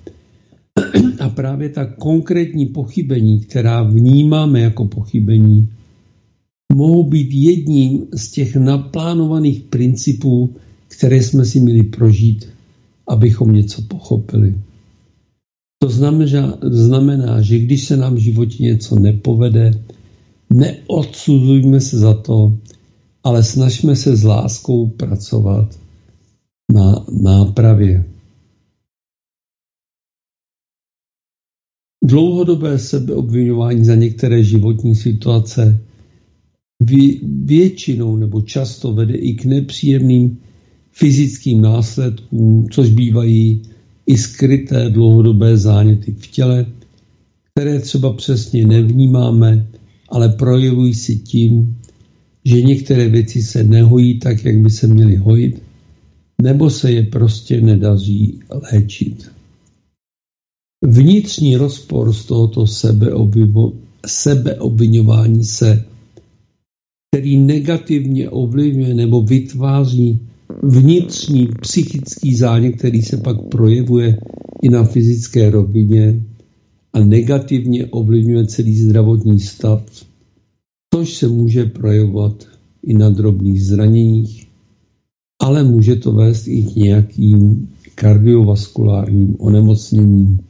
A 1.21 1.29
právě 1.29 1.69
ta 1.69 1.85
konkrétní 1.87 2.67
pochybení, 2.67 3.41
která 3.41 3.83
vnímáme 3.83 4.61
jako 4.61 4.85
pochybení, 4.85 5.69
mohou 6.73 7.05
být 7.05 7.29
jedním 7.33 8.07
z 8.15 8.31
těch 8.31 8.57
naplánovaných 8.57 9.61
principů, 9.61 10.55
které 10.89 11.23
jsme 11.23 11.45
si 11.45 11.61
měli 11.61 11.83
prožít, 11.83 12.49
abychom 13.09 13.53
něco 13.53 13.83
pochopili. 13.83 14.55
To 15.85 15.91
znamená, 15.91 16.59
znamená, 16.63 17.41
že 17.41 17.59
když 17.59 17.85
se 17.85 17.97
nám 17.97 18.15
v 18.15 18.19
životě 18.19 18.63
něco 18.63 18.99
nepovede, 18.99 19.85
neodsuzujme 20.51 21.81
se 21.81 21.99
za 21.99 22.15
to, 22.15 22.59
ale 23.25 23.45
snažme 23.45 23.97
se 23.97 24.17
s 24.17 24.25
láskou 24.25 24.87
pracovat 24.87 25.79
na 26.73 27.07
nápravě. 27.23 28.05
Dlouhodobé 32.05 32.79
sebeobvinování 32.79 33.85
za 33.85 33.95
některé 33.95 34.43
životní 34.43 34.95
situace 34.95 35.81
většinou 37.45 38.17
nebo 38.17 38.43
často 38.43 38.93
vede 38.93 39.15
i 39.15 39.35
k 39.35 39.45
nepříjemným 39.45 40.39
fyzickým 40.93 41.61
následkům, 41.61 42.69
což 42.71 42.91
bývají 42.91 43.74
i 44.07 44.19
skryté 44.19 44.91
dlouhodobé 44.91 45.57
záněty 45.57 46.13
v 46.13 46.27
těle, 46.27 46.67
které 47.51 47.81
třeba 47.81 48.13
přesně 48.13 48.67
nevnímáme, 48.67 49.67
ale 50.09 50.29
projevují 50.29 50.95
si 50.95 51.17
tím, 51.17 51.77
že 52.45 52.63
některé 52.63 53.09
věci 53.09 53.43
se 53.43 53.65
nehojí 53.65 54.19
tak, 54.19 54.45
jak 54.45 54.59
by 54.59 54.71
se 54.71 54.87
měly 54.87 55.17
hojit, 55.17 55.63
nebo 56.43 56.71
se 56.71 56.93
je 56.93 57.03
prostě 57.03 57.61
nedaří 57.61 58.41
léčit. 58.73 59.31
Vnitřní 60.85 61.57
rozpor 61.57 62.13
z 62.13 62.25
tohoto 62.25 62.67
sebeobvinování 64.07 65.45
se, 65.45 65.85
který 67.11 67.37
negativně 67.37 68.31
ovlivňuje 68.31 68.95
nebo 68.95 69.23
vytváří 69.23 70.21
vnitřní 70.63 71.49
psychický 71.61 72.35
zánět, 72.35 72.77
který 72.77 73.03
se 73.03 73.17
pak 73.17 73.37
projevuje 73.49 74.19
i 74.63 74.69
na 74.69 74.85
fyzické 74.85 75.51
rovině 75.51 76.23
a 76.93 77.01
negativně 77.01 77.87
ovlivňuje 77.87 78.47
celý 78.47 78.77
zdravotní 78.77 79.41
stav, 79.41 79.85
což 80.95 81.15
se 81.17 81.29
může 81.29 81.65
projevovat 81.65 82.45
i 82.83 82.95
na 82.95 83.11
drobných 83.11 83.65
zraněních, 83.65 84.47
ale 85.43 85.65
může 85.65 85.97
to 85.97 86.13
vést 86.13 86.47
i 86.47 86.63
k 86.63 86.77
nějakým 86.77 87.69
kardiovaskulárním 87.95 89.37
onemocněním. 89.39 90.41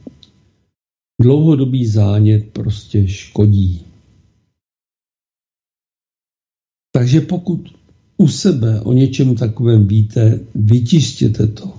Dlouhodobý 1.21 1.85
zánět 1.85 2.49
prostě 2.53 3.07
škodí. 3.07 3.85
Takže 6.91 7.21
pokud 7.21 7.69
u 8.17 8.27
sebe 8.27 8.81
o 8.81 8.93
něčem 8.93 9.35
takovém 9.35 9.87
víte, 9.87 10.39
vytištěte 10.55 11.47
to. 11.47 11.73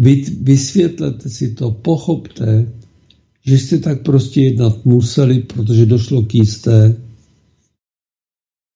Vy, 0.00 0.24
vysvětlete 0.42 1.30
si 1.30 1.54
to, 1.54 1.70
pochopte, 1.70 2.72
že 3.46 3.58
jste 3.58 3.78
tak 3.78 4.02
prostě 4.02 4.40
jednat 4.42 4.84
museli, 4.84 5.40
protože 5.40 5.86
došlo 5.86 6.22
k 6.22 6.34
jisté, 6.34 6.96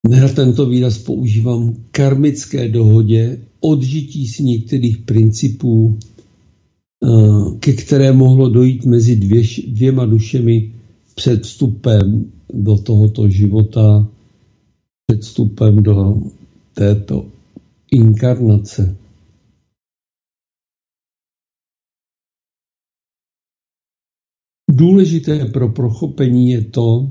ne 0.09 0.28
tento 0.28 0.66
výraz 0.66 0.98
používám, 0.98 1.76
karmické 1.90 2.68
dohodě, 2.68 3.38
odžití 3.61 4.28
si 4.28 4.42
některých 4.42 4.98
principů, 4.98 5.98
eh, 7.05 7.59
ke 7.59 7.72
které 7.72 8.12
mohlo 8.12 8.48
dojít 8.48 8.84
mezi 8.84 9.16
dvě, 9.16 9.42
dvěma 9.68 10.07
dušemi 10.07 10.72
před 11.14 11.42
vstupem 11.42 12.32
do 12.55 12.76
tohoto 12.76 13.28
života, 13.28 14.09
před 15.07 15.22
vstupem 15.22 15.82
do 15.82 16.22
této 16.75 17.29
inkarnace. 17.93 18.97
Důležité 24.71 25.45
pro 25.45 25.68
prochopení 25.68 26.51
je 26.51 26.64
to, 26.64 27.11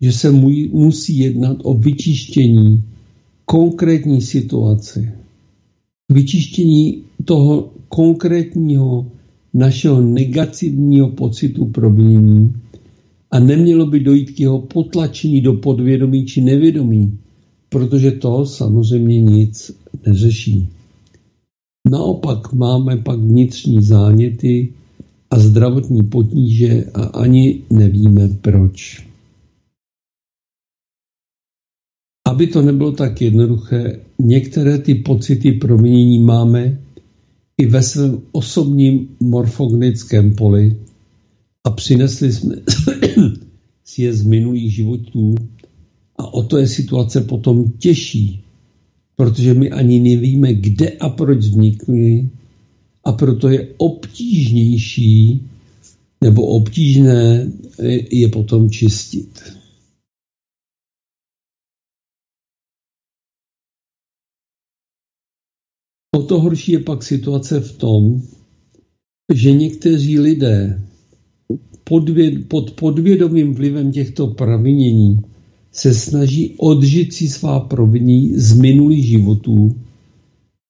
že 0.00 0.12
se 0.12 0.30
musí 0.70 1.18
jednat 1.18 1.56
o 1.62 1.74
vyčištění 1.74 2.84
konkrétní 3.44 4.22
situace. 4.22 5.18
Vyčištění 6.12 7.04
toho 7.24 7.72
konkrétního 7.88 9.12
našeho 9.54 10.00
negativního 10.00 11.08
pocitu 11.10 11.66
promění 11.66 12.54
a 13.30 13.38
nemělo 13.38 13.86
by 13.86 14.00
dojít 14.00 14.30
k 14.30 14.40
jeho 14.40 14.60
potlačení 14.60 15.40
do 15.40 15.52
podvědomí 15.52 16.26
či 16.26 16.40
nevědomí, 16.40 17.18
protože 17.68 18.10
to 18.10 18.46
samozřejmě 18.46 19.22
nic 19.22 19.72
neřeší. 20.06 20.68
Naopak 21.90 22.52
máme 22.52 22.96
pak 22.96 23.18
vnitřní 23.18 23.82
záněty 23.82 24.72
a 25.30 25.38
zdravotní 25.38 26.02
potíže 26.02 26.84
a 26.94 27.04
ani 27.04 27.62
nevíme 27.70 28.28
proč. 28.28 29.06
Aby 32.28 32.46
to 32.46 32.62
nebylo 32.62 32.92
tak 32.92 33.20
jednoduché, 33.22 34.00
některé 34.18 34.78
ty 34.78 34.94
pocity 34.94 35.52
proměnění 35.52 36.18
máme 36.18 36.78
i 37.58 37.66
ve 37.66 37.82
svém 37.82 38.22
osobním 38.32 39.16
morfognickém 39.20 40.34
poli, 40.34 40.76
a 41.66 41.70
přinesli 41.70 42.32
jsme 42.32 42.54
si 43.84 44.02
je 44.02 44.14
z 44.14 44.24
minulých 44.24 44.74
životů 44.74 45.34
a 46.18 46.34
o 46.34 46.42
to 46.42 46.58
je 46.58 46.66
situace 46.68 47.20
potom 47.20 47.72
těžší, 47.72 48.44
protože 49.16 49.54
my 49.54 49.70
ani 49.70 50.00
nevíme, 50.00 50.54
kde 50.54 50.90
a 50.90 51.08
proč 51.08 51.38
vznikly 51.38 52.30
a 53.04 53.12
proto 53.12 53.48
je 53.48 53.74
obtížnější 53.76 55.46
nebo 56.24 56.46
obtížné 56.46 57.52
je 58.10 58.28
potom 58.28 58.70
čistit. 58.70 59.42
O 66.16 66.22
to 66.22 66.40
horší 66.40 66.72
je 66.72 66.80
pak 66.80 67.02
situace 67.02 67.60
v 67.60 67.78
tom, 67.78 68.22
že 69.34 69.52
někteří 69.52 70.18
lidé 70.18 70.82
pod 72.48 72.70
podvědomým 72.70 73.54
vlivem 73.54 73.92
těchto 73.92 74.26
pravinění 74.26 75.18
se 75.76 75.94
snaží 75.94 76.54
odžít 76.58 77.12
si 77.12 77.28
svá 77.28 77.60
provinění 77.60 78.32
z 78.38 78.56
minulých 78.56 79.04
životů 79.04 79.76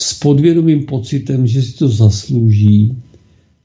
s 0.02 0.14
podvědomým 0.14 0.84
pocitem, 0.84 1.46
že 1.46 1.62
si 1.62 1.72
to 1.72 1.88
zaslouží 1.88 2.96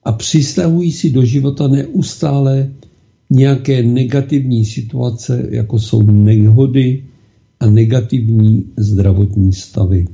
a 0.03 0.11
přistahují 0.11 0.91
si 0.91 1.09
do 1.09 1.25
života 1.25 1.67
neustále 1.67 2.73
nějaké 3.29 3.83
negativní 3.83 4.65
situace, 4.65 5.47
jako 5.51 5.79
jsou 5.79 6.01
nehody 6.01 7.05
a 7.59 7.65
negativní 7.65 8.65
zdravotní 8.77 9.53
stavy. 9.53 10.07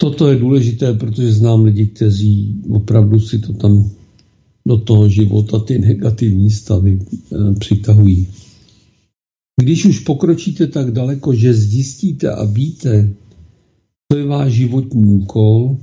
Toto 0.00 0.28
je 0.30 0.38
důležité, 0.38 0.92
protože 0.92 1.32
znám 1.32 1.64
lidi, 1.64 1.86
kteří 1.86 2.62
opravdu 2.70 3.20
si 3.20 3.38
to 3.38 3.52
tam 3.52 3.90
do 4.66 4.76
toho 4.78 5.08
života 5.08 5.58
ty 5.58 5.78
negativní 5.78 6.50
stavy 6.50 6.98
e, 6.98 7.54
přitahují. 7.54 8.26
Když 9.62 9.84
už 9.84 9.98
pokročíte 9.98 10.66
tak 10.66 10.90
daleko, 10.90 11.34
že 11.34 11.54
zjistíte 11.54 12.30
a 12.30 12.44
víte, 12.44 13.08
to 14.08 14.16
je 14.16 14.26
váš 14.26 14.52
životní 14.52 15.04
úkol, 15.04 15.76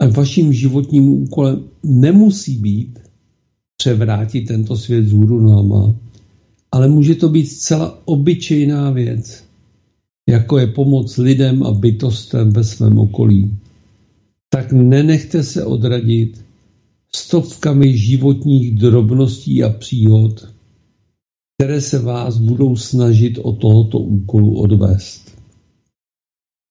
a 0.00 0.06
vaším 0.06 0.52
životním 0.52 1.08
úkolem 1.08 1.64
nemusí 1.84 2.56
být 2.56 2.98
převrátit 3.76 4.48
tento 4.48 4.76
svět 4.76 5.06
z 5.06 5.12
hůru 5.12 5.40
náma, 5.40 5.94
ale 6.72 6.88
může 6.88 7.14
to 7.14 7.28
být 7.28 7.46
zcela 7.46 8.02
obyčejná 8.04 8.90
věc 8.90 9.46
jako 10.28 10.58
je 10.58 10.66
pomoc 10.66 11.16
lidem 11.16 11.62
a 11.62 11.72
bytostem 11.72 12.50
ve 12.50 12.64
svém 12.64 12.98
okolí, 12.98 13.54
tak 14.48 14.72
nenechte 14.72 15.42
se 15.42 15.64
odradit 15.64 16.44
stovkami 17.16 17.98
životních 17.98 18.78
drobností 18.78 19.64
a 19.64 19.70
příhod, 19.70 20.48
které 21.56 21.80
se 21.80 21.98
vás 21.98 22.38
budou 22.38 22.76
snažit 22.76 23.38
o 23.42 23.52
tohoto 23.52 23.98
úkolu 23.98 24.58
odvést. 24.58 25.36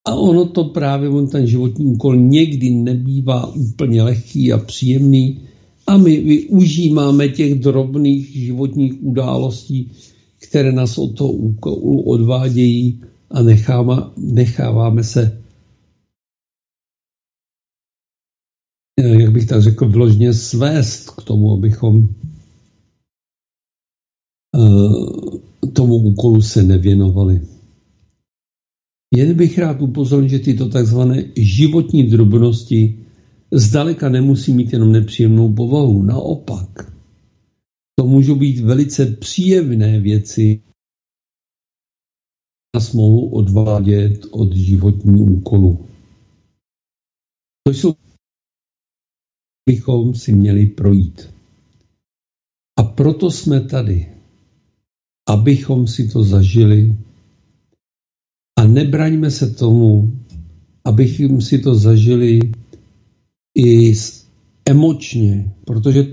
A 0.07 0.15
ono 0.15 0.45
to 0.45 0.63
právě, 0.63 1.09
on 1.09 1.27
ten 1.27 1.47
životní 1.47 1.85
úkol 1.85 2.15
někdy 2.15 2.69
nebývá 2.69 3.53
úplně 3.55 4.03
lehký 4.03 4.53
a 4.53 4.57
příjemný 4.57 5.39
a 5.87 5.97
my 5.97 6.17
využíváme 6.21 7.29
těch 7.29 7.55
drobných 7.55 8.35
životních 8.35 9.03
událostí, 9.03 9.91
které 10.47 10.71
nás 10.71 10.97
od 10.97 11.17
toho 11.17 11.31
úkolu 11.31 12.01
odvádějí 12.01 13.01
a 13.31 13.41
necháme, 13.41 13.95
necháváme 14.17 15.03
se, 15.03 15.41
jak 19.05 19.31
bych 19.31 19.47
tak 19.47 19.61
řekl, 19.61 19.89
vložně 19.89 20.33
svést 20.33 21.09
k 21.09 21.23
tomu, 21.23 21.53
abychom 21.53 22.09
eh, 24.55 25.69
tomu 25.73 25.95
úkolu 25.95 26.41
se 26.41 26.63
nevěnovali. 26.63 27.41
Jen 29.15 29.37
bych 29.37 29.57
rád 29.57 29.81
upozornil, 29.81 30.29
že 30.29 30.39
tyto 30.39 30.69
takzvané 30.69 31.23
životní 31.35 32.03
drobnosti 32.03 33.05
zdaleka 33.51 34.09
nemusí 34.09 34.53
mít 34.53 34.73
jenom 34.73 34.91
nepříjemnou 34.91 35.53
povahu. 35.53 36.03
Naopak, 36.03 36.91
to 37.99 38.07
můžou 38.07 38.35
být 38.35 38.59
velice 38.59 39.05
příjemné 39.05 39.99
věci, 39.99 40.61
nás 42.75 42.93
mohou 42.93 43.29
odvádět 43.29 44.25
od 44.31 44.55
životní 44.55 45.21
úkolu. 45.21 45.85
To 47.67 47.73
jsou 47.73 47.93
bychom 49.65 50.15
si 50.15 50.33
měli 50.33 50.65
projít. 50.65 51.29
A 52.79 52.83
proto 52.83 53.31
jsme 53.31 53.61
tady, 53.61 54.07
abychom 55.29 55.87
si 55.87 56.07
to 56.07 56.23
zažili 56.23 56.95
a 58.59 58.63
nebraňme 58.63 59.31
se 59.31 59.49
tomu, 59.49 60.11
abychom 60.85 61.41
si 61.41 61.59
to 61.59 61.75
zažili 61.75 62.39
i 63.57 63.93
emočně, 64.65 65.53
protože 65.65 66.07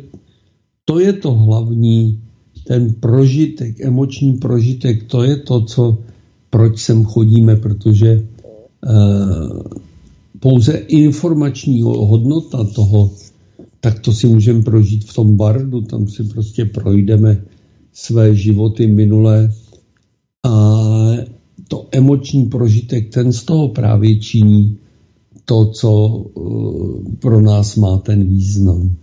to 0.84 0.98
je 1.00 1.12
to 1.12 1.32
hlavní, 1.32 2.22
ten 2.66 2.94
prožitek, 2.94 3.80
emoční 3.80 4.32
prožitek, 4.32 5.03
to 5.03 5.22
je 5.22 5.36
to, 5.36 5.64
co 5.64 5.98
proč 6.50 6.78
sem 6.78 7.05
chodíme, 7.05 7.57
protože 7.57 8.28
uh, 8.86 9.62
pouze 10.40 10.72
informační 10.72 11.82
hodnota 11.82 12.64
toho, 12.64 13.11
tak 13.82 14.00
to 14.00 14.12
si 14.12 14.26
můžeme 14.26 14.62
prožít 14.62 15.04
v 15.04 15.14
tom 15.14 15.36
bardu, 15.36 15.80
tam 15.80 16.08
si 16.08 16.24
prostě 16.24 16.64
projdeme 16.64 17.44
své 17.92 18.36
životy 18.36 18.86
minulé 18.86 19.52
a 20.46 20.80
to 21.68 21.88
emoční 21.90 22.46
prožitek, 22.46 23.10
ten 23.14 23.32
z 23.32 23.44
toho 23.44 23.68
právě 23.68 24.18
činí 24.18 24.78
to, 25.44 25.66
co 25.66 26.06
uh, 26.06 27.02
pro 27.18 27.40
nás 27.40 27.76
má 27.76 27.98
ten 27.98 28.24
význam. 28.24 28.96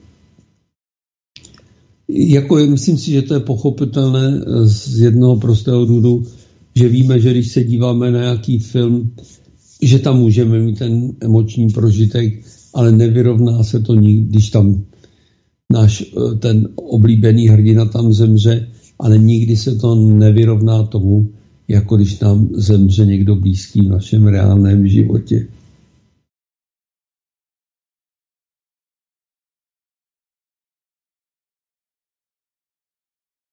Jako 2.07 2.57
je, 2.57 2.67
myslím 2.67 2.97
si, 2.97 3.11
že 3.11 3.21
to 3.21 3.33
je 3.33 3.39
pochopitelné 3.39 4.41
z 4.63 4.99
jednoho 4.99 5.37
prostého 5.37 5.85
důvodu, 5.85 6.23
že 6.75 6.89
víme, 6.89 7.19
že 7.19 7.31
když 7.31 7.51
se 7.51 7.63
díváme 7.63 8.11
na 8.11 8.19
nějaký 8.19 8.59
film, 8.59 9.11
že 9.81 9.99
tam 9.99 10.19
můžeme 10.19 10.59
mít 10.59 10.79
ten 10.79 11.11
emoční 11.21 11.69
prožitek, 11.69 12.45
ale 12.79 12.91
nevyrovná 12.91 13.63
se 13.63 13.79
to 13.79 13.95
nikdy, 13.95 14.29
když 14.29 14.49
tam 14.49 14.85
náš 15.73 16.01
eh, 16.01 16.35
ten 16.35 16.69
oblíbený 16.75 17.47
hrdina 17.47 17.85
tam 17.85 18.13
zemře, 18.13 18.71
ale 18.99 19.17
nikdy 19.17 19.57
se 19.57 19.75
to 19.75 19.95
nevyrovná 19.95 20.83
tomu, 20.83 21.33
jako 21.67 21.95
když 21.95 22.19
nám 22.19 22.49
zemře 22.51 23.05
někdo 23.05 23.35
blízký 23.35 23.81
v 23.81 23.91
našem 23.91 24.27
reálném 24.27 24.87
životě. 24.87 25.47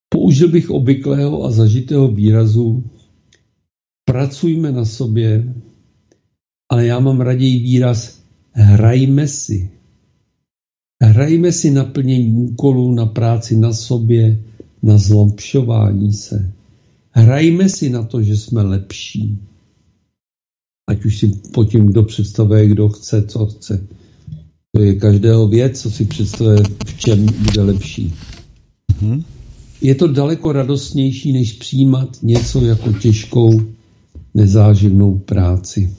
Použil 0.09 0.49
bych 0.49 0.71
obvyklého 0.71 1.45
a 1.45 1.51
zažitého 1.51 2.09
výrazu 2.09 2.85
pracujme 4.05 4.73
na 4.73 4.85
sobě, 4.85 5.55
ale 6.71 6.87
já 6.87 7.01
mám 7.01 7.21
raději 7.21 7.59
výraz 7.59 8.26
hrajme 8.57 9.29
si. 9.29 9.71
Hrajme 11.03 11.53
si 11.53 11.71
na 11.71 11.85
plnění 11.85 12.35
úkolů, 12.37 12.95
na 12.95 13.07
práci 13.07 13.57
na 13.57 13.73
sobě, 13.73 14.43
na 14.83 14.99
zlepšování 14.99 16.13
se. 16.13 16.53
Hrajme 17.11 17.69
si 17.69 17.91
na 17.91 18.03
to, 18.03 18.23
že 18.23 18.37
jsme 18.37 18.63
lepší. 18.63 19.39
Ať 20.89 21.05
už 21.05 21.19
si 21.19 21.29
po 21.53 21.65
tím, 21.65 21.87
kdo 21.87 22.03
představuje, 22.03 22.69
kdo 22.69 22.89
chce, 22.89 23.23
co 23.23 23.47
chce. 23.47 23.87
To 24.73 24.83
je 24.83 24.95
každého 24.95 25.49
věc, 25.49 25.81
co 25.81 25.91
si 25.91 26.05
představuje, 26.05 26.59
v 26.87 26.99
čem 26.99 27.27
bude 27.27 27.63
lepší. 27.63 28.15
Mm-hmm. 28.93 29.25
Je 29.81 29.95
to 29.95 30.07
daleko 30.07 30.53
radostnější, 30.53 31.33
než 31.33 31.53
přijímat 31.53 32.19
něco 32.23 32.65
jako 32.65 32.93
těžkou 32.93 33.61
nezáživnou 34.35 35.19
práci. 35.19 35.97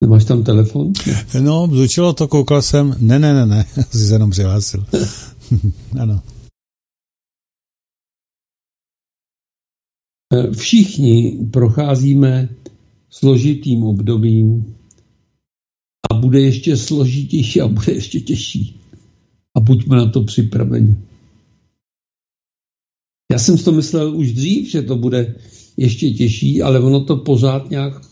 Nemáš 0.00 0.24
tam 0.24 0.44
telefon? 0.44 0.92
No, 1.40 1.68
zvučilo 1.72 2.12
to, 2.12 2.28
koukal 2.28 2.62
jsem. 2.62 2.96
Ne, 2.98 3.18
ne, 3.18 3.34
ne, 3.34 3.46
ne, 3.46 3.66
jsi 3.90 4.06
se 4.06 4.14
jenom 4.14 4.30
přihlásil. 4.30 4.86
ano. 6.00 6.22
Všichni 10.52 11.38
procházíme 11.52 12.48
složitým 13.10 13.82
obdobím 13.82 14.74
a 16.10 16.14
bude 16.14 16.40
ještě 16.40 16.76
složitější 16.76 17.60
a 17.60 17.68
bude 17.68 17.92
ještě 17.92 18.20
těžší. 18.20 18.80
A 19.56 19.60
buďme 19.60 19.96
na 19.96 20.10
to 20.10 20.24
připraveni. 20.24 20.96
Já 23.32 23.38
jsem 23.38 23.58
si 23.58 23.64
to 23.64 23.72
myslel 23.72 24.16
už 24.16 24.32
dřív, 24.32 24.70
že 24.70 24.82
to 24.82 24.96
bude 24.96 25.34
ještě 25.76 26.10
těžší, 26.10 26.62
ale 26.62 26.80
ono 26.80 27.04
to 27.04 27.16
pořád 27.16 27.70
nějak, 27.70 28.05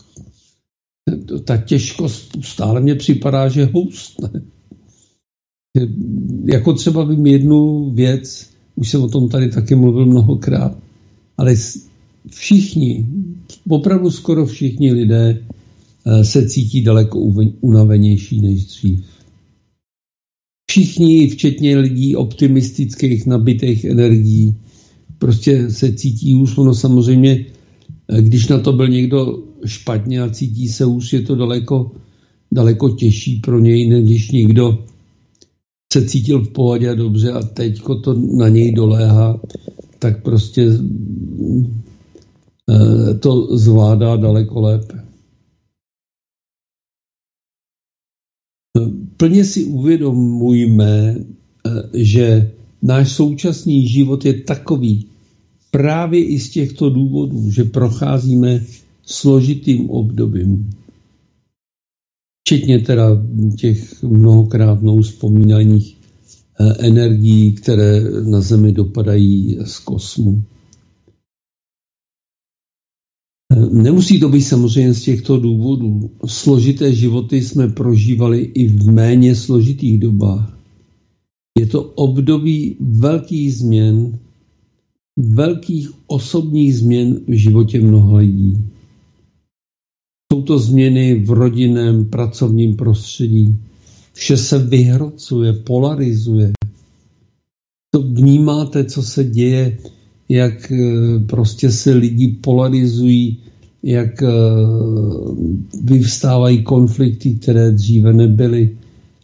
ta 1.43 1.57
těžkost 1.57 2.37
stále 2.41 2.81
mě 2.81 2.95
připadá, 2.95 3.49
že 3.49 3.65
houstne. 3.65 4.29
Jako 6.45 6.73
třeba 6.73 7.03
vím 7.03 7.25
jednu 7.25 7.89
věc, 7.89 8.49
už 8.75 8.89
jsem 8.89 9.01
o 9.01 9.09
tom 9.09 9.29
tady 9.29 9.49
taky 9.49 9.75
mluvil 9.75 10.05
mnohokrát, 10.05 10.77
ale 11.37 11.55
všichni, 12.29 13.05
opravdu 13.69 14.11
skoro 14.11 14.45
všichni 14.45 14.93
lidé 14.93 15.43
eh, 16.05 16.23
se 16.25 16.49
cítí 16.49 16.81
daleko 16.81 17.19
unavenější 17.61 18.41
než 18.41 18.65
dřív. 18.65 19.03
Všichni, 20.71 21.27
včetně 21.27 21.77
lidí 21.77 22.15
optimistických, 22.15 23.25
nabitých 23.25 23.85
energií, 23.85 24.55
prostě 25.17 25.69
se 25.69 25.93
cítí 25.93 26.43
ono 26.57 26.73
samozřejmě, 26.73 27.45
eh, 28.09 28.21
když 28.21 28.47
na 28.47 28.59
to 28.59 28.73
byl 28.73 28.87
někdo 28.87 29.43
špatně 29.65 30.21
a 30.21 30.29
cítí 30.29 30.67
se 30.67 30.85
už, 30.85 31.13
je 31.13 31.21
to 31.21 31.35
daleko, 31.35 31.91
daleko 32.51 32.89
těžší 32.89 33.39
pro 33.39 33.59
něj, 33.59 33.89
než 33.89 34.03
když 34.03 34.31
někdo 34.31 34.85
se 35.93 36.05
cítil 36.05 36.41
v 36.41 36.51
pohodě 36.51 36.89
a 36.89 36.95
dobře 36.95 37.31
a 37.31 37.41
teď 37.41 37.81
to 38.03 38.13
na 38.13 38.49
něj 38.49 38.71
doléhá, 38.71 39.41
tak 39.99 40.23
prostě 40.23 40.67
eh, 42.71 43.13
to 43.13 43.57
zvládá 43.57 44.15
daleko 44.15 44.61
lépe. 44.61 45.05
Plně 49.17 49.45
si 49.45 49.63
uvědomujme, 49.63 51.15
eh, 51.15 51.23
že 51.93 52.51
náš 52.81 53.11
současný 53.11 53.87
život 53.87 54.25
je 54.25 54.33
takový 54.33 55.07
právě 55.71 56.23
i 56.23 56.39
z 56.39 56.49
těchto 56.49 56.89
důvodů, 56.89 57.51
že 57.51 57.63
procházíme 57.63 58.63
složitým 59.05 59.89
obdobím. 59.89 60.69
Včetně 62.47 62.79
teda 62.79 63.09
těch 63.57 64.03
mnohokrát 64.03 64.81
mnou 64.81 65.01
vzpomínaných 65.01 65.97
eh, 66.59 66.73
energií, 66.87 67.51
které 67.51 68.01
na 68.23 68.41
Zemi 68.41 68.71
dopadají 68.71 69.57
z 69.63 69.79
kosmu. 69.79 70.43
Nemusí 73.71 74.19
to 74.19 74.29
být 74.29 74.41
samozřejmě 74.41 74.93
z 74.93 75.01
těchto 75.01 75.37
důvodů. 75.37 76.11
Složité 76.25 76.93
životy 76.93 77.41
jsme 77.41 77.67
prožívali 77.67 78.39
i 78.41 78.67
v 78.67 78.91
méně 78.91 79.35
složitých 79.35 79.99
dobách. 79.99 80.57
Je 81.59 81.65
to 81.65 81.83
období 81.83 82.77
velkých 82.79 83.55
změn, 83.55 84.19
velkých 85.17 85.91
osobních 86.07 86.75
změn 86.75 87.19
v 87.27 87.33
životě 87.33 87.81
mnoha 87.81 88.17
lidí. 88.17 88.74
Jsou 90.35 90.41
to 90.41 90.59
změny 90.59 91.15
v 91.15 91.29
rodinném, 91.29 92.05
pracovním 92.05 92.75
prostředí. 92.75 93.59
Vše 94.13 94.37
se 94.37 94.59
vyhrocuje, 94.59 95.53
polarizuje. 95.53 96.51
To 97.91 98.01
vnímáte, 98.01 98.83
co 98.83 99.03
se 99.03 99.23
děje, 99.23 99.77
jak 100.29 100.71
eh, 100.71 101.19
prostě 101.19 101.71
se 101.71 101.93
lidi 101.93 102.27
polarizují, 102.27 103.37
jak 103.83 104.23
eh, 104.23 104.29
vyvstávají 105.83 106.63
konflikty, 106.63 107.35
které 107.35 107.71
dříve 107.71 108.13
nebyly, 108.13 108.77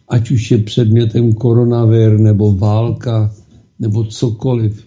ať 0.08 0.30
už 0.30 0.50
je 0.50 0.58
předmětem 0.58 1.32
koronavir 1.32 2.18
nebo 2.18 2.54
válka 2.54 3.34
nebo 3.78 4.04
cokoliv. 4.04 4.84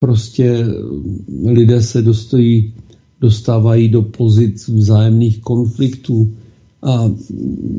Prostě 0.00 0.44
eh, 0.44 1.50
lidé 1.50 1.82
se 1.82 2.02
dostojí, 2.02 2.74
dostávají 3.22 3.88
do 3.88 4.02
pozic 4.02 4.68
vzájemných 4.68 5.40
konfliktů 5.40 6.34
a 6.82 7.14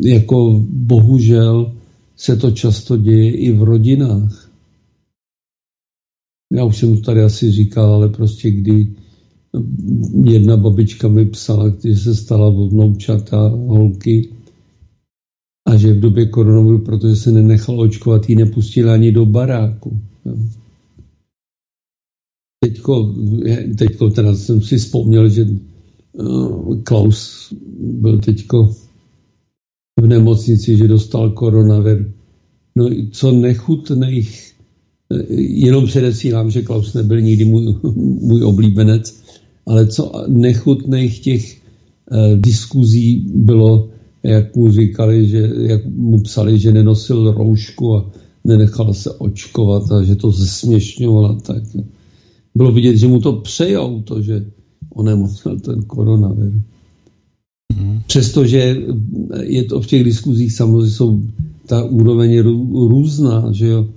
jako 0.04 0.64
bohužel 0.70 1.74
se 2.16 2.38
to 2.38 2.52
často 2.52 2.98
děje 2.98 3.32
i 3.32 3.52
v 3.52 3.64
rodinách. 3.64 4.50
Já 6.54 6.66
už 6.66 6.78
jsem 6.78 6.96
to 6.96 7.02
tady 7.02 7.22
asi 7.22 7.52
říkal, 7.52 7.94
ale 7.94 8.10
prostě 8.10 8.52
kdy 8.52 8.96
jedna 10.24 10.58
babička 10.58 11.08
mi 11.08 11.26
psala, 11.26 11.70
když 11.70 12.02
se 12.02 12.16
stala 12.16 12.50
vnoučata 12.50 13.48
holky 13.48 14.30
a 15.68 15.76
že 15.78 15.94
v 15.94 16.00
době 16.00 16.26
koronaviru, 16.26 16.80
protože 16.80 17.16
se 17.16 17.32
nenechal 17.32 17.80
očkovat, 17.80 18.30
ji 18.30 18.36
nepustili 18.36 18.90
ani 18.90 19.12
do 19.12 19.26
baráku. 19.26 20.00
Jo. 20.26 20.36
Teďko, 22.64 23.16
teďko 23.78 24.10
teda 24.10 24.36
jsem 24.36 24.62
si 24.62 24.78
vzpomněl, 24.78 25.30
že 25.30 25.46
uh, 26.14 26.82
Klaus 26.84 27.54
byl 27.80 28.20
teďko 28.20 28.76
v 30.02 30.08
nemocnici, 30.08 30.78
že 30.78 30.88
dostal 30.88 31.30
koronavir. 31.30 32.12
No 32.76 32.90
co 33.12 33.32
nechutných, 33.32 34.54
jenom 35.40 35.86
předesílám, 35.86 36.52
že 36.52 36.62
Klaus 36.62 36.94
nebyl 36.94 37.22
nikdy 37.22 37.46
můj, 37.46 37.76
můj 38.22 38.44
oblíbenec, 38.44 39.24
ale 39.66 39.88
co 39.88 40.12
nechutných 40.28 41.20
těch 41.20 41.58
uh, 42.12 42.40
diskuzí 42.40 43.26
bylo, 43.36 43.90
jak 44.24 44.56
mu 44.56 44.72
říkali, 44.72 45.28
že, 45.28 45.52
jak 45.56 45.86
mu 45.86 46.22
psali, 46.22 46.60
že 46.60 46.72
nenosil 46.72 47.32
roušku 47.32 47.96
a 47.96 48.12
nenechal 48.44 48.94
se 48.94 49.12
očkovat 49.12 49.92
a 49.92 50.04
že 50.04 50.16
to 50.16 50.32
zesměšňovala 50.32 51.40
tak. 51.40 51.64
Bylo 52.56 52.72
vidět, 52.72 52.98
že 52.98 53.08
mu 53.08 53.20
to 53.20 53.34
přejou, 53.34 54.02
to, 54.02 54.22
že 54.22 54.46
onemocnil 54.94 55.60
ten 55.60 55.82
koronavir. 55.82 56.52
Mm. 57.80 58.02
Přestože 58.08 58.78
je 59.42 59.64
to 59.64 59.82
v 59.82 59.88
těch 59.88 60.04
diskuzích 60.04 60.54
samozřejmě 60.54 60.92
jsou 60.92 61.22
ta 61.66 61.84
úroveň 61.84 62.32
je 62.32 62.42
různá, 62.88 63.52
že 63.52 63.68
jo, 63.68 63.88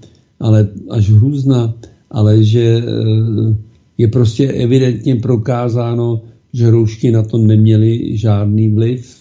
ale 0.41 0.69
až 0.91 1.11
různá, 1.11 1.75
ale 2.11 2.45
že 2.45 2.83
eh, 2.87 3.57
je 3.99 4.09
prostě 4.09 4.49
evidentně 4.49 5.17
prokázáno, 5.17 6.23
že 6.53 6.71
roušky 6.71 7.11
na 7.11 7.23
to 7.23 7.39
neměly 7.39 8.19
žádný 8.19 8.69
vliv. 8.69 9.17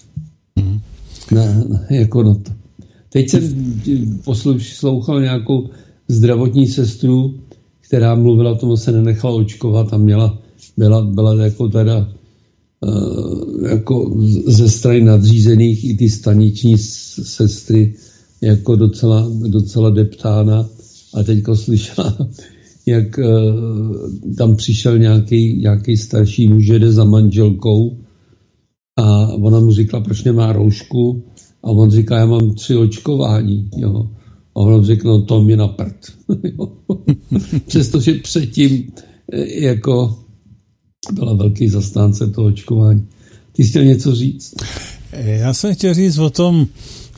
Mm. 0.56 0.80
Na, 1.32 1.46
na, 1.70 1.80
jako 1.90 2.24
na 2.24 2.34
to. 2.34 2.52
Teď 3.10 3.30
jsem 3.30 3.42
poslouchal 4.24 5.22
nějakou 5.22 5.70
zdravotní 6.08 6.68
sestru, 6.68 7.36
která 7.96 8.16
mluvila 8.16 8.52
o 8.52 8.56
tom, 8.56 8.78
se 8.78 8.92
nenechala 8.92 9.36
očkovat 9.36 9.94
a 9.94 9.98
měla, 9.98 10.38
byla, 10.78 11.02
byla 11.02 11.44
jako 11.44 11.68
teda 11.68 12.12
uh, 12.82 13.70
jako 13.70 14.18
ze 14.48 14.70
strany 14.70 15.02
nadřízených 15.02 15.86
i 15.86 15.98
ty 15.98 16.10
staniční 16.10 16.78
sestry 16.78 17.96
jako 18.42 18.76
docela, 18.76 19.32
docela 19.48 19.90
deptána 19.90 20.70
a 21.14 21.24
teďko 21.24 21.56
slyšela, 21.56 22.18
jak 22.86 23.18
uh, 23.18 24.36
tam 24.38 24.56
přišel 24.56 25.00
nějaký, 25.00 25.58
nějaký 25.62 25.98
starší 25.98 26.48
muž, 26.48 26.68
jede 26.68 26.92
za 26.92 27.04
manželkou 27.04 27.98
a 29.00 29.28
ona 29.28 29.60
mu 29.60 29.72
říkala, 29.72 30.04
proč 30.04 30.24
nemá 30.24 30.54
roušku 30.54 31.24
a 31.64 31.68
on 31.68 31.92
říká, 31.92 32.18
já 32.18 32.26
mám 32.26 32.54
tři 32.54 32.76
očkování. 32.76 33.70
Jo. 33.78 34.10
A 34.56 34.60
on 34.60 34.86
řekl, 34.86 35.08
no 35.08 35.22
to 35.22 35.44
mě 35.44 35.58
na 35.58 35.68
prd. 35.68 35.96
Přestože 37.68 38.14
předtím 38.14 38.92
eh, 39.32 39.60
jako 39.66 40.20
byla 41.12 41.34
velký 41.34 41.70
zastánce 41.70 42.28
toho 42.28 42.48
očkování. 42.48 43.08
Ty 43.52 43.64
jsi 43.64 43.70
chtěl 43.70 43.84
něco 43.84 44.16
říct? 44.16 44.56
Já 45.12 45.54
jsem 45.54 45.76
chtěl 45.76 45.94
říct 45.94 46.18
o 46.18 46.30
tom, 46.30 46.68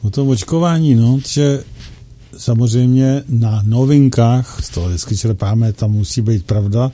o 0.02 0.10
tom 0.10 0.28
očkování, 0.30 0.96
no, 0.96 1.20
že 1.28 1.64
samozřejmě 2.38 3.24
na 3.30 3.64
novinkách, 3.66 4.64
z 4.64 4.70
toho 4.70 4.88
vždycky 4.88 5.18
čerpáme, 5.18 5.74
tam 5.74 5.92
musí 5.92 6.22
být 6.22 6.46
pravda, 6.46 6.92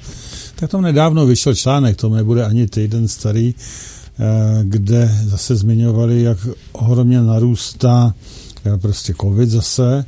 tak 0.55 0.71
tam 0.71 0.81
nedávno 0.81 1.25
vyšel 1.25 1.55
článek, 1.55 1.97
to 1.97 2.09
nebude 2.09 2.45
ani 2.45 2.67
týden 2.67 3.07
starý, 3.07 3.55
eh, 3.55 4.63
kde 4.63 5.17
zase 5.25 5.55
zmiňovali, 5.55 6.21
jak 6.21 6.47
ohromně 6.71 7.21
narůstá 7.21 8.13
prostě 8.81 9.13
covid 9.21 9.49
zase, 9.49 10.05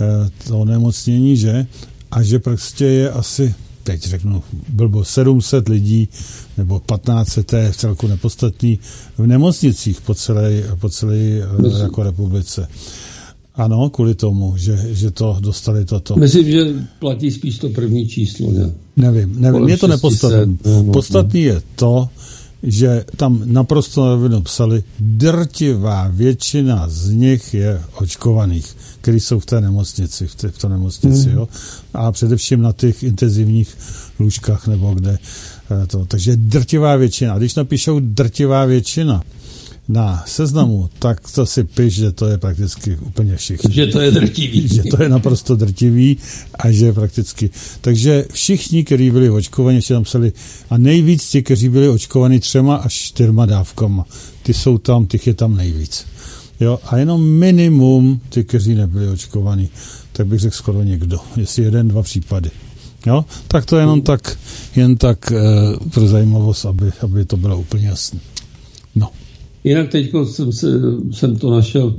Eh, 0.00 0.30
to 0.48 0.58
onemocnění, 0.58 1.36
že? 1.36 1.66
A 2.10 2.22
že 2.22 2.38
prostě 2.38 2.84
je 2.84 3.10
asi, 3.10 3.54
teď 3.82 4.02
řeknu, 4.02 4.42
bylo 4.68 5.04
700 5.04 5.68
lidí 5.68 6.08
nebo 6.56 6.78
1500, 6.78 7.46
to 7.46 7.56
je 7.56 7.72
v 7.72 7.76
celku 7.76 8.06
nepodstatný, 8.06 8.78
v 9.18 9.26
nemocnicích 9.26 10.00
po 10.00 10.14
celé, 10.14 10.62
po 10.80 10.88
celé 10.88 11.16
eh, 11.16 11.82
jako 11.82 12.02
republice. 12.02 12.68
Ano, 13.54 13.90
kvůli 13.90 14.14
tomu, 14.14 14.56
že, 14.56 14.94
že 14.94 15.10
to 15.10 15.36
dostali 15.40 15.84
toto. 15.84 16.16
Myslím, 16.16 16.50
že 16.50 16.64
platí 16.98 17.30
spíš 17.30 17.58
to 17.58 17.68
první 17.68 18.08
číslo, 18.08 18.52
ne? 18.52 18.70
Nevím, 18.96 19.40
nevím, 19.40 19.68
je 19.68 19.76
to 19.76 19.86
nepodstatné. 19.86 20.46
No, 20.46 20.82
no, 20.82 20.92
Podstatný 20.92 21.46
no. 21.46 21.52
je 21.52 21.62
to, 21.76 22.08
že 22.62 23.04
tam 23.16 23.42
naprosto 23.44 24.28
na 24.28 24.40
psali, 24.40 24.84
drtivá 24.98 26.08
většina 26.08 26.88
z 26.88 27.10
nich 27.10 27.54
je 27.54 27.82
očkovaných, 27.94 28.76
kteří 29.00 29.20
jsou 29.20 29.38
v 29.38 29.46
té 29.46 29.60
nemocnici, 29.60 30.26
v 30.26 30.34
té, 30.34 30.48
v 30.48 30.58
té 30.58 30.68
nemocnici, 30.68 31.28
mm. 31.28 31.34
jo? 31.34 31.48
A 31.94 32.12
především 32.12 32.62
na 32.62 32.72
těch 32.72 33.02
intenzivních 33.02 33.76
lůžkách 34.20 34.66
nebo 34.66 34.94
kde 34.94 35.18
eh, 35.18 35.86
to. 35.86 36.06
Takže 36.06 36.36
drtivá 36.36 36.96
většina. 36.96 37.38
Když 37.38 37.54
napíšou 37.54 38.00
drtivá 38.00 38.64
většina, 38.64 39.22
na 39.88 40.24
seznamu, 40.26 40.90
tak 40.98 41.20
to 41.30 41.46
si 41.46 41.64
piš, 41.64 41.94
že 41.94 42.12
to 42.12 42.26
je 42.26 42.38
prakticky 42.38 42.96
úplně 42.96 43.36
všichni. 43.36 43.74
Že 43.74 43.86
to 43.86 44.00
je 44.00 44.10
drtivý. 44.10 44.68
že 44.68 44.82
to 44.82 45.02
je 45.02 45.08
naprosto 45.08 45.56
drtivý 45.56 46.16
a 46.54 46.70
že 46.70 46.92
prakticky. 46.92 47.50
Takže 47.80 48.24
všichni, 48.32 48.84
kteří 48.84 49.10
byli 49.10 49.30
očkovaní, 49.30 49.76
ještě 49.76 49.94
tam 49.94 50.04
psali, 50.04 50.32
a 50.70 50.78
nejvíc 50.78 51.28
ti, 51.28 51.42
kteří 51.42 51.68
byli 51.68 51.88
očkovaní 51.88 52.40
třema 52.40 52.76
až 52.76 52.94
čtyřma 52.94 53.46
dávkama, 53.46 54.04
ty 54.42 54.54
jsou 54.54 54.78
tam, 54.78 55.06
těch 55.06 55.26
je 55.26 55.34
tam 55.34 55.56
nejvíc. 55.56 56.06
Jo, 56.60 56.78
a 56.84 56.96
jenom 56.96 57.24
minimum 57.24 58.20
ty, 58.28 58.44
kteří 58.44 58.74
nebyli 58.74 59.08
očkovaní, 59.08 59.70
tak 60.12 60.26
bych 60.26 60.40
řekl 60.40 60.56
skoro 60.56 60.82
někdo, 60.82 61.18
jestli 61.36 61.62
jeden, 61.62 61.88
dva 61.88 62.02
případy. 62.02 62.50
Jo, 63.06 63.24
tak 63.48 63.64
to 63.64 63.76
jenom 63.76 64.02
tak, 64.02 64.38
jen 64.76 64.96
tak 64.96 65.32
e, 65.32 65.36
pro 65.90 66.08
zajímavost, 66.08 66.64
aby, 66.64 66.92
aby 67.00 67.24
to 67.24 67.36
bylo 67.36 67.58
úplně 67.58 67.88
jasné. 67.88 68.20
No. 69.66 69.70
Jinak 69.70 69.90
teď 69.90 70.12
jsem, 70.24 70.52
se, 70.52 70.66
jsem 71.10 71.36
to 71.36 71.50
našel 71.50 71.94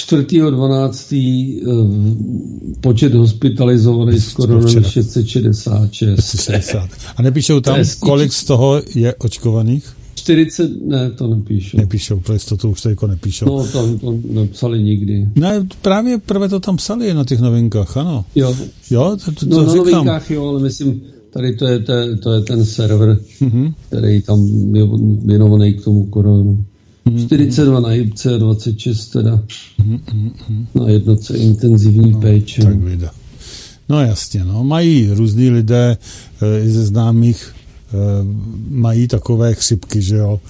4.12. 0.00 1.60
Eh, 1.62 2.80
počet 2.80 3.14
hospitalizovaných 3.14 4.24
skoro 4.24 4.68
666. 4.68 5.92
660. 5.92 6.88
A 7.16 7.22
nepíšou 7.22 7.60
tam, 7.60 7.76
kolik 8.00 8.32
z 8.32 8.44
toho 8.44 8.82
je 8.94 9.14
očkovaných? 9.14 9.96
40, 10.14 10.86
ne, 10.86 11.10
to 11.10 11.26
nepíšou. 11.26 11.78
Nepíšou, 11.78 12.20
pro 12.20 12.34
jistotu 12.34 12.70
už 12.70 12.80
to 12.80 13.06
nepíšou. 13.06 13.46
No, 13.46 13.66
to, 13.72 13.98
to 13.98 14.18
nepsali 14.30 14.82
nikdy. 14.82 15.28
Ne, 15.36 15.66
právě 15.82 16.18
prvé 16.18 16.48
to 16.48 16.60
tam 16.60 16.76
psali 16.76 17.14
na 17.14 17.24
těch 17.24 17.40
novinkách, 17.40 17.96
ano. 17.96 18.24
Jo. 18.34 18.56
Jo, 18.90 19.16
to, 19.24 19.32
to, 19.32 19.46
no, 19.46 19.56
to 19.56 19.62
na 19.62 19.72
říkám. 19.72 19.76
novinkách 19.76 20.30
jo, 20.30 20.48
ale 20.48 20.60
myslím, 20.60 21.02
tady 21.30 21.56
to 21.56 21.66
je, 21.66 21.78
to, 21.78 21.92
to 22.22 22.32
je 22.32 22.40
ten 22.40 22.64
server, 22.64 23.18
mm-hmm. 23.40 23.74
který 23.88 24.22
tam 24.22 24.46
je 24.74 24.82
věnovaný 25.24 25.74
k 25.74 25.84
tomu 25.84 26.04
koronu. 26.04 26.64
Mm-hmm. 27.06 27.26
42 27.26 27.80
na 27.80 27.92
jibce, 27.92 28.38
26 28.38 29.08
teda 29.08 29.42
mm-hmm. 29.82 30.66
na 30.74 30.88
jednotce 30.88 31.38
intenzivní 31.38 32.10
no, 32.10 32.20
péče. 32.20 32.62
Tak 32.62 32.76
vida. 32.76 33.10
No 33.88 34.00
jasně, 34.00 34.44
no. 34.44 34.64
Mají 34.64 35.10
různí 35.12 35.50
lidé 35.50 35.96
e, 36.42 36.64
i 36.64 36.70
ze 36.70 36.86
známých 36.86 37.54
e, 37.54 37.96
mají 38.70 39.08
takové 39.08 39.54
chřipky, 39.54 40.02
že 40.02 40.16
jo. 40.16 40.40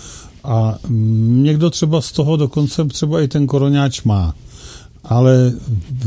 A 0.45 0.79
m, 0.85 1.43
někdo 1.45 1.71
třeba 1.71 2.01
z 2.01 2.13
toho 2.13 2.37
dokonce 2.37 2.85
třeba 2.85 3.21
i 3.21 3.29
ten 3.29 3.47
koronáč 3.47 4.03
má. 4.03 4.35
Ale 5.05 5.53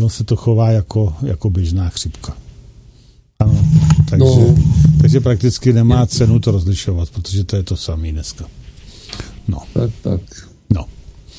on 0.01 0.09
se 0.09 0.23
to 0.23 0.35
chová 0.35 0.69
jako, 0.69 1.13
jako 1.23 1.49
běžná 1.49 1.89
chřipka. 1.89 2.42
Ano, 3.43 3.67
takže, 4.09 4.25
no. 4.25 4.55
takže 5.01 5.19
prakticky 5.19 5.73
nemá 5.73 6.05
cenu 6.05 6.39
to 6.39 6.51
rozlišovat, 6.51 7.09
protože 7.09 7.43
to 7.43 7.55
je 7.55 7.63
to 7.63 7.77
samé 7.77 8.11
dneska. 8.11 8.45
No. 9.47 9.57
Tak, 9.73 9.91
tak. 10.01 10.21
No. 10.73 10.85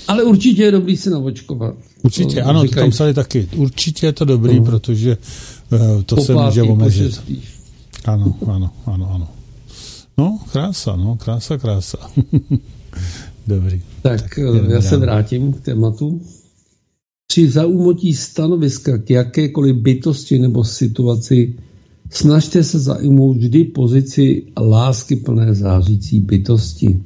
Ale 0.08 0.22
určitě 0.22 0.62
je 0.62 0.70
dobrý 0.70 0.96
se 0.96 1.10
navočkovat. 1.10 1.74
Určitě, 2.02 2.42
to 2.42 2.48
ano, 2.48 2.64
to 2.64 2.74
tam 2.74 2.90
psali 2.90 3.14
taky. 3.14 3.48
Určitě 3.56 4.06
je 4.06 4.12
to 4.12 4.24
dobrý, 4.24 4.58
no. 4.58 4.64
protože 4.64 5.16
uh, 5.72 6.02
to 6.02 6.16
Popátky, 6.16 6.26
se 6.26 6.34
může 6.34 6.62
omezit. 6.62 7.22
Ano, 8.04 8.34
ano, 8.46 8.70
ano, 8.86 9.10
ano. 9.14 9.28
No, 10.18 10.38
krása, 10.52 10.96
no, 10.96 11.16
krása, 11.16 11.58
krása. 11.58 11.98
dobrý. 13.46 13.82
Tak, 14.02 14.20
tak 14.20 14.38
já 14.68 14.82
se 14.82 14.96
vrátím 14.96 15.52
k 15.52 15.60
tématu. 15.60 16.20
Při 17.26 17.50
zaujmutí 17.50 18.14
stanoviska 18.14 18.98
k 18.98 19.10
jakékoliv 19.10 19.76
bytosti 19.76 20.38
nebo 20.38 20.64
situaci 20.64 21.54
snažte 22.14 22.64
se 22.64 22.78
zaujmout 22.78 23.36
vždy 23.36 23.64
pozici 23.64 24.46
lásky 24.60 25.16
plné 25.16 25.54
zářící 25.54 26.20
bytosti. 26.20 27.02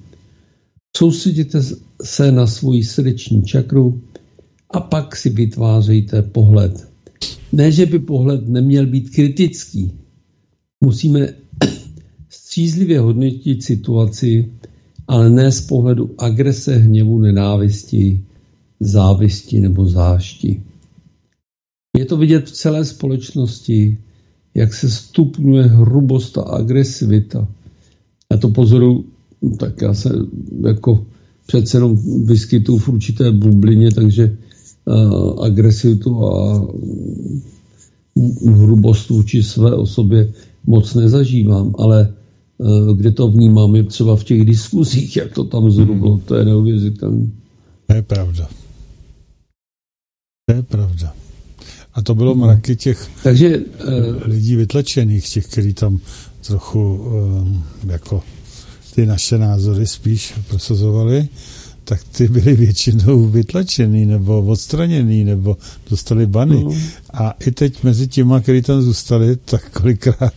Soustředěte 0.96 1.60
se 2.02 2.32
na 2.32 2.46
svoji 2.46 2.84
srdeční 2.84 3.42
čakru 3.42 4.02
a 4.70 4.80
pak 4.80 5.16
si 5.16 5.30
vytvářejte 5.30 6.22
pohled. 6.22 6.88
Ne, 7.52 7.72
že 7.72 7.86
by 7.86 7.98
pohled 7.98 8.48
neměl 8.48 8.86
být 8.86 9.10
kritický. 9.10 9.92
Musíme 10.84 11.34
střízlivě 12.28 13.00
hodnotit 13.00 13.62
situaci, 13.62 14.52
ale 15.06 15.30
ne 15.30 15.52
z 15.52 15.60
pohledu 15.60 16.14
agrese, 16.18 16.76
hněvu, 16.76 17.18
nenávisti, 17.18 18.24
závisti 18.80 19.60
nebo 19.60 19.86
zášti. 19.86 20.62
Je 21.98 22.04
to 22.04 22.16
vidět 22.16 22.46
v 22.46 22.52
celé 22.52 22.84
společnosti, 22.84 23.98
jak 24.54 24.74
se 24.74 24.90
stupňuje 24.90 25.62
hrubost 25.62 26.38
a 26.38 26.42
agresivita. 26.42 27.48
Já 28.32 28.38
to 28.38 28.48
pozoru, 28.48 29.04
tak 29.58 29.82
já 29.82 29.94
se 29.94 30.10
jako 30.66 31.04
přece 31.46 31.76
jenom 31.76 31.98
vyskytuju 32.24 32.78
v 32.78 32.88
určité 32.88 33.32
bublině, 33.32 33.90
takže 33.90 34.36
uh, 34.84 35.44
agresivitu 35.44 36.26
a 36.26 36.66
hrubost 38.44 39.08
vůči 39.08 39.42
své 39.42 39.74
osobě 39.74 40.32
moc 40.66 40.94
nezažívám, 40.94 41.74
ale 41.78 42.12
uh, 42.58 42.96
kde 42.96 43.10
to 43.12 43.28
vnímám 43.28 43.76
je 43.76 43.84
třeba 43.84 44.16
v 44.16 44.24
těch 44.24 44.44
diskuzích, 44.44 45.16
jak 45.16 45.32
to 45.32 45.44
tam 45.44 45.70
zhrublo, 45.70 46.20
to 46.24 46.34
je 46.34 46.44
neuvěřitelné. 46.44 47.26
To 47.86 47.94
je 47.94 48.02
pravda. 48.02 48.48
To 50.46 50.54
je 50.54 50.62
pravda. 50.62 51.27
A 51.98 52.02
to 52.02 52.14
bylo 52.14 52.34
mraky 52.34 52.76
těch 52.76 53.08
Takže, 53.22 53.58
uh, 53.58 53.64
lidí 54.22 54.56
vytlačených, 54.56 55.28
těch, 55.28 55.46
kteří 55.46 55.74
tam 55.74 55.98
trochu 56.46 56.94
um, 56.94 57.64
jako 57.86 58.22
ty 58.94 59.06
naše 59.06 59.38
názory 59.38 59.86
spíš 59.86 60.34
prosazovali, 60.48 61.28
tak 61.84 62.04
ty 62.04 62.28
byly 62.28 62.56
většinou 62.56 63.28
vytlačený 63.28 64.06
nebo 64.06 64.42
odstraněný 64.42 65.24
nebo 65.24 65.56
dostali 65.90 66.26
bany. 66.26 66.64
No. 66.64 66.74
A 67.12 67.30
i 67.30 67.50
teď 67.50 67.82
mezi 67.82 68.08
těma, 68.08 68.40
kteří 68.40 68.62
tam 68.62 68.82
zůstali, 68.82 69.36
tak 69.36 69.70
kolikrát 69.70 70.34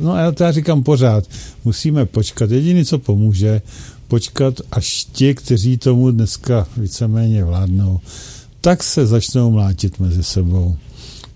No 0.00 0.16
já 0.16 0.32
to 0.32 0.44
já 0.44 0.52
říkám 0.52 0.82
pořád, 0.82 1.24
musíme 1.64 2.06
počkat. 2.06 2.50
Jediný, 2.50 2.84
co 2.84 2.98
pomůže, 2.98 3.62
počkat, 4.08 4.60
až 4.72 5.04
ti, 5.12 5.34
kteří 5.34 5.78
tomu 5.78 6.10
dneska 6.10 6.66
víceméně 6.76 7.44
vládnou, 7.44 8.00
tak 8.68 8.82
se 8.82 9.06
začnou 9.06 9.50
mlátit 9.50 10.00
mezi 10.00 10.24
sebou. 10.24 10.76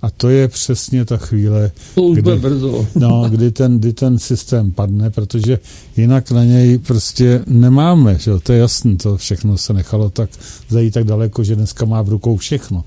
A 0.02 0.10
to 0.10 0.28
je 0.28 0.48
přesně 0.48 1.04
ta 1.04 1.16
chvíle, 1.16 1.70
kdy, 2.14 2.36
brzo. 2.36 2.86
no, 2.94 3.28
kdy, 3.30 3.50
ten, 3.50 3.78
kdy 3.78 3.92
ten 3.92 4.18
systém 4.18 4.72
padne, 4.72 5.10
protože 5.10 5.58
jinak 5.96 6.30
na 6.30 6.44
něj 6.44 6.78
prostě 6.78 7.44
nemáme. 7.46 8.18
Že? 8.18 8.38
To 8.42 8.52
je 8.52 8.58
jasné, 8.58 8.96
to 8.96 9.16
všechno 9.16 9.58
se 9.58 9.72
nechalo 9.72 10.10
tak 10.10 10.30
zajít 10.68 10.94
tak 10.94 11.04
daleko, 11.04 11.44
že 11.44 11.56
dneska 11.56 11.84
má 11.84 12.02
v 12.02 12.08
rukou 12.08 12.36
všechno. 12.36 12.84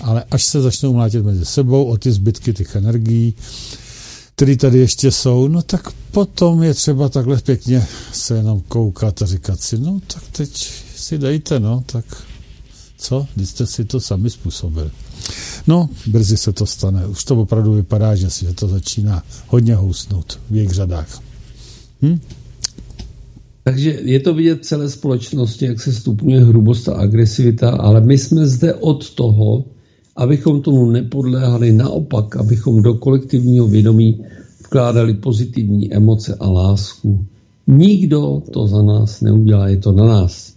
Ale 0.00 0.24
až 0.30 0.44
se 0.44 0.60
začnou 0.60 0.92
mlátit 0.92 1.24
mezi 1.24 1.44
sebou 1.44 1.84
o 1.84 1.96
ty 1.96 2.12
zbytky 2.12 2.52
těch 2.52 2.76
energií, 2.76 3.34
které 4.34 4.56
tady 4.56 4.78
ještě 4.78 5.10
jsou, 5.10 5.48
no 5.48 5.62
tak 5.62 5.92
potom 6.10 6.62
je 6.62 6.74
třeba 6.74 7.08
takhle 7.08 7.36
pěkně 7.36 7.86
se 8.12 8.36
jenom 8.36 8.60
koukat 8.68 9.22
a 9.22 9.26
říkat 9.26 9.60
si, 9.60 9.78
no 9.78 10.00
tak 10.06 10.22
teď 10.32 10.72
si 10.96 11.18
dejte, 11.18 11.60
no, 11.60 11.82
tak 11.86 12.04
co, 13.02 13.26
když 13.34 13.48
jste 13.48 13.66
si 13.66 13.84
to 13.84 14.00
sami 14.00 14.30
způsobili. 14.30 14.90
No, 15.66 15.88
brzy 16.06 16.36
se 16.36 16.52
to 16.52 16.66
stane. 16.66 17.06
Už 17.06 17.24
to 17.24 17.36
opravdu 17.36 17.72
vypadá, 17.72 18.14
že 18.14 18.30
si 18.30 18.54
to 18.54 18.68
začíná 18.68 19.22
hodně 19.48 19.74
housnout 19.74 20.40
v 20.50 20.56
jejich 20.56 20.70
řadách. 20.70 21.20
Hm? 22.02 22.18
Takže 23.64 24.00
je 24.02 24.20
to 24.20 24.34
vidět 24.34 24.64
celé 24.64 24.90
společnosti, 24.90 25.64
jak 25.64 25.80
se 25.80 25.92
stupňuje 25.92 26.44
hrubost 26.44 26.88
a 26.88 26.94
agresivita, 26.94 27.70
ale 27.70 28.00
my 28.00 28.18
jsme 28.18 28.46
zde 28.46 28.74
od 28.74 29.14
toho, 29.14 29.64
abychom 30.16 30.62
tomu 30.62 30.90
nepodléhali, 30.90 31.72
naopak, 31.72 32.36
abychom 32.36 32.82
do 32.82 32.94
kolektivního 32.94 33.68
vědomí 33.68 34.24
vkládali 34.64 35.14
pozitivní 35.14 35.94
emoce 35.94 36.34
a 36.40 36.50
lásku. 36.50 37.26
Nikdo 37.66 38.42
to 38.52 38.66
za 38.66 38.82
nás 38.82 39.20
neudělá, 39.20 39.68
je 39.68 39.76
to 39.76 39.92
na 39.92 40.06
nás. 40.06 40.51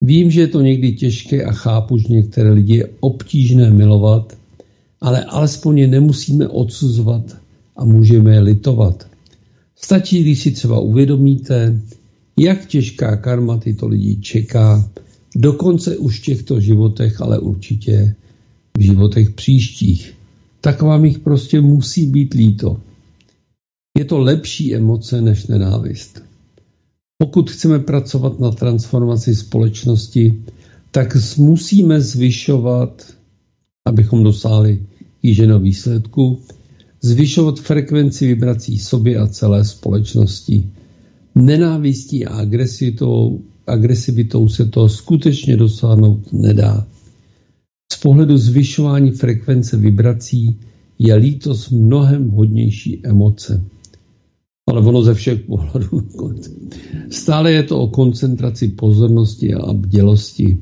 Vím, 0.00 0.30
že 0.30 0.40
je 0.40 0.46
to 0.46 0.60
někdy 0.60 0.92
těžké 0.92 1.44
a 1.44 1.52
chápu, 1.52 1.98
že 1.98 2.08
některé 2.08 2.52
lidi 2.52 2.76
je 2.76 2.88
obtížné 3.00 3.70
milovat, 3.70 4.38
ale 5.00 5.24
alespoň 5.24 5.78
je 5.78 5.86
nemusíme 5.86 6.48
odsuzovat 6.48 7.36
a 7.76 7.84
můžeme 7.84 8.34
je 8.34 8.40
litovat. 8.40 9.06
Stačí, 9.76 10.20
když 10.20 10.42
si 10.42 10.50
třeba 10.50 10.80
uvědomíte, 10.80 11.80
jak 12.38 12.66
těžká 12.66 13.16
karma 13.16 13.58
tyto 13.58 13.88
lidi 13.88 14.16
čeká, 14.16 14.90
dokonce 15.36 15.96
už 15.96 16.20
v 16.20 16.22
těchto 16.22 16.60
životech, 16.60 17.20
ale 17.20 17.38
určitě 17.38 18.14
v 18.78 18.80
životech 18.80 19.30
příštích. 19.30 20.14
Tak 20.60 20.82
vám 20.82 21.04
jich 21.04 21.18
prostě 21.18 21.60
musí 21.60 22.06
být 22.06 22.34
líto. 22.34 22.80
Je 23.98 24.04
to 24.04 24.18
lepší 24.18 24.74
emoce 24.74 25.20
než 25.20 25.46
nenávist. 25.46 26.22
Pokud 27.18 27.50
chceme 27.50 27.78
pracovat 27.78 28.40
na 28.40 28.50
transformaci 28.50 29.34
společnosti, 29.34 30.42
tak 30.90 31.16
musíme 31.38 32.00
zvyšovat, 32.00 33.12
abychom 33.86 34.22
dosáhli 34.22 34.86
kýženého 35.20 35.60
výsledku, 35.60 36.40
zvyšovat 37.02 37.60
frekvenci 37.60 38.26
vibrací 38.26 38.78
sobě 38.78 39.18
a 39.18 39.26
celé 39.26 39.64
společnosti. 39.64 40.70
Nenávistí 41.34 42.26
a 42.26 42.34
agresivitou 42.34 43.40
agresivitou 43.66 44.48
se 44.48 44.64
to 44.64 44.88
skutečně 44.88 45.56
dosáhnout 45.56 46.32
nedá. 46.32 46.86
Z 47.92 47.96
pohledu 47.96 48.36
zvyšování 48.38 49.10
frekvence 49.10 49.76
vibrací 49.76 50.56
je 50.98 51.14
lítost 51.14 51.70
mnohem 51.70 52.30
hodnější 52.30 53.00
emoce. 53.06 53.64
Ale 54.66 54.80
ono 54.80 55.02
ze 55.02 55.14
všech 55.14 55.40
pohledů. 55.40 56.02
Stále 57.10 57.52
je 57.52 57.62
to 57.62 57.80
o 57.80 57.88
koncentraci 57.88 58.68
pozornosti 58.68 59.54
a 59.54 59.72
bdělosti. 59.72 60.58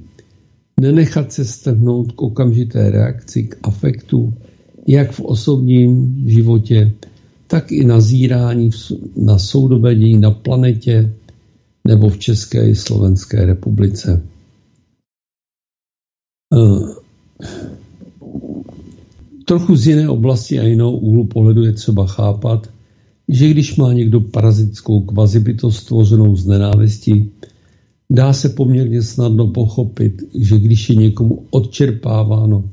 Nenechat 0.80 1.32
se 1.32 1.44
strhnout 1.44 2.12
k 2.12 2.22
okamžité 2.22 2.90
reakci, 2.90 3.42
k 3.42 3.56
afektu, 3.62 4.34
jak 4.86 5.12
v 5.12 5.20
osobním 5.20 6.24
životě, 6.26 6.92
tak 7.46 7.72
i 7.72 7.84
nazírání 7.84 8.70
na 9.16 9.38
soudobé 9.38 9.94
dění 9.94 10.18
na 10.18 10.30
planetě 10.30 11.14
nebo 11.88 12.08
v 12.08 12.18
České 12.18 12.68
i 12.68 12.74
Slovenské 12.74 13.46
republice. 13.46 14.22
Eh, 16.54 16.94
trochu 19.44 19.76
z 19.76 19.86
jiné 19.86 20.08
oblasti 20.08 20.60
a 20.60 20.62
jinou 20.62 20.96
úhlu 20.96 21.26
pohledu 21.26 21.62
je 21.62 21.72
třeba 21.72 22.06
chápat, 22.06 22.73
že 23.28 23.48
když 23.48 23.76
má 23.76 23.92
někdo 23.92 24.20
parazitskou 24.20 25.00
kvazibytost 25.00 25.78
stvořenou 25.78 26.36
z 26.36 26.46
nenávisti, 26.46 27.30
dá 28.10 28.32
se 28.32 28.48
poměrně 28.48 29.02
snadno 29.02 29.46
pochopit, 29.46 30.22
že 30.34 30.58
když 30.58 30.90
je 30.90 30.96
někomu 30.96 31.46
odčerpáváno 31.50 32.64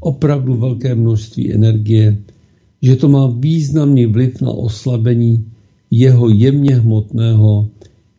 opravdu 0.00 0.54
velké 0.54 0.94
množství 0.94 1.52
energie, 1.52 2.18
že 2.82 2.96
to 2.96 3.08
má 3.08 3.26
významný 3.26 4.06
vliv 4.06 4.40
na 4.40 4.50
oslabení 4.50 5.44
jeho 5.90 6.28
jemně 6.28 6.74
hmotného 6.74 7.68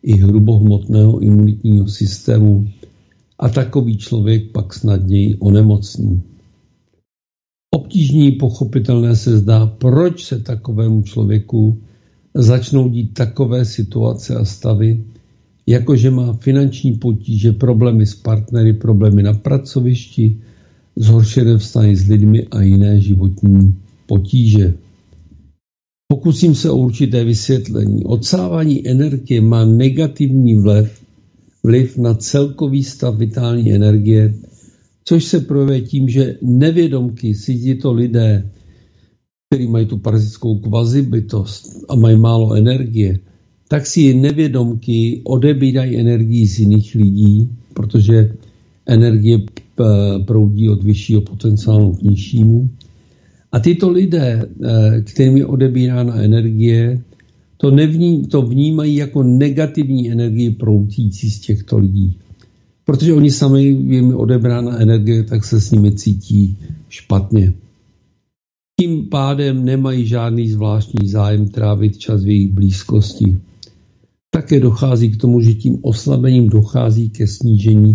i 0.02 0.16
hrubohmotného 0.16 1.18
imunitního 1.18 1.88
systému 1.88 2.68
a 3.38 3.48
takový 3.48 3.96
člověk 3.96 4.52
pak 4.52 4.74
snadněji 4.74 5.36
onemocní. 5.38 6.22
Obtížní 7.70 8.32
pochopitelné 8.32 9.16
se 9.16 9.38
zdá, 9.38 9.66
proč 9.66 10.24
se 10.24 10.38
takovému 10.38 11.02
člověku 11.02 11.78
začnou 12.34 12.88
dít 12.88 13.14
takové 13.14 13.64
situace 13.64 14.34
a 14.36 14.44
stavy, 14.44 15.04
jakože 15.66 16.10
má 16.10 16.32
finanční 16.32 16.92
potíže, 16.92 17.52
problémy 17.52 18.06
s 18.06 18.14
partnery, 18.14 18.72
problémy 18.72 19.22
na 19.22 19.34
pracovišti, 19.34 20.40
zhoršené 20.96 21.58
vztahy 21.58 21.96
s 21.96 22.08
lidmi 22.08 22.46
a 22.46 22.62
jiné 22.62 23.00
životní 23.00 23.74
potíže. 24.06 24.74
Pokusím 26.08 26.54
se 26.54 26.70
o 26.70 26.76
určité 26.76 27.24
vysvětlení. 27.24 28.04
Odsávání 28.04 28.88
energie 28.88 29.40
má 29.40 29.64
negativní 29.64 30.56
vliv, 30.56 31.02
vliv 31.64 31.98
na 31.98 32.14
celkový 32.14 32.84
stav 32.84 33.16
vitální 33.16 33.72
energie, 33.72 34.34
což 35.08 35.24
se 35.24 35.40
projevuje 35.40 35.80
tím, 35.80 36.08
že 36.08 36.36
nevědomky 36.42 37.34
si 37.34 37.58
tito 37.58 37.92
lidé, 37.92 38.50
kteří 39.48 39.66
mají 39.66 39.86
tu 39.86 39.98
parazitskou 39.98 40.58
kvazibytost 40.58 41.84
a 41.88 41.96
mají 41.96 42.16
málo 42.16 42.54
energie, 42.54 43.18
tak 43.68 43.86
si 43.86 44.14
nevědomky 44.14 45.20
odebírají 45.24 45.96
energii 45.96 46.46
z 46.46 46.58
jiných 46.58 46.94
lidí, 46.94 47.48
protože 47.74 48.36
energie 48.86 49.38
proudí 50.26 50.68
od 50.68 50.84
vyššího 50.84 51.20
potenciálu 51.20 51.92
k 51.92 52.02
nižšímu. 52.02 52.70
A 53.52 53.58
tyto 53.60 53.90
lidé, 53.90 54.44
eh, 54.44 55.00
kterým 55.00 55.36
je 55.36 55.46
odebírána 55.46 56.20
energie, 56.20 57.00
to, 57.56 57.70
nevní, 57.70 58.26
to 58.26 58.42
vnímají 58.42 58.96
jako 58.96 59.22
negativní 59.22 60.12
energii 60.12 60.50
proudící 60.50 61.30
z 61.30 61.40
těchto 61.40 61.78
lidí. 61.78 62.18
Protože 62.88 63.14
oni 63.14 63.30
sami 63.30 63.62
jim 63.64 64.16
odebrána 64.16 64.80
energie, 64.80 65.24
tak 65.24 65.44
se 65.44 65.60
s 65.60 65.70
nimi 65.70 65.92
cítí 65.92 66.58
špatně. 66.88 67.52
Tím 68.80 69.08
pádem 69.08 69.64
nemají 69.64 70.06
žádný 70.06 70.48
zvláštní 70.48 71.08
zájem 71.08 71.48
trávit 71.48 71.98
čas 71.98 72.24
v 72.24 72.28
jejich 72.28 72.52
blízkosti. 72.52 73.38
Také 74.30 74.60
dochází 74.60 75.10
k 75.10 75.16
tomu, 75.16 75.40
že 75.40 75.54
tím 75.54 75.78
oslabením 75.82 76.48
dochází 76.48 77.10
ke 77.10 77.26
snížení 77.26 77.94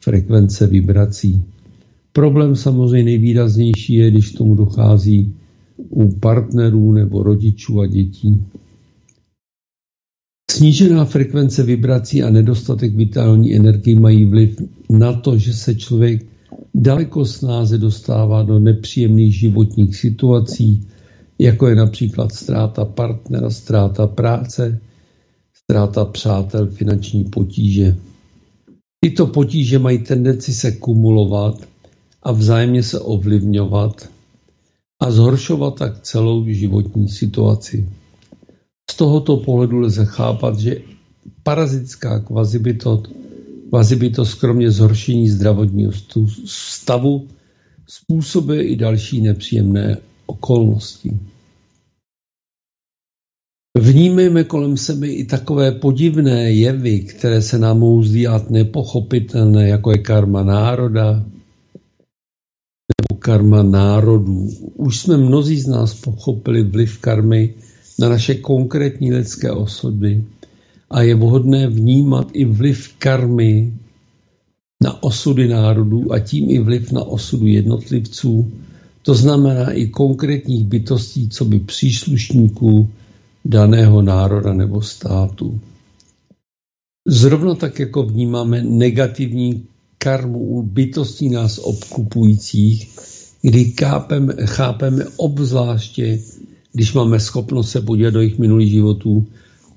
frekvence 0.00 0.66
vibrací. 0.66 1.44
Problém 2.12 2.56
samozřejmě 2.56 3.04
nejvýraznější 3.04 3.94
je, 3.94 4.10
když 4.10 4.32
tomu 4.32 4.54
dochází 4.54 5.34
u 5.90 6.10
partnerů 6.10 6.92
nebo 6.92 7.22
rodičů 7.22 7.80
a 7.80 7.86
dětí. 7.86 8.40
Snížená 10.50 11.04
frekvence 11.04 11.62
vibrací 11.62 12.22
a 12.22 12.30
nedostatek 12.30 12.94
vitální 12.94 13.56
energie 13.56 14.00
mají 14.00 14.24
vliv 14.24 14.56
na 14.90 15.12
to, 15.12 15.38
že 15.38 15.52
se 15.52 15.74
člověk 15.74 16.26
daleko 16.74 17.24
snáze 17.24 17.78
dostává 17.78 18.42
do 18.42 18.58
nepříjemných 18.58 19.38
životních 19.38 19.96
situací, 19.96 20.88
jako 21.38 21.68
je 21.68 21.74
například 21.74 22.32
ztráta 22.32 22.84
partnera, 22.84 23.50
ztráta 23.50 24.06
práce, 24.06 24.80
ztráta 25.54 26.04
přátel, 26.04 26.66
finanční 26.66 27.24
potíže. 27.24 27.96
Tyto 29.00 29.26
potíže 29.26 29.78
mají 29.78 29.98
tendenci 29.98 30.54
se 30.54 30.72
kumulovat 30.72 31.68
a 32.22 32.32
vzájemně 32.32 32.82
se 32.82 33.00
ovlivňovat 33.00 34.08
a 35.00 35.10
zhoršovat 35.10 35.74
tak 35.74 36.00
celou 36.00 36.44
životní 36.48 37.08
situaci. 37.08 37.88
Z 38.90 38.94
tohoto 38.96 39.36
pohledu 39.36 39.78
lze 39.78 40.04
chápat, 40.04 40.58
že 40.58 40.76
parazitská 41.42 42.20
kvazibytot, 42.20 43.08
kvazibytost 43.68 44.34
kromě 44.34 44.70
zhoršení 44.70 45.28
zdravotního 45.28 45.92
stavu 46.46 47.28
způsobuje 47.88 48.64
i 48.64 48.76
další 48.76 49.20
nepříjemné 49.20 49.96
okolnosti. 50.26 51.20
Vnímejme 53.78 54.44
kolem 54.44 54.76
sebe 54.76 55.06
i 55.06 55.24
takové 55.24 55.72
podivné 55.72 56.52
jevy, 56.52 57.00
které 57.00 57.42
se 57.42 57.58
nám 57.58 57.78
mohou 57.78 58.02
zdát 58.02 58.50
nepochopitelné, 58.50 59.68
jako 59.68 59.90
je 59.90 59.98
karma 59.98 60.42
národa 60.42 61.24
nebo 63.00 63.20
karma 63.20 63.62
národů. 63.62 64.48
Už 64.74 65.00
jsme 65.00 65.16
mnozí 65.16 65.60
z 65.60 65.66
nás 65.66 65.94
pochopili 65.94 66.62
vliv 66.62 66.98
karmy 66.98 67.54
na 67.98 68.08
naše 68.08 68.34
konkrétní 68.34 69.12
lidské 69.12 69.50
osoby 69.50 70.24
a 70.90 71.02
je 71.02 71.14
vhodné 71.14 71.66
vnímat 71.66 72.28
i 72.32 72.44
vliv 72.44 72.94
karmy 72.98 73.72
na 74.82 75.02
osudy 75.02 75.48
národů 75.48 76.12
a 76.12 76.18
tím 76.18 76.50
i 76.50 76.58
vliv 76.58 76.92
na 76.92 77.02
osudu 77.04 77.46
jednotlivců, 77.46 78.52
to 79.02 79.14
znamená 79.14 79.72
i 79.72 79.86
konkrétních 79.86 80.66
bytostí, 80.66 81.28
co 81.28 81.44
by 81.44 81.60
příslušníků 81.60 82.90
daného 83.44 84.02
národa 84.02 84.52
nebo 84.52 84.82
státu. 84.82 85.60
Zrovna 87.06 87.54
tak, 87.54 87.78
jako 87.78 88.02
vnímáme 88.02 88.62
negativní 88.62 89.66
karmu 89.98 90.38
u 90.38 90.62
bytostí 90.62 91.28
nás 91.28 91.58
obklupujících, 91.58 92.90
kdy 93.42 93.64
chápeme, 93.64 94.34
chápeme 94.46 95.04
obzvláště, 95.16 96.18
když 96.78 96.92
máme 96.92 97.20
schopnost 97.20 97.70
se 97.70 97.80
podívat 97.80 98.10
do 98.10 98.20
jejich 98.20 98.38
minulých 98.38 98.70
životů, 98.70 99.26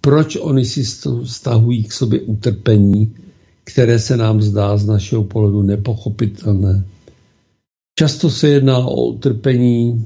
proč 0.02 0.36
oni 0.36 0.66
si 0.66 0.86
stahují 1.26 1.84
k 1.84 1.94
sobě 1.94 2.22
utrpení, 2.22 3.16
které 3.64 4.00
se 4.00 4.18
nám 4.18 4.42
zdá 4.42 4.78
z 4.78 4.86
našeho 4.86 5.24
pohledu 5.24 5.62
nepochopitelné. 5.62 6.86
Často 8.00 8.30
se 8.30 8.48
jedná 8.48 8.78
o 8.78 9.06
utrpení 9.06 10.06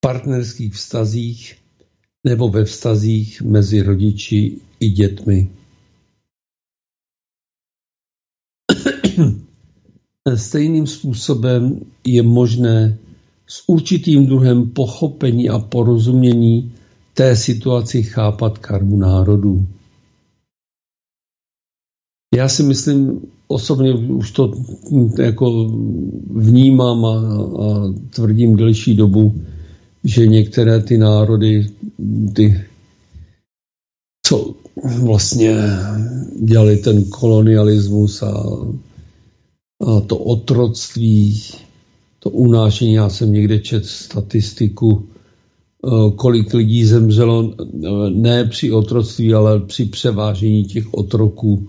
partnerských 0.00 0.74
vztazích 0.74 1.58
nebo 2.26 2.48
ve 2.48 2.64
vztazích 2.64 3.42
mezi 3.42 3.82
rodiči 3.82 4.60
i 4.80 4.88
dětmi. 4.88 5.50
Stejným 10.34 10.86
způsobem 10.86 11.80
je 12.04 12.22
možné 12.22 12.98
s 13.46 13.68
určitým 13.68 14.26
druhem 14.26 14.70
pochopení 14.70 15.48
a 15.48 15.58
porozumění 15.58 16.72
té 17.14 17.36
situaci 17.36 18.02
chápat 18.02 18.58
karmu 18.58 18.96
národů. 18.96 19.66
Já 22.34 22.48
si 22.48 22.62
myslím, 22.62 23.20
osobně 23.48 23.94
už 23.94 24.30
to 24.30 24.52
jako 25.18 25.68
vnímám 26.30 27.04
a, 27.04 27.14
a 27.64 27.92
tvrdím 28.10 28.56
delší 28.56 28.96
dobu, 28.96 29.42
že 30.04 30.26
některé 30.26 30.82
ty 30.82 30.98
národy, 30.98 31.66
ty, 32.32 32.64
co 34.26 34.54
vlastně 35.02 35.56
dělali 36.42 36.76
ten 36.76 37.04
kolonialismus 37.04 38.22
a, 38.22 38.32
a 39.86 40.00
to 40.00 40.16
otroctví, 40.16 41.42
to 42.22 42.30
unášení, 42.30 42.92
já 42.92 43.08
jsem 43.08 43.32
někde 43.32 43.58
čet 43.58 43.86
statistiku 43.86 45.08
kolik 46.16 46.54
lidí 46.54 46.84
zemřelo 46.84 47.54
ne 48.08 48.44
při 48.44 48.72
otroctví, 48.72 49.34
ale 49.34 49.60
při 49.60 49.84
převážení 49.84 50.64
těch 50.64 50.94
otroků 50.94 51.68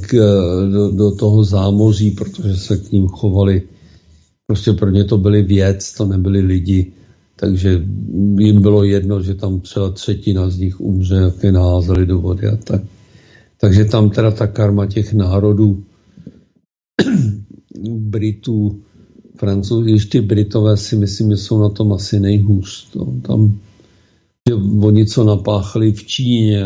k, 0.00 0.14
do, 0.72 0.90
do 0.90 1.16
toho 1.16 1.44
zámoří, 1.44 2.10
protože 2.10 2.56
se 2.56 2.76
k 2.76 2.92
ním 2.92 3.08
chovali. 3.08 3.62
Prostě 4.46 4.72
pro 4.72 4.90
ně 4.90 5.04
to 5.04 5.18
byly 5.18 5.42
věc, 5.42 5.92
to 5.92 6.06
nebyli 6.06 6.40
lidi. 6.40 6.92
Takže 7.36 7.86
jim 8.38 8.62
bylo 8.62 8.84
jedno, 8.84 9.22
že 9.22 9.34
tam 9.34 9.60
třeba 9.60 9.90
třetina 9.90 10.50
z 10.50 10.58
nich 10.58 10.80
umře, 10.80 11.14
jak 11.14 11.44
je 11.44 11.52
naházeli 11.52 12.06
do 12.06 12.18
vody 12.18 12.46
a 12.46 12.56
tak. 12.56 12.82
Takže 13.60 13.84
tam 13.84 14.10
teda 14.10 14.30
ta 14.30 14.46
karma 14.46 14.86
těch 14.86 15.12
národů, 15.12 15.84
Britů, 17.88 18.80
Francouzů, 19.40 19.86
ještě 19.86 20.22
Britové 20.22 20.76
si 20.76 20.96
myslím, 20.96 21.30
že 21.30 21.36
jsou 21.36 21.62
na 21.62 21.68
tom 21.68 21.92
asi 21.92 22.20
nejhůř. 22.20 22.90
To, 22.90 23.12
tam, 23.22 23.58
že 24.48 24.54
oni 24.82 25.06
co 25.06 25.24
napáchali 25.24 25.92
v 25.92 26.06
Číně 26.06 26.64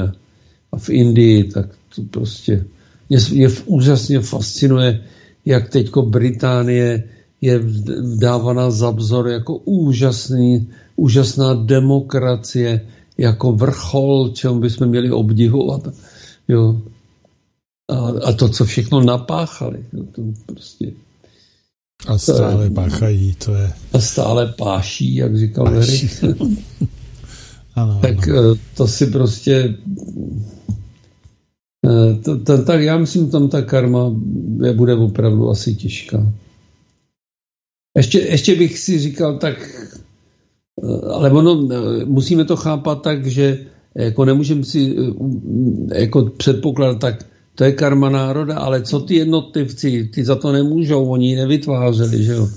a 0.72 0.78
v 0.78 0.90
Indii, 0.90 1.44
tak 1.44 1.66
to 1.96 2.02
prostě 2.10 2.64
mě, 3.08 3.18
mě 3.32 3.48
úžasně 3.66 4.20
fascinuje, 4.20 5.04
jak 5.44 5.68
teďko 5.68 6.02
Británie 6.02 7.04
je 7.40 7.58
vdávaná 8.00 8.70
za 8.70 8.90
vzor 8.90 9.28
jako 9.28 9.56
úžasný, 9.56 10.68
úžasná 10.96 11.54
demokracie, 11.54 12.80
jako 13.18 13.52
vrchol, 13.52 14.28
čemu 14.34 14.60
bychom 14.60 14.88
měli 14.88 15.10
obdivovat. 15.10 15.88
Jo. 16.48 16.82
A, 17.90 18.28
a 18.28 18.32
to, 18.32 18.48
co 18.48 18.64
všechno 18.64 19.00
napáchali. 19.00 19.84
To 20.12 20.22
prostě, 20.46 20.92
a 22.06 22.18
stále 22.18 22.70
páchají, 22.70 23.34
to 23.44 23.54
je... 23.54 23.72
A 23.92 23.98
stále 23.98 24.54
páší, 24.58 25.14
jak 25.14 25.38
říkal 25.38 25.68
Erik. 25.68 26.24
ano, 27.74 27.98
tak 28.02 28.28
ano. 28.28 28.52
Eh, 28.52 28.58
to 28.76 28.88
si 28.88 29.06
prostě... 29.06 29.74
Eh, 31.86 32.14
to, 32.24 32.38
to, 32.38 32.64
tak 32.64 32.80
já 32.80 32.98
myslím, 32.98 33.30
tam 33.30 33.48
ta 33.48 33.62
karma 33.62 34.10
bude 34.72 34.94
opravdu 34.94 35.50
asi 35.50 35.74
těžká. 35.74 36.32
Ještě, 37.96 38.18
ještě 38.18 38.56
bych 38.56 38.78
si 38.78 38.98
říkal 38.98 39.38
tak, 39.38 39.56
eh, 40.84 41.12
ale 41.12 41.30
ono, 41.30 41.68
musíme 42.04 42.44
to 42.44 42.56
chápat 42.56 43.02
tak, 43.02 43.26
že 43.26 43.66
jako 43.96 44.24
nemůžeme 44.24 44.64
si 44.64 44.96
jako 45.94 46.22
předpokládat 46.22 46.98
tak, 46.98 47.26
to 47.54 47.64
je 47.64 47.72
karma 47.72 48.10
národa, 48.10 48.58
ale 48.58 48.82
co 48.82 49.00
ty 49.00 49.14
jednotlivci, 49.14 50.10
ty 50.14 50.24
za 50.24 50.36
to 50.36 50.52
nemůžou, 50.52 51.08
oni 51.08 51.28
ji 51.28 51.36
nevytvářeli, 51.36 52.24
že 52.24 52.32
jo. 52.32 52.48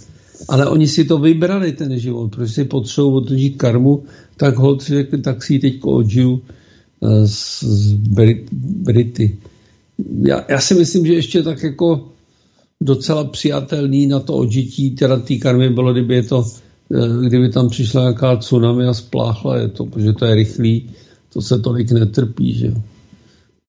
Ale 0.47 0.69
oni 0.69 0.87
si 0.87 1.05
to 1.05 1.17
vybrali, 1.17 1.71
ten 1.71 1.99
život, 1.99 2.35
protože 2.35 2.53
si 2.53 2.65
potřebují 2.65 3.13
odžít 3.13 3.57
karmu, 3.57 4.03
tak 4.37 4.55
ho 4.55 4.77
řekli, 4.79 5.21
tak 5.21 5.43
si 5.43 5.53
ji 5.53 5.59
teď 5.59 5.83
odžiju 5.83 6.41
eh, 7.03 7.27
z, 7.27 7.63
z 7.63 7.93
Brit, 7.93 8.53
Brity. 8.53 9.37
Já, 10.21 10.45
já 10.49 10.59
si 10.59 10.75
myslím, 10.75 11.05
že 11.05 11.13
ještě 11.13 11.43
tak 11.43 11.63
jako 11.63 12.07
docela 12.81 13.23
přijatelný 13.23 14.07
na 14.07 14.19
to 14.19 14.33
odžití, 14.33 14.91
teda 14.91 15.19
té 15.19 15.35
karmy 15.35 15.69
bylo, 15.69 15.93
kdyby 15.93 16.15
je 16.15 16.23
to, 16.23 16.45
eh, 16.93 17.27
kdyby 17.27 17.49
tam 17.49 17.69
přišla 17.69 18.01
nějaká 18.01 18.35
tsunami 18.35 18.85
a 18.85 18.93
spláchla 18.93 19.57
je 19.57 19.67
to, 19.67 19.85
protože 19.85 20.13
to 20.13 20.25
je 20.25 20.35
rychlý, 20.35 20.89
to 21.33 21.41
se 21.41 21.59
tolik 21.59 21.91
netrpí, 21.91 22.53
že 22.53 22.67
jo. 22.67 22.81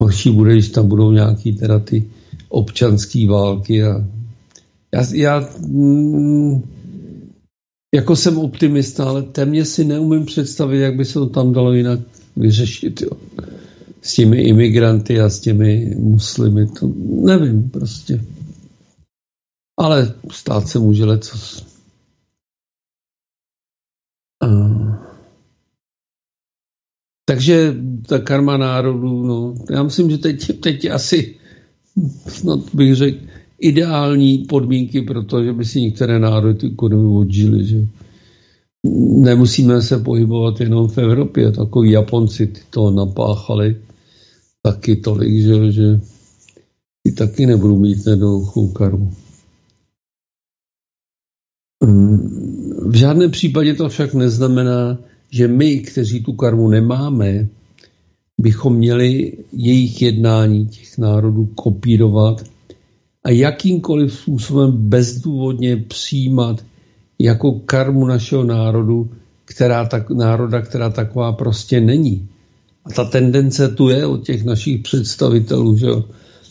Horší 0.02 0.30
bude, 0.30 0.52
když 0.52 0.68
tam 0.68 0.88
budou 0.88 1.12
nějaký 1.12 1.52
teda 1.52 1.78
ty 1.78 2.10
občanské 2.48 3.26
války. 3.26 3.84
A 3.84 4.06
já, 4.94 5.06
já 5.14 5.48
mm, 5.66 6.62
jako 7.94 8.16
jsem 8.16 8.38
optimista, 8.38 9.04
ale 9.04 9.22
téměř 9.22 9.68
si 9.68 9.84
neumím 9.84 10.24
představit, 10.24 10.78
jak 10.78 10.96
by 10.96 11.04
se 11.04 11.14
to 11.14 11.26
tam 11.26 11.52
dalo 11.52 11.72
jinak 11.72 12.00
vyřešit. 12.36 13.02
Jo. 13.02 13.10
S 14.02 14.14
těmi 14.14 14.42
imigranty 14.42 15.20
a 15.20 15.28
s 15.28 15.40
těmi 15.40 15.94
muslimy. 15.98 16.66
To 16.66 16.92
nevím 17.24 17.70
prostě. 17.70 18.24
Ale 19.78 20.14
stát 20.32 20.68
se 20.68 20.78
může 20.78 21.04
lecos. 21.04 21.66
Takže 27.28 27.76
ta 28.06 28.18
karma 28.18 28.56
národů, 28.56 29.22
no, 29.22 29.54
já 29.70 29.82
myslím, 29.82 30.10
že 30.10 30.18
teď, 30.18 30.60
teď 30.60 30.90
asi, 30.90 31.34
snad 32.26 32.74
bych 32.74 32.94
řekl, 32.94 33.18
ideální 33.58 34.38
podmínky 34.38 35.02
pro 35.02 35.24
to, 35.24 35.44
že 35.44 35.52
by 35.52 35.64
si 35.64 35.80
některé 35.80 36.18
národy 36.18 36.54
tu 36.54 36.66
ekonomii 36.66 37.18
odžili, 37.18 37.66
že 37.66 37.86
nemusíme 39.20 39.82
se 39.82 39.98
pohybovat 39.98 40.60
jenom 40.60 40.88
v 40.88 40.98
Evropě, 40.98 41.52
takový 41.52 41.90
Japonci 41.90 42.46
ty 42.46 42.60
to 42.70 42.90
napáchali 42.90 43.76
taky 44.62 44.96
tolik, 44.96 45.42
že, 45.42 45.72
že 45.72 46.00
ty 47.02 47.12
taky 47.12 47.46
nebudou 47.46 47.78
mít 47.78 48.06
nedochou 48.06 48.68
karmu. 48.68 49.12
V 52.86 52.94
žádném 52.94 53.30
případě 53.30 53.74
to 53.74 53.88
však 53.88 54.14
neznamená, 54.14 54.98
že 55.30 55.48
my, 55.48 55.78
kteří 55.78 56.22
tu 56.22 56.32
karmu 56.32 56.68
nemáme, 56.68 57.48
bychom 58.38 58.76
měli 58.76 59.32
jejich 59.52 60.02
jednání 60.02 60.66
těch 60.66 60.98
národů 60.98 61.46
kopírovat 61.46 62.44
a 63.24 63.30
jakýmkoliv 63.30 64.12
způsobem 64.12 64.72
bezdůvodně 64.76 65.76
přijímat 65.76 66.64
jako 67.18 67.52
karmu 67.52 68.06
našeho 68.06 68.44
národu, 68.44 69.10
která 69.44 69.84
tak, 69.86 70.10
národa, 70.10 70.60
která 70.62 70.90
taková 70.90 71.32
prostě 71.32 71.80
není. 71.80 72.28
A 72.84 72.90
ta 72.90 73.04
tendence 73.04 73.68
tu 73.68 73.88
je 73.88 74.06
od 74.06 74.26
těch 74.26 74.44
našich 74.44 74.82
představitelů, 74.82 75.76
že 75.76 75.86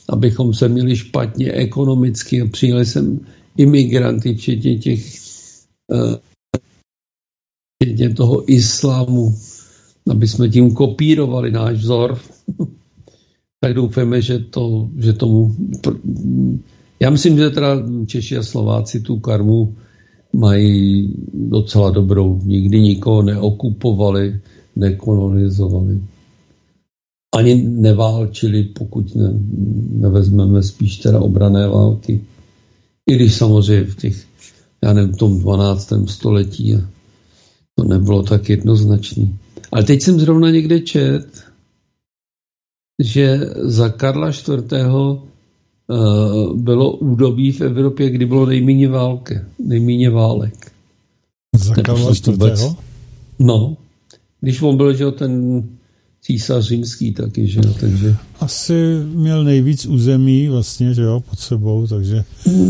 abychom 0.10 0.54
se 0.54 0.70
měli 0.70 0.96
špatně 0.96 1.52
ekonomicky 1.52 2.42
a 2.42 2.48
přijeli 2.48 2.86
sem 2.86 3.20
imigranty, 3.58 4.36
včetně 4.36 4.78
těch 4.78 5.00
uh, 7.86 8.14
toho 8.14 8.52
islámu, 8.52 9.36
aby 10.10 10.28
jsme 10.28 10.50
tím 10.50 10.74
kopírovali 10.74 11.52
náš 11.52 11.78
vzor, 11.78 12.20
tak 13.60 13.74
doufáme, 13.74 14.22
že, 14.22 14.40
to, 14.40 14.90
že 14.98 15.14
tomu... 15.14 15.56
Já 17.00 17.10
myslím, 17.10 17.38
že 17.38 17.50
teda 17.50 17.76
Češi 18.06 18.38
a 18.38 18.44
Slováci 18.44 19.02
tu 19.02 19.20
karmu 19.20 19.76
mají 20.34 21.14
docela 21.34 21.90
dobrou. 21.92 22.40
Nikdy 22.44 22.80
nikoho 22.82 23.22
neokupovali, 23.22 24.40
nekolonizovali. 24.76 26.02
Ani 27.36 27.56
neválčili, 27.56 28.64
pokud 28.64 29.16
ne, 29.16 29.34
nevezmeme 29.92 30.64
spíš 30.64 30.98
teda 30.98 31.20
obrané 31.20 31.68
války. 31.68 32.22
I 33.10 33.16
když 33.16 33.36
samozřejmě 33.36 33.84
v 33.84 33.96
těch, 33.96 34.26
já 34.84 34.94
nevím, 34.94 35.14
tom 35.14 35.40
12. 35.40 35.94
století 36.06 36.78
to 37.78 37.84
nebylo 37.84 38.24
tak 38.24 38.50
jednoznačný. 38.50 39.36
Ale 39.72 39.84
teď 39.84 40.02
jsem 40.02 40.20
zrovna 40.20 40.50
někde 40.50 40.80
čet, 40.80 41.44
že 43.04 43.40
za 43.56 43.90
Karla 43.90 44.30
IV. 44.30 44.74
Eh, 45.90 46.54
bylo 46.56 46.98
údobí 46.98 47.52
v 47.52 47.62
Evropě, 47.62 48.10
kdy 48.10 48.26
bylo 48.26 48.46
nejméně 48.46 48.88
války, 48.88 49.40
nejméně 49.60 50.10
válek. 50.10 50.72
Za 51.56 51.76
Karla 51.76 52.12
IV. 52.12 52.76
No, 53.40 53.78
když 54.42 54.62
on 54.62 54.78
byl, 54.78 54.94
že 54.94 55.12
ten 55.12 55.64
císař 56.22 56.66
římský 56.66 57.14
taky, 57.14 57.48
že 57.48 57.60
jo, 57.64 57.74
takže... 57.80 58.16
Asi 58.40 58.74
měl 59.14 59.44
nejvíc 59.44 59.86
území 59.86 60.48
vlastně, 60.48 60.94
že 60.94 61.02
jo, 61.02 61.24
pod 61.30 61.40
sebou, 61.40 61.88
takže... 61.88 62.24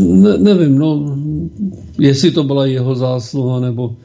Ne, 0.08 0.38
nevím, 0.38 0.78
no, 0.78 1.16
jestli 1.98 2.30
to 2.30 2.44
byla 2.44 2.66
jeho 2.66 2.94
zásluha, 2.94 3.60
nebo 3.60 3.96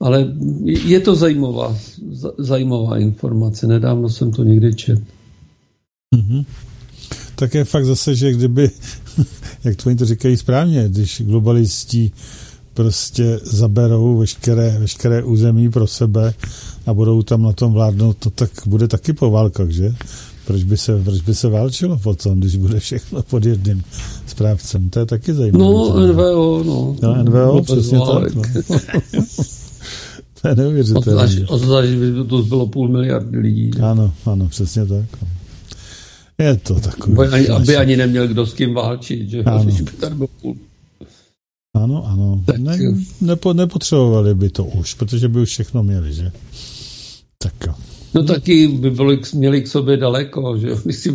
ale 0.00 0.26
je 0.64 1.00
to 1.00 1.14
zajímavá, 1.14 1.76
zajímavá 2.38 2.98
informace. 2.98 3.66
Nedávno 3.66 4.08
jsem 4.08 4.32
to 4.32 4.44
někde 4.44 4.72
čet. 4.72 4.98
Mm-hmm. 6.16 6.44
Tak 7.34 7.54
je 7.54 7.64
fakt 7.64 7.84
zase, 7.84 8.14
že 8.14 8.32
kdyby, 8.32 8.70
jak 9.64 9.76
to 9.76 9.88
oni 9.88 9.96
to 9.96 10.04
říkají 10.04 10.36
správně, 10.36 10.88
když 10.88 11.22
globalisti 11.22 12.12
prostě 12.74 13.40
zaberou 13.42 14.18
veškeré, 14.18 14.76
veškeré 14.78 15.24
území 15.24 15.70
pro 15.70 15.86
sebe 15.86 16.34
a 16.86 16.94
budou 16.94 17.22
tam 17.22 17.42
na 17.42 17.52
tom 17.52 17.72
vládnout, 17.72 18.16
to 18.16 18.30
tak 18.30 18.50
bude 18.66 18.88
taky 18.88 19.12
po 19.12 19.30
válkách, 19.30 19.70
že? 19.70 19.94
Proč 20.46 20.62
by 20.62 20.76
se, 20.76 21.02
proč 21.04 21.20
by 21.20 21.34
se 21.34 21.48
válčilo 21.48 21.98
potom, 21.98 22.40
když 22.40 22.56
bude 22.56 22.80
všechno 22.80 23.22
pod 23.22 23.44
jedným 23.44 23.82
správcem? 24.26 24.90
To 24.90 25.00
je 25.00 25.06
taky 25.06 25.34
zajímavé. 25.34 25.64
No, 25.64 26.06
NVO, 26.06 26.64
no. 26.64 26.96
No, 27.02 27.22
NVO, 27.22 27.62
přesně 27.62 27.98
tak. 27.98 28.34
No. 28.34 28.42
To 30.42 30.48
je 30.48 30.54
neuvěřitelné. 30.54 31.26
By 31.96 32.28
to 32.28 32.42
bylo 32.42 32.66
půl 32.66 32.88
miliardy 32.88 33.38
lidí. 33.38 33.70
Ano, 33.82 34.12
ano, 34.26 34.48
přesně 34.48 34.86
tak. 34.86 35.04
Je 36.38 36.56
to 36.56 36.80
takový. 36.80 37.16
Aby 37.16 37.28
ani, 37.28 37.48
aby 37.48 37.76
ani 37.76 37.96
neměl 37.96 38.28
kdo 38.28 38.46
s 38.46 38.54
kým 38.54 38.74
válčit, 38.74 39.30
že? 39.30 39.42
Ano. 39.42 39.64
By 39.64 39.92
tady 39.92 40.14
byl 40.14 40.26
půl. 40.42 40.56
Ano, 41.76 42.06
ano. 42.06 42.42
Ne, 42.58 42.78
nepo, 43.20 43.52
nepotřebovali 43.52 44.34
by 44.34 44.50
to 44.50 44.64
už, 44.64 44.94
protože 44.94 45.28
by 45.28 45.40
už 45.40 45.48
všechno 45.48 45.82
měli, 45.82 46.12
že? 46.12 46.32
Tak 47.38 47.54
jo. 47.66 47.74
No 48.14 48.22
taky 48.22 48.68
by 48.68 48.90
byli, 48.90 49.20
měli 49.34 49.62
k 49.62 49.68
sobě 49.68 49.96
daleko, 49.96 50.58
že 50.58 50.76
si 50.92 51.14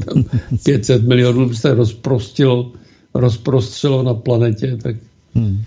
500 0.63 1.07
milionů 1.07 1.49
by 1.49 1.55
se 1.55 1.73
rozprostilo, 1.73 2.71
rozprostřelo 3.13 4.03
na 4.03 4.13
planetě, 4.13 4.77
tak 4.83 4.95
hmm. 5.35 5.63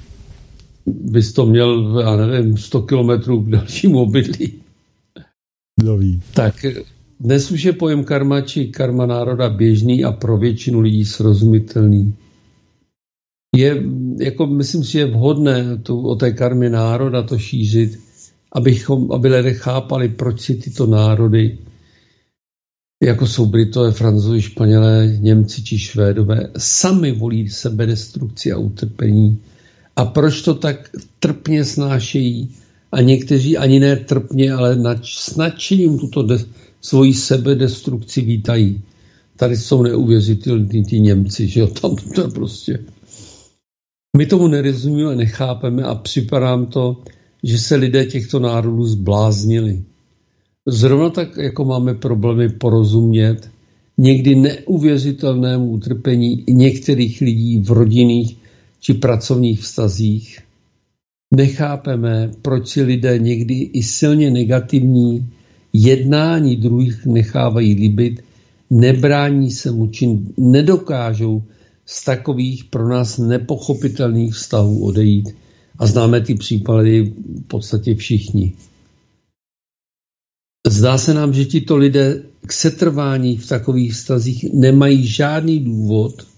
Bys 0.86 1.32
to 1.32 1.46
měl, 1.46 2.00
já 2.00 2.16
nevím, 2.16 2.56
100 2.56 2.82
kilometrů 2.82 3.42
k 3.42 3.50
dalšímu 3.50 3.98
obydlí. 3.98 4.52
Kdo 5.80 5.96
ví. 5.96 6.22
Tak 6.34 6.66
dnes 7.20 7.50
už 7.50 7.64
je 7.64 7.72
pojem 7.72 8.04
karma 8.04 8.40
či 8.40 8.68
karma 8.68 9.06
národa 9.06 9.48
běžný 9.48 10.04
a 10.04 10.12
pro 10.12 10.36
většinu 10.36 10.80
lidí 10.80 11.04
srozumitelný. 11.04 12.14
Je, 13.56 13.82
jako 14.18 14.46
myslím 14.46 14.84
si, 14.84 14.98
je 14.98 15.06
vhodné 15.06 15.76
tu, 15.76 16.08
o 16.08 16.14
té 16.14 16.32
karmě 16.32 16.70
národa 16.70 17.22
to 17.22 17.38
šířit, 17.38 17.98
abychom, 18.52 19.12
aby 19.12 19.28
lidé 19.28 19.54
chápali, 19.54 20.08
proč 20.08 20.40
si 20.40 20.54
tyto 20.54 20.86
národy, 20.86 21.58
jako 23.02 23.26
jsou 23.26 23.46
Britové, 23.46 23.92
Francouzi, 23.92 24.42
Španělé, 24.42 25.16
Němci 25.20 25.62
či 25.62 25.78
Švédové, 25.78 26.50
sami 26.58 27.12
volí 27.12 27.48
sebedestrukci 27.48 28.52
a 28.52 28.58
utrpení. 28.58 29.38
A 29.96 30.04
proč 30.04 30.42
to 30.42 30.54
tak 30.54 30.90
trpně 31.18 31.64
snášejí? 31.64 32.48
A 32.92 33.00
někteří 33.00 33.56
ani 33.56 33.80
ne 33.80 33.96
trpně, 33.96 34.52
ale 34.52 34.78
s 35.02 35.36
nadšením 35.36 35.98
tuto 35.98 36.22
de, 36.22 36.38
svoji 36.80 37.14
sebedestrukci 37.14 38.20
vítají. 38.20 38.82
Tady 39.36 39.56
jsou 39.56 39.82
neuvěřitelní 39.82 40.84
ty 40.84 41.00
Němci, 41.00 41.48
že 41.48 41.60
jo, 41.60 41.66
tam 41.66 41.96
to 41.96 42.20
je 42.20 42.28
prostě. 42.28 42.78
My 44.16 44.26
tomu 44.26 44.48
nerozumíme, 44.48 45.16
nechápeme 45.16 45.82
a 45.82 45.94
připadám 45.94 46.66
to, 46.66 46.96
že 47.42 47.58
se 47.58 47.76
lidé 47.76 48.06
těchto 48.06 48.38
národů 48.38 48.84
zbláznili. 48.84 49.84
Zrovna 50.66 51.10
tak, 51.10 51.36
jako 51.36 51.64
máme 51.64 51.94
problémy 51.94 52.48
porozumět 52.48 53.50
někdy 53.98 54.34
neuvěřitelnému 54.34 55.70
utrpení 55.70 56.44
některých 56.48 57.20
lidí 57.20 57.58
v 57.58 57.70
rodinných 57.70 58.36
či 58.86 58.94
pracovních 58.94 59.60
vztazích, 59.60 60.38
nechápeme, 61.34 62.30
proč 62.42 62.68
si 62.68 62.82
lidé 62.82 63.18
někdy 63.18 63.54
i 63.54 63.82
silně 63.82 64.30
negativní 64.30 65.32
jednání 65.72 66.56
druhých 66.56 67.06
nechávají 67.06 67.74
líbit, 67.74 68.24
nebrání 68.70 69.50
se 69.50 69.70
mu, 69.70 69.86
či 69.86 70.18
nedokážou 70.36 71.42
z 71.86 72.04
takových 72.04 72.64
pro 72.64 72.88
nás 72.88 73.18
nepochopitelných 73.18 74.34
vztahů 74.34 74.84
odejít. 74.84 75.34
A 75.78 75.86
známe 75.86 76.20
ty 76.20 76.34
případy 76.34 77.02
v 77.02 77.42
podstatě 77.46 77.94
všichni. 77.94 78.52
Zdá 80.66 80.98
se 80.98 81.14
nám, 81.14 81.34
že 81.34 81.44
tito 81.44 81.76
lidé 81.76 82.22
k 82.46 82.52
setrvání 82.52 83.36
v 83.36 83.48
takových 83.48 83.92
vztazích 83.92 84.46
nemají 84.54 85.06
žádný 85.06 85.60
důvod, 85.60 86.35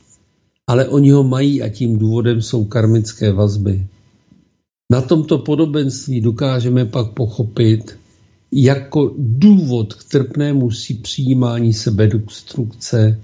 ale 0.69 0.89
oni 0.89 1.11
ho 1.11 1.25
mají 1.25 1.63
a 1.63 1.69
tím 1.69 1.99
důvodem 1.99 2.43
jsou 2.43 2.65
karmické 2.65 3.33
vazby. 3.33 3.87
Na 4.93 5.01
tomto 5.01 5.39
podobenství 5.39 6.21
dokážeme 6.21 6.85
pak 6.85 7.13
pochopit, 7.13 7.99
jako 8.53 9.15
důvod 9.19 9.95
k 9.95 10.05
trpnému 10.05 10.71
si 10.71 10.95
přijímání 10.95 11.73
sebedestrukce 11.73 13.21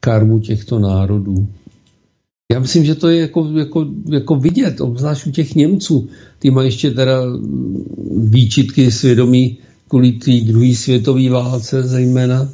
karmu 0.00 0.38
těchto 0.40 0.78
národů. 0.78 1.48
Já 2.52 2.60
myslím, 2.60 2.84
že 2.84 2.94
to 2.94 3.08
je 3.08 3.20
jako, 3.20 3.48
jako, 3.58 3.86
jako 4.10 4.36
vidět, 4.36 4.80
obzvlášť 4.80 5.26
u 5.26 5.30
těch 5.30 5.54
Němců. 5.54 6.08
Ty 6.38 6.50
mají 6.50 6.68
ještě 6.68 6.90
teda 6.90 7.22
výčitky 8.16 8.90
svědomí 8.90 9.58
kvůli 9.88 10.12
té 10.12 10.40
druhé 10.40 10.74
světové 10.74 11.30
válce 11.30 11.82
zejména, 11.82 12.48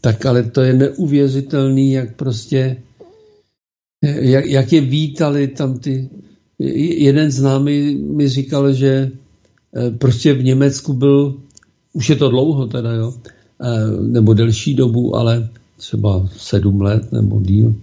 tak 0.00 0.26
ale 0.26 0.42
to 0.42 0.60
je 0.60 0.72
neuvěřitelný, 0.72 1.92
jak 1.92 2.16
prostě, 2.16 2.76
jak, 4.02 4.46
jak 4.46 4.72
je 4.72 4.80
vítali 4.80 5.48
tam 5.48 5.78
ty. 5.78 6.08
Jeden 6.58 7.30
známý 7.30 7.96
mi 7.96 8.28
říkal, 8.28 8.72
že 8.72 9.10
eh, 9.76 9.90
prostě 9.90 10.34
v 10.34 10.44
Německu 10.44 10.92
byl, 10.92 11.34
už 11.92 12.10
je 12.10 12.16
to 12.16 12.30
dlouho 12.30 12.66
teda, 12.66 12.92
jo, 12.92 13.14
eh, 13.14 14.02
nebo 14.02 14.34
delší 14.34 14.74
dobu, 14.74 15.16
ale 15.16 15.48
třeba 15.76 16.28
sedm 16.36 16.80
let 16.80 17.12
nebo 17.12 17.40
díl, 17.40 17.74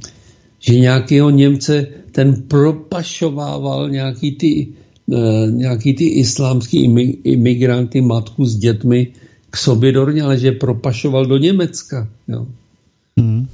že 0.59 0.79
nějakého 0.79 1.29
Němce 1.29 1.87
ten 2.11 2.43
propašovával 2.47 3.89
nějaký 3.89 4.31
ty, 4.31 4.67
uh, 5.05 5.51
nějaký 5.51 5.93
ty 5.93 6.05
islámský 6.05 6.83
imigranty, 7.23 8.01
matku 8.01 8.45
s 8.45 8.55
dětmi 8.55 9.07
k 9.49 9.57
sobě 9.57 9.91
do 9.91 10.07
ale 10.23 10.37
že 10.37 10.51
propašoval 10.51 11.25
do 11.25 11.37
Německa. 11.37 12.09
Jo. 12.27 12.47
Hmm. 13.19 13.47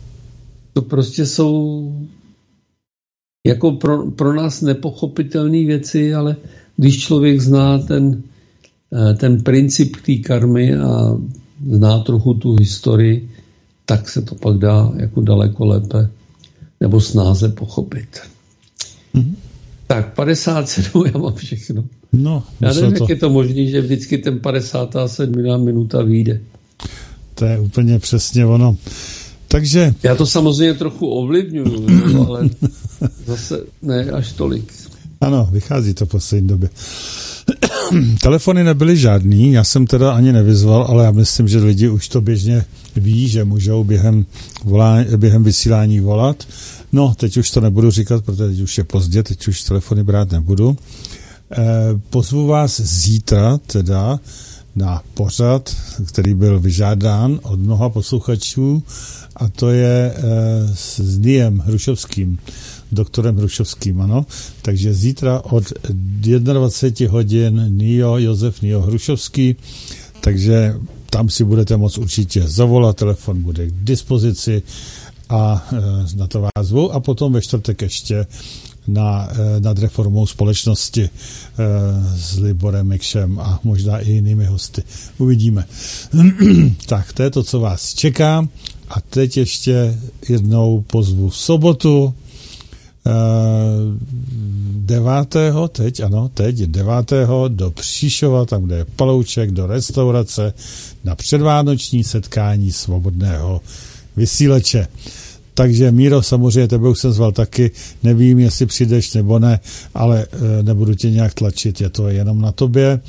To 0.73 0.81
prostě 0.81 1.25
jsou 1.25 1.93
jako 3.43 3.71
pro, 3.71 4.11
pro 4.11 4.33
nás 4.33 4.61
nepochopitelné 4.61 5.65
věci, 5.65 6.13
ale 6.13 6.35
když 6.77 6.99
člověk 6.99 7.41
zná 7.41 7.77
ten, 7.77 8.23
eh, 8.93 9.13
ten 9.13 9.43
princip 9.43 9.95
té 10.05 10.15
karmy 10.15 10.75
a 10.75 11.17
zná 11.69 11.99
trochu 11.99 12.33
tu 12.33 12.55
historii, 12.55 13.29
tak 13.85 14.09
se 14.09 14.21
to 14.21 14.35
pak 14.35 14.57
dá 14.57 14.91
jako 14.95 15.21
daleko 15.21 15.65
lépe 15.65 16.09
nebo 16.79 17.01
snáze 17.01 17.49
pochopit. 17.49 18.19
Mm-hmm. 19.15 19.35
Tak 19.87 20.15
57, 20.15 21.03
já 21.13 21.19
mám 21.19 21.33
všechno. 21.33 21.83
No, 22.13 22.43
já 22.61 22.73
nevím, 22.73 22.93
to... 22.93 23.03
jak 23.03 23.09
je 23.09 23.15
to 23.15 23.29
možné, 23.29 23.65
že 23.65 23.81
vždycky 23.81 24.17
ten 24.17 24.39
57 24.39 25.65
minuta 25.65 26.03
vyjde. 26.03 26.41
To 27.35 27.45
je 27.45 27.59
úplně 27.59 27.99
přesně 27.99 28.45
ono. 28.45 28.77
Takže... 29.47 29.93
Já 30.03 30.15
to 30.15 30.25
samozřejmě 30.25 30.73
trochu 30.73 31.07
ovlivňuju, 31.07 31.87
ale 32.27 32.49
zase 33.25 33.59
ne 33.81 34.03
až 34.11 34.31
tolik. 34.31 34.73
Ano, 35.21 35.49
vychází 35.51 35.93
to 35.93 36.05
v 36.05 36.09
poslední 36.09 36.47
době. 36.47 36.69
Telefony 38.21 38.63
nebyly 38.63 38.97
žádný, 38.97 39.51
já 39.51 39.63
jsem 39.63 39.87
teda 39.87 40.11
ani 40.11 40.33
nevyzval, 40.33 40.85
ale 40.89 41.05
já 41.05 41.11
myslím, 41.11 41.47
že 41.47 41.59
lidi 41.59 41.89
už 41.89 42.07
to 42.07 42.21
běžně 42.21 42.65
ví, 42.95 43.27
že 43.27 43.43
můžou 43.43 43.83
během, 43.83 44.25
volá, 44.63 44.97
během 45.17 45.43
vysílání 45.43 45.99
volat. 45.99 46.47
No, 46.91 47.13
teď 47.17 47.37
už 47.37 47.51
to 47.51 47.61
nebudu 47.61 47.91
říkat, 47.91 48.25
protože 48.25 48.47
teď 48.47 48.59
už 48.59 48.77
je 48.77 48.83
pozdě, 48.83 49.23
teď 49.23 49.47
už 49.47 49.63
telefony 49.63 50.03
brát 50.03 50.31
nebudu. 50.31 50.77
E, 51.51 51.65
pozvu 52.09 52.47
vás 52.47 52.81
zítra 52.81 53.57
teda 53.57 54.19
na 54.75 55.01
pořad, 55.13 55.75
který 56.07 56.33
byl 56.33 56.59
vyžádán 56.59 57.39
od 57.43 57.59
mnoha 57.59 57.89
posluchačů 57.89 58.83
a 59.35 59.49
to 59.49 59.69
je 59.69 60.13
e, 60.15 60.21
s 60.75 61.17
Niem 61.17 61.57
Hrušovským 61.57 62.37
doktorem 62.91 63.37
Hrušovským, 63.37 64.01
ano. 64.01 64.25
Takže 64.61 64.93
zítra 64.93 65.41
od 65.41 65.63
21 65.89 67.11
hodin 67.11 67.65
Nio, 67.77 68.17
Josef 68.17 68.61
Nio 68.61 68.81
Hrušovský, 68.81 69.55
takže 70.21 70.75
tam 71.09 71.29
si 71.29 71.43
budete 71.43 71.77
moct 71.77 71.97
určitě 71.97 72.47
zavolat, 72.47 72.97
telefon 72.97 73.41
bude 73.41 73.67
k 73.67 73.73
dispozici 73.83 74.63
a 75.29 75.67
e, 75.73 76.17
na 76.17 76.27
to 76.27 76.41
vás 76.41 76.67
zvu. 76.67 76.91
A 76.91 76.99
potom 76.99 77.33
ve 77.33 77.41
čtvrtek 77.41 77.81
ještě 77.81 78.25
na, 78.87 79.29
e, 79.31 79.59
nad 79.59 79.79
reformou 79.79 80.27
společnosti 80.27 81.03
e, 81.03 81.09
s 82.17 82.39
Liborem 82.39 82.87
Mikšem 82.87 83.39
a 83.39 83.59
možná 83.63 83.99
i 83.99 84.11
jinými 84.11 84.45
hosty. 84.45 84.83
Uvidíme. 85.17 85.65
tak, 86.85 87.13
to 87.13 87.23
je 87.23 87.29
to, 87.29 87.43
co 87.43 87.59
vás 87.59 87.93
čeká. 87.93 88.47
A 88.89 89.01
teď 89.01 89.37
ještě 89.37 89.99
jednou 90.29 90.83
pozvu 90.87 91.29
v 91.29 91.37
sobotu 91.37 92.13
Eh, 93.07 93.11
devátého, 94.75 95.67
teď 95.67 95.99
ano, 95.99 96.29
teď 96.33 96.55
devátého 96.55 97.47
do 97.47 97.71
Příšova, 97.71 98.45
tam 98.45 98.63
kde 98.63 98.75
je 98.75 98.85
Palouček, 98.95 99.51
do 99.51 99.67
restaurace 99.67 100.53
na 101.03 101.15
předvánoční 101.15 102.03
setkání 102.03 102.71
svobodného 102.71 103.61
vysíleče. 104.17 104.87
Takže 105.53 105.91
Míro, 105.91 106.21
samozřejmě 106.21 106.67
tebe 106.67 106.89
už 106.89 106.99
jsem 106.99 107.11
zval 107.11 107.31
taky, 107.31 107.71
nevím, 108.03 108.39
jestli 108.39 108.65
přijdeš 108.65 109.13
nebo 109.13 109.39
ne, 109.39 109.59
ale 109.93 110.25
e, 110.59 110.63
nebudu 110.63 110.95
tě 110.95 111.11
nějak 111.11 111.33
tlačit, 111.33 111.81
je 111.81 111.89
to 111.89 112.07
jenom 112.07 112.41
na 112.41 112.51
tobě. 112.51 112.87
E, 112.87 113.01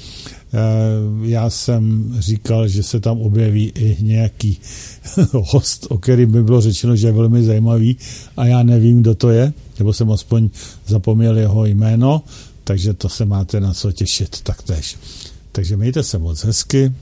já 1.23 1.51
jsem 1.51 2.15
říkal, 2.19 2.69
že 2.69 2.83
se 2.83 3.01
tam 3.01 3.21
objeví 3.21 3.73
i 3.75 3.97
nějaký 4.01 4.59
host, 5.33 5.87
o 5.91 5.99
kterým 5.99 6.33
by 6.33 6.43
bylo 6.43 6.61
řečeno, 6.61 6.97
že 6.97 7.07
je 7.07 7.13
velmi 7.13 7.43
zajímavý 7.43 7.97
a 8.37 8.47
já 8.47 8.63
nevím, 8.63 9.01
kdo 9.01 9.15
to 9.15 9.31
je, 9.31 9.53
nebo 9.79 9.93
jsem 9.93 10.11
aspoň 10.11 10.51
zapomněl 10.87 11.39
jeho 11.39 11.67
jméno, 11.67 12.23
takže 12.65 12.95
to 12.95 13.09
se 13.09 13.25
máte 13.25 13.61
na 13.61 13.75
co 13.75 13.93
těšit 13.93 14.41
taktéž. 14.41 14.97
Takže 15.53 15.77
mějte 15.77 16.03
se 16.03 16.19
moc 16.19 16.45
hezky 16.45 16.93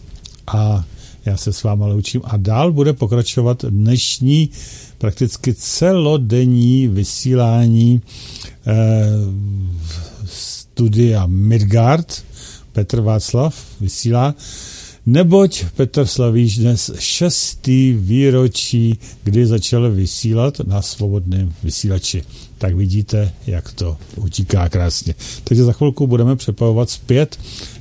a 0.46 0.84
já 1.24 1.36
se 1.36 1.52
s 1.52 1.62
váma 1.62 1.86
loučím 1.86 2.20
a 2.24 2.36
dál 2.36 2.72
bude 2.72 2.92
pokračovat 2.92 3.64
dnešní 3.68 4.50
prakticky 4.98 5.54
celodenní 5.54 6.88
vysílání 6.88 8.02
eh, 8.66 9.06
studia 10.24 11.26
Midgard. 11.26 12.24
Petr 12.72 13.00
Václav 13.00 13.54
vysílá. 13.80 14.34
Neboť 15.06 15.64
Petr 15.76 16.06
slaví 16.06 16.54
dnes 16.54 16.90
šestý 16.98 17.92
výročí, 17.92 18.98
kdy 19.24 19.46
začal 19.46 19.90
vysílat 19.90 20.60
na 20.60 20.82
svobodném 20.82 21.52
vysílači. 21.62 22.22
Tak 22.58 22.74
vidíte, 22.74 23.32
jak 23.46 23.72
to 23.72 23.96
utíká 24.16 24.68
krásně. 24.68 25.14
Takže 25.44 25.64
za 25.64 25.72
chvilku 25.72 26.06
budeme 26.06 26.36
přepavovat 26.36 26.90
zpět 26.90 27.38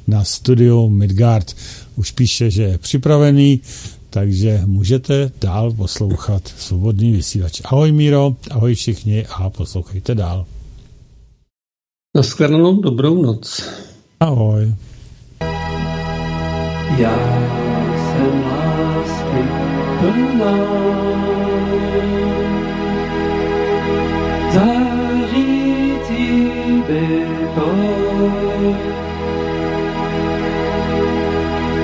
na 0.07 0.23
studio 0.23 0.89
Midgard. 0.89 1.55
Už 1.95 2.11
píše, 2.11 2.51
že 2.51 2.63
je 2.63 2.77
připravený, 2.77 3.61
takže 4.09 4.61
můžete 4.65 5.31
dál 5.41 5.71
poslouchat 5.71 6.53
svobodný 6.57 7.11
vysílač. 7.11 7.61
Ahoj 7.65 7.91
Míro, 7.91 8.35
ahoj 8.51 8.75
všichni 8.75 9.25
a 9.25 9.49
poslouchejte 9.49 10.15
dál. 10.15 10.45
Naschledanou, 12.15 12.81
dobrou 12.81 13.21
noc. 13.21 13.63
Ahoj. 14.21 14.75
Já 16.97 17.19
jsem 17.95 18.43
lásky 18.43 19.43
plná. 19.99 20.55
Zářící 24.53 26.23
bytoj. 26.87 28.75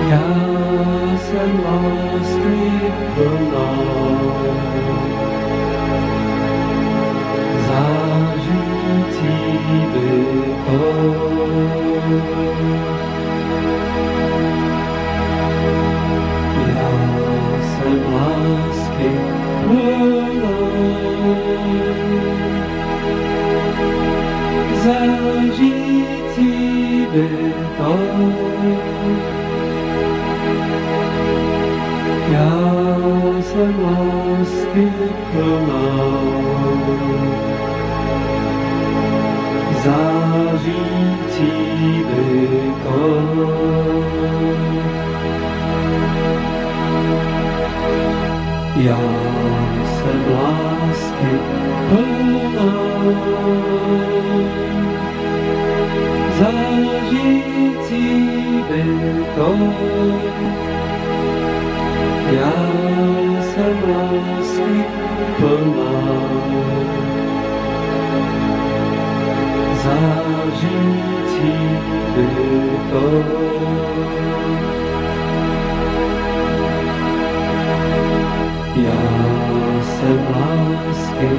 Já 0.09 0.27
jsem 1.17 1.63
lásky 1.65 1.94
Zářící 24.85 26.49
bytoj. 27.11 28.35
Já 32.31 32.51
jsem 33.41 33.75
lásky 33.83 34.91
plná. 35.31 35.89
Zářící 39.83 41.51
bytoj. 42.09 43.55
Já 48.75 48.97
jsem 49.85 50.19
lásky 50.31 51.39
plná, 51.89 52.73
zážicí 56.39 58.05
bytou. 58.69 59.73
Já 62.31 62.53
jsem 63.41 63.77
lásky 63.89 64.85
plná, 65.39 65.91
zážicí 69.83 71.53
bytou. 72.15 73.45
П'ясен 78.75 80.19
ласки, 80.35 81.31